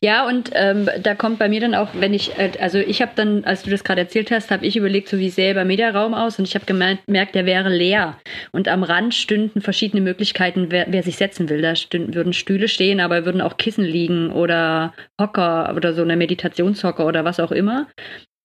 [0.00, 3.12] Ja, und ähm, da kommt bei mir dann auch, wenn ich, äh, also ich habe
[3.16, 6.14] dann, als du das gerade erzählt hast, habe ich überlegt, so wie sähe der Mediaraum
[6.14, 8.16] aus und ich habe gemerkt, der wäre leer.
[8.52, 11.60] Und am Rand stünden verschiedene Möglichkeiten, wer, wer sich setzen will.
[11.60, 16.16] Da stünden, würden Stühle stehen, aber würden auch Kissen liegen oder Hocker oder so eine
[16.16, 17.88] Meditationshocker oder was auch immer.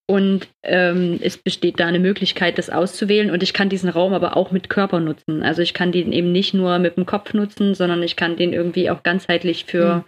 [0.05, 3.31] Und ähm, es besteht da eine Möglichkeit, das auszuwählen.
[3.31, 5.43] Und ich kann diesen Raum aber auch mit Körper nutzen.
[5.43, 8.51] Also ich kann den eben nicht nur mit dem Kopf nutzen, sondern ich kann den
[8.51, 10.03] irgendwie auch ganzheitlich für mhm.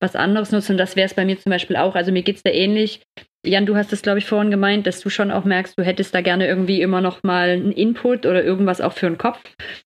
[0.00, 0.72] Was anderes nutzen.
[0.72, 1.94] Und das wäre es bei mir zum Beispiel auch.
[1.94, 3.02] Also mir geht es da ähnlich.
[3.44, 6.14] Jan, du hast es, glaube ich, vorhin gemeint, dass du schon auch merkst, du hättest
[6.14, 9.40] da gerne irgendwie immer noch mal einen Input oder irgendwas auch für den Kopf.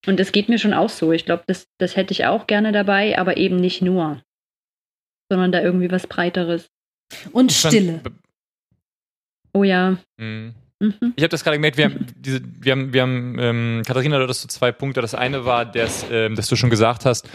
[0.06, 1.12] Und das geht mir schon auch so.
[1.12, 4.22] Ich glaube, das, das hätte ich auch gerne dabei, aber eben nicht nur,
[5.30, 6.68] sondern da irgendwie was Breiteres.
[7.32, 8.00] Und Stille.
[9.52, 9.98] Oh ja.
[10.16, 10.54] Mhm.
[10.80, 11.12] Mhm.
[11.14, 14.26] Ich habe das gerade gemerkt, wir haben, diese, wir haben, wir haben ähm, Katharina, du
[14.26, 15.00] hast so zwei Punkte.
[15.00, 17.28] Das eine war, dass, ähm, dass du schon gesagt hast,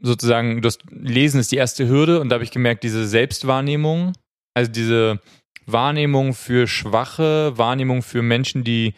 [0.00, 4.12] sozusagen, das Lesen ist die erste Hürde und da habe ich gemerkt, diese Selbstwahrnehmung,
[4.54, 5.20] also diese
[5.66, 8.94] Wahrnehmung für Schwache, Wahrnehmung für Menschen, die,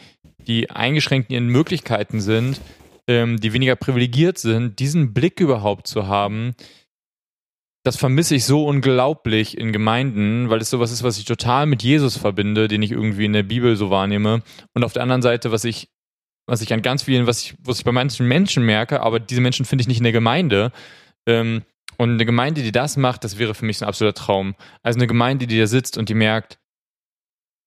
[0.47, 2.61] die eingeschränkt in ihren Möglichkeiten sind,
[3.09, 6.55] ähm, die weniger privilegiert sind, diesen Blick überhaupt zu haben,
[7.87, 11.85] das vermisse ich so unglaublich in Gemeinden, weil es sowas ist, was ich total mit
[11.85, 14.43] Jesus verbinde, den ich irgendwie in der Bibel so wahrnehme.
[14.75, 15.89] Und auf der anderen Seite, was ich,
[16.47, 19.41] was ich an ganz vielen, was ich, was ich bei manchen Menschen merke, aber diese
[19.41, 20.73] Menschen finde ich nicht in der Gemeinde.
[21.27, 21.63] Ähm,
[21.99, 24.55] und eine Gemeinde, die das macht, das wäre für mich ein absoluter Traum.
[24.83, 26.59] Also eine Gemeinde, die da sitzt und die merkt,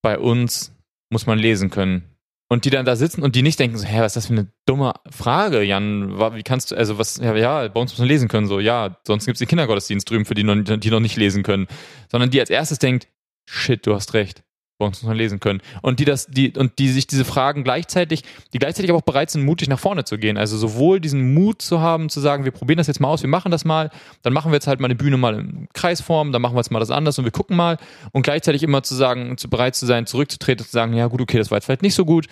[0.02, 0.74] bei uns
[1.12, 2.04] muss man lesen können
[2.48, 4.34] und die dann da sitzen und die nicht denken so, hä, was ist das für
[4.34, 6.18] eine dumme Frage, Jan?
[6.36, 8.98] Wie kannst du, also was, ja, ja bei uns muss man lesen können, so, ja,
[9.06, 11.68] sonst gibt es den Kindergottesdienst drüben für die, die noch nicht lesen können.
[12.10, 13.08] Sondern die als erstes denkt,
[13.50, 14.44] shit, du hast recht
[14.88, 15.62] uns muss man lesen können.
[15.82, 18.24] Und die das, die, und die sich diese Fragen gleichzeitig,
[18.54, 20.38] die gleichzeitig aber auch bereit sind, mutig nach vorne zu gehen.
[20.38, 23.30] Also sowohl diesen Mut zu haben, zu sagen, wir probieren das jetzt mal aus, wir
[23.30, 26.42] machen das mal, dann machen wir jetzt halt mal eine Bühne mal in Kreisform, dann
[26.42, 27.78] machen wir jetzt mal das anders und wir gucken mal
[28.12, 31.38] und gleichzeitig immer zu sagen, zu bereit zu sein, zurückzutreten, zu sagen, ja gut, okay,
[31.38, 32.28] das war jetzt vielleicht nicht so gut,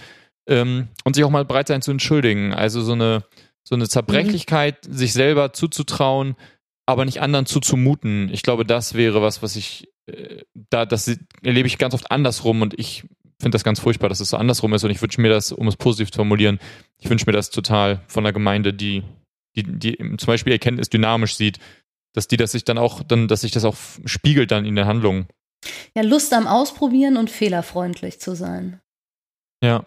[0.48, 2.54] ähm, und sich auch mal bereit sein zu entschuldigen.
[2.54, 3.24] Also so eine,
[3.64, 4.94] so eine Zerbrechlichkeit, mhm.
[4.94, 6.36] sich selber zuzutrauen,
[6.86, 8.30] aber nicht anderen zuzumuten.
[8.32, 9.90] Ich glaube, das wäre was, was ich
[10.70, 13.04] da, das erlebe ich ganz oft andersrum und ich
[13.40, 15.68] finde das ganz furchtbar, dass es so andersrum ist und ich wünsche mir das, um
[15.68, 16.60] es positiv zu formulieren,
[17.00, 19.04] ich wünsche mir das total von der Gemeinde, die,
[19.56, 21.60] die, die zum Beispiel Erkenntnis dynamisch sieht,
[22.14, 24.88] dass die das sich dann auch, dann, dass sich das auch spiegelt dann in der
[24.88, 25.28] Handlung.
[25.96, 28.80] Ja, Lust am Ausprobieren und fehlerfreundlich zu sein.
[29.64, 29.86] Ja.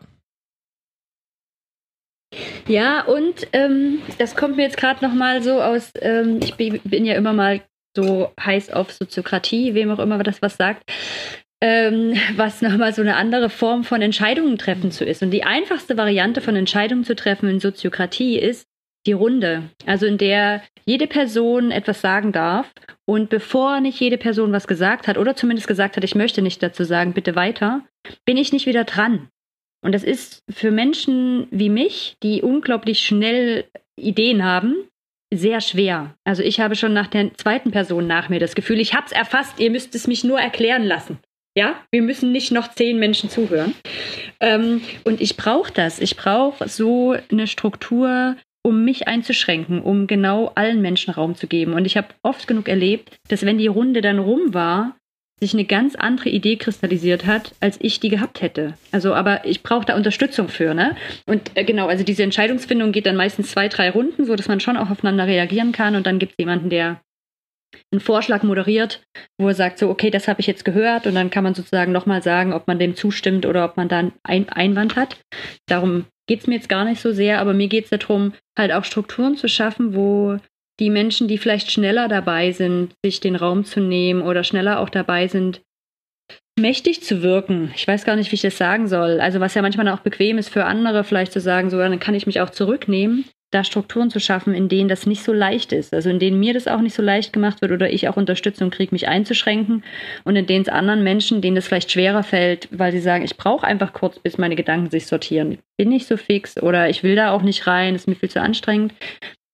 [2.68, 7.04] Ja, und ähm, das kommt mir jetzt gerade noch mal so aus, ähm, ich bin
[7.04, 7.62] ja immer mal
[7.96, 10.82] so heiß auf Soziokratie, wem auch immer das was sagt,
[11.60, 15.22] ähm, was nochmal so eine andere Form von Entscheidungen treffen zu ist.
[15.22, 18.66] Und die einfachste Variante von Entscheidungen zu treffen in Soziokratie ist
[19.06, 22.70] die Runde, also in der jede Person etwas sagen darf
[23.06, 26.62] und bevor nicht jede Person was gesagt hat oder zumindest gesagt hat, ich möchte nicht
[26.62, 27.82] dazu sagen, bitte weiter,
[28.26, 29.28] bin ich nicht wieder dran.
[29.82, 33.64] Und das ist für Menschen wie mich, die unglaublich schnell
[33.96, 34.74] Ideen haben,
[35.32, 36.14] sehr schwer.
[36.24, 39.12] Also ich habe schon nach der zweiten Person nach mir das Gefühl, ich habe es
[39.12, 41.18] erfasst, ihr müsst es mich nur erklären lassen.
[41.56, 43.74] Ja, wir müssen nicht noch zehn Menschen zuhören.
[44.40, 45.98] Ähm, und ich brauche das.
[45.98, 51.72] Ich brauche so eine Struktur, um mich einzuschränken, um genau allen Menschen Raum zu geben.
[51.72, 54.96] Und ich habe oft genug erlebt, dass wenn die Runde dann rum war,
[55.40, 58.74] sich eine ganz andere Idee kristallisiert hat, als ich die gehabt hätte.
[58.92, 60.96] Also, aber ich brauche da Unterstützung für, ne?
[61.26, 64.60] Und äh, genau, also diese Entscheidungsfindung geht dann meistens zwei, drei Runden, so dass man
[64.60, 67.00] schon auch aufeinander reagieren kann und dann gibt es jemanden, der
[67.92, 69.02] einen Vorschlag moderiert,
[69.38, 71.92] wo er sagt, so, okay, das habe ich jetzt gehört und dann kann man sozusagen
[71.92, 75.20] nochmal sagen, ob man dem zustimmt oder ob man da einen Einwand hat.
[75.66, 78.72] Darum geht es mir jetzt gar nicht so sehr, aber mir geht es darum, halt
[78.72, 80.38] auch Strukturen zu schaffen, wo
[80.80, 84.88] die Menschen, die vielleicht schneller dabei sind, sich den Raum zu nehmen oder schneller auch
[84.88, 85.60] dabei sind,
[86.58, 87.70] mächtig zu wirken.
[87.76, 89.20] Ich weiß gar nicht, wie ich das sagen soll.
[89.20, 92.14] Also was ja manchmal auch bequem ist für andere, vielleicht zu sagen, so dann kann
[92.14, 95.92] ich mich auch zurücknehmen, da Strukturen zu schaffen, in denen das nicht so leicht ist.
[95.92, 98.70] Also in denen mir das auch nicht so leicht gemacht wird oder ich auch Unterstützung
[98.70, 99.84] kriege, mich einzuschränken
[100.24, 103.36] und in denen es anderen Menschen, denen das vielleicht schwerer fällt, weil sie sagen, ich
[103.36, 105.58] brauche einfach kurz, bis meine Gedanken sich sortieren.
[105.76, 108.40] Bin nicht so fix oder ich will da auch nicht rein, ist mir viel zu
[108.40, 108.94] anstrengend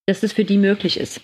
[0.06, 1.20] dass es für die möglich ist,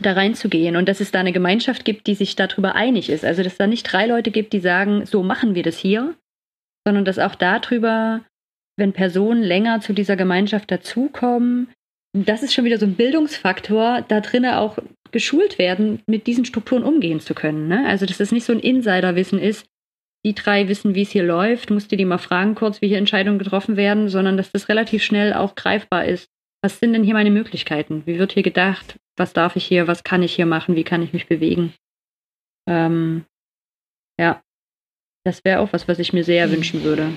[0.00, 3.24] da reinzugehen und dass es da eine Gemeinschaft gibt, die sich darüber einig ist.
[3.24, 6.14] Also dass da nicht drei Leute gibt, die sagen, so machen wir das hier,
[6.86, 8.24] sondern dass auch darüber,
[8.76, 11.68] wenn Personen länger zu dieser Gemeinschaft dazukommen,
[12.14, 14.78] das ist schon wieder so ein Bildungsfaktor, da drinnen auch
[15.10, 17.68] geschult werden, mit diesen Strukturen umgehen zu können.
[17.68, 17.86] Ne?
[17.86, 19.66] Also dass das nicht so ein Insiderwissen ist,
[20.24, 22.98] die drei wissen, wie es hier läuft, musst du die mal fragen kurz, wie hier
[22.98, 26.28] Entscheidungen getroffen werden, sondern dass das relativ schnell auch greifbar ist
[26.62, 28.02] was sind denn hier meine Möglichkeiten?
[28.06, 28.98] Wie wird hier gedacht?
[29.16, 29.86] Was darf ich hier?
[29.86, 30.76] Was kann ich hier machen?
[30.76, 31.74] Wie kann ich mich bewegen?
[32.68, 33.24] Ähm,
[34.18, 34.42] ja,
[35.24, 37.16] das wäre auch was, was ich mir sehr wünschen würde.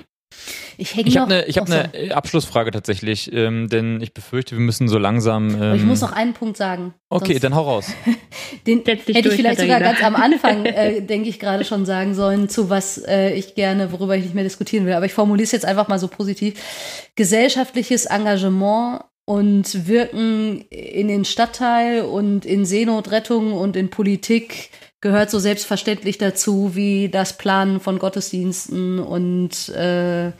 [0.78, 1.74] Ich Ich habe eine hab so.
[1.74, 5.50] ne Abschlussfrage tatsächlich, ähm, denn ich befürchte, wir müssen so langsam.
[5.50, 6.94] Ähm, Aber ich muss noch einen Punkt sagen.
[7.10, 7.94] Okay, dann hau raus.
[8.68, 12.14] Den hätte ich durch, vielleicht sogar ganz am Anfang, äh, denke ich, gerade schon sagen
[12.16, 14.94] sollen, zu was äh, ich gerne, worüber ich nicht mehr diskutieren will.
[14.94, 17.12] Aber ich formuliere es jetzt einfach mal so positiv.
[17.16, 25.40] Gesellschaftliches Engagement und Wirken in den Stadtteil und in Seenotrettung und in Politik gehört so
[25.40, 30.34] selbstverständlich dazu wie das Planen von Gottesdiensten und äh,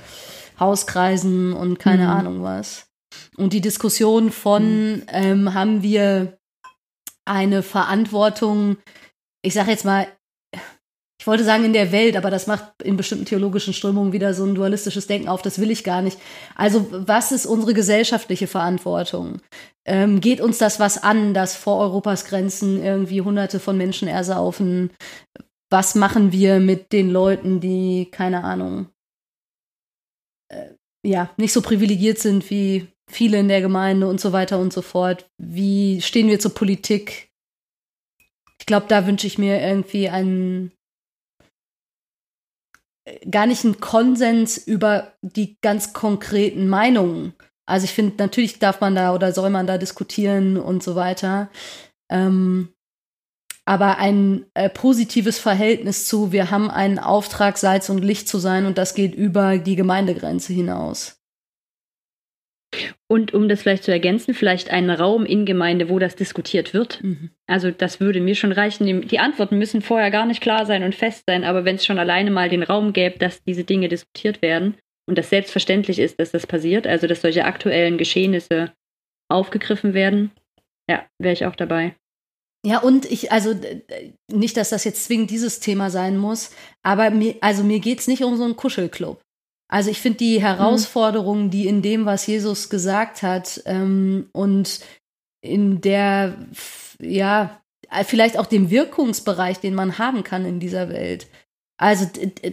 [0.60, 2.10] Hauskreisen und keine Mhm.
[2.10, 2.88] Ahnung was.
[3.38, 6.38] Und die Diskussion von, ähm, haben wir
[7.24, 8.76] eine Verantwortung,
[9.42, 10.06] ich sage jetzt mal,
[11.22, 14.44] ich wollte sagen in der Welt, aber das macht in bestimmten theologischen Strömungen wieder so
[14.44, 16.18] ein dualistisches Denken auf, das will ich gar nicht.
[16.56, 19.40] Also was ist unsere gesellschaftliche Verantwortung?
[19.86, 24.90] Ähm, geht uns das was an, dass vor Europas Grenzen irgendwie hunderte von Menschen ersaufen?
[25.70, 28.88] Was machen wir mit den Leuten, die, keine Ahnung,
[30.50, 30.74] äh,
[31.06, 34.82] ja, nicht so privilegiert sind wie viele in der Gemeinde und so weiter und so
[34.82, 35.30] fort?
[35.38, 37.30] Wie stehen wir zur Politik?
[38.60, 40.72] Ich glaube, da wünsche ich mir irgendwie einen
[43.30, 47.34] gar nicht einen Konsens über die ganz konkreten Meinungen.
[47.66, 51.50] Also ich finde, natürlich darf man da oder soll man da diskutieren und so weiter.
[52.10, 52.74] Ähm,
[53.66, 58.66] aber ein äh, positives Verhältnis zu, wir haben einen Auftrag, Salz und Licht zu sein
[58.66, 61.21] und das geht über die Gemeindegrenze hinaus.
[63.08, 67.04] Und um das vielleicht zu ergänzen, vielleicht einen Raum in Gemeinde, wo das diskutiert wird.
[67.04, 67.32] Mhm.
[67.48, 69.08] Also das würde mir schon reichen.
[69.08, 72.00] Die, Antworten müssen vorher gar nicht klar sein und fest sein, aber wenn es schon
[72.00, 74.78] alleine mal den Raum gäbe, dass diese Dinge diskutiert werden
[75.08, 78.72] und das selbstverständlich ist, dass das passiert, also dass solche aktuellen Geschehnisse
[79.30, 80.32] aufgegriffen werden,
[80.90, 81.96] ja, wäre ich auch dabei.
[82.66, 83.56] Ja, und ich, also
[84.32, 86.52] nicht, dass das jetzt zwingend dieses Thema sein muss,
[86.84, 89.20] aber mir, also mir geht's nicht um so einen Kuschelclub.
[89.72, 94.82] Also ich finde die Herausforderungen, die in dem, was Jesus gesagt hat, ähm, und
[95.42, 96.38] in der,
[97.00, 97.62] ja,
[98.06, 101.28] vielleicht auch dem Wirkungsbereich, den man haben kann in dieser Welt.
[101.78, 102.08] Also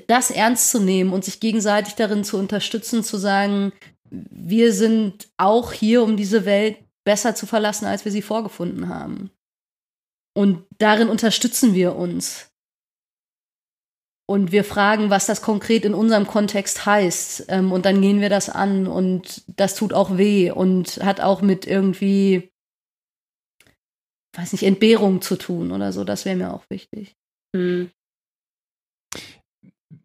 [0.07, 3.73] das ernst zu nehmen und sich gegenseitig darin zu unterstützen, zu sagen,
[4.11, 9.31] wir sind auch hier, um diese Welt besser zu verlassen, als wir sie vorgefunden haben.
[10.35, 12.48] Und darin unterstützen wir uns.
[14.31, 17.47] Und wir fragen, was das konkret in unserem Kontext heißt.
[17.49, 18.87] Ähm, und dann gehen wir das an.
[18.87, 22.51] Und das tut auch weh und hat auch mit irgendwie,
[24.37, 26.05] weiß nicht, Entbehrung zu tun oder so.
[26.05, 27.15] Das wäre mir auch wichtig.
[27.57, 27.91] Hm.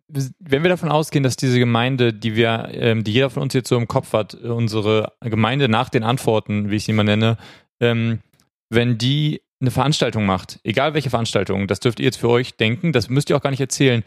[0.07, 3.67] wenn wir davon ausgehen, dass diese Gemeinde, die wir, ähm, die jeder von uns jetzt
[3.67, 7.37] so im Kopf hat, äh, unsere Gemeinde nach den Antworten, wie ich sie mal nenne,
[7.81, 8.21] ähm,
[8.69, 12.91] wenn die eine Veranstaltung macht, egal welche Veranstaltung, das dürft ihr jetzt für euch denken,
[12.91, 14.03] das müsst ihr auch gar nicht erzählen,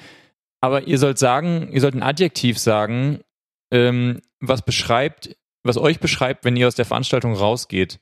[0.61, 3.21] aber ihr sollt sagen, ihr sollt ein Adjektiv sagen,
[3.73, 8.01] ähm, was beschreibt, was euch beschreibt, wenn ihr aus der Veranstaltung rausgeht.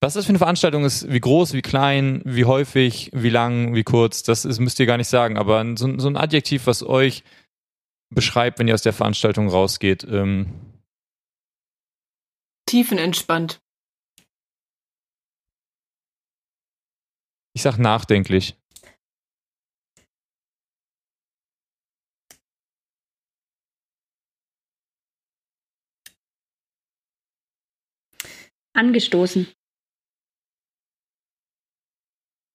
[0.00, 3.82] Was das für eine Veranstaltung ist, wie groß, wie klein, wie häufig, wie lang, wie
[3.82, 5.36] kurz, das ist, müsst ihr gar nicht sagen.
[5.36, 7.24] Aber so, so ein Adjektiv, was euch
[8.10, 10.06] beschreibt, wenn ihr aus der Veranstaltung rausgeht.
[10.08, 10.54] Ähm,
[12.66, 13.60] Tiefenentspannt.
[17.58, 18.56] Ich sag nachdenklich.
[28.74, 29.48] Angestoßen.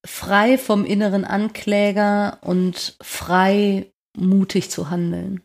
[0.05, 5.41] Frei vom inneren Ankläger und frei mutig zu handeln.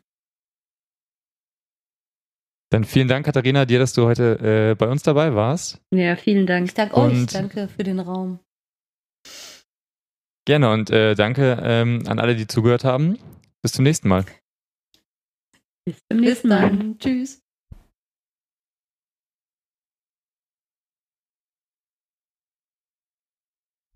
[2.70, 5.80] Dann vielen Dank, Katharina, dir, dass du heute äh, bei uns dabei warst.
[5.90, 6.66] Ja, vielen Dank.
[6.66, 7.12] Ich danke euch.
[7.12, 8.40] Und- Danke für den Raum.
[10.48, 13.18] Gerne und äh, danke ähm, an alle, die zugehört haben.
[13.60, 14.24] Bis zum nächsten Mal.
[15.84, 16.70] Bis zum nächsten Mal.
[16.70, 16.98] dann.
[16.98, 17.42] Tschüss.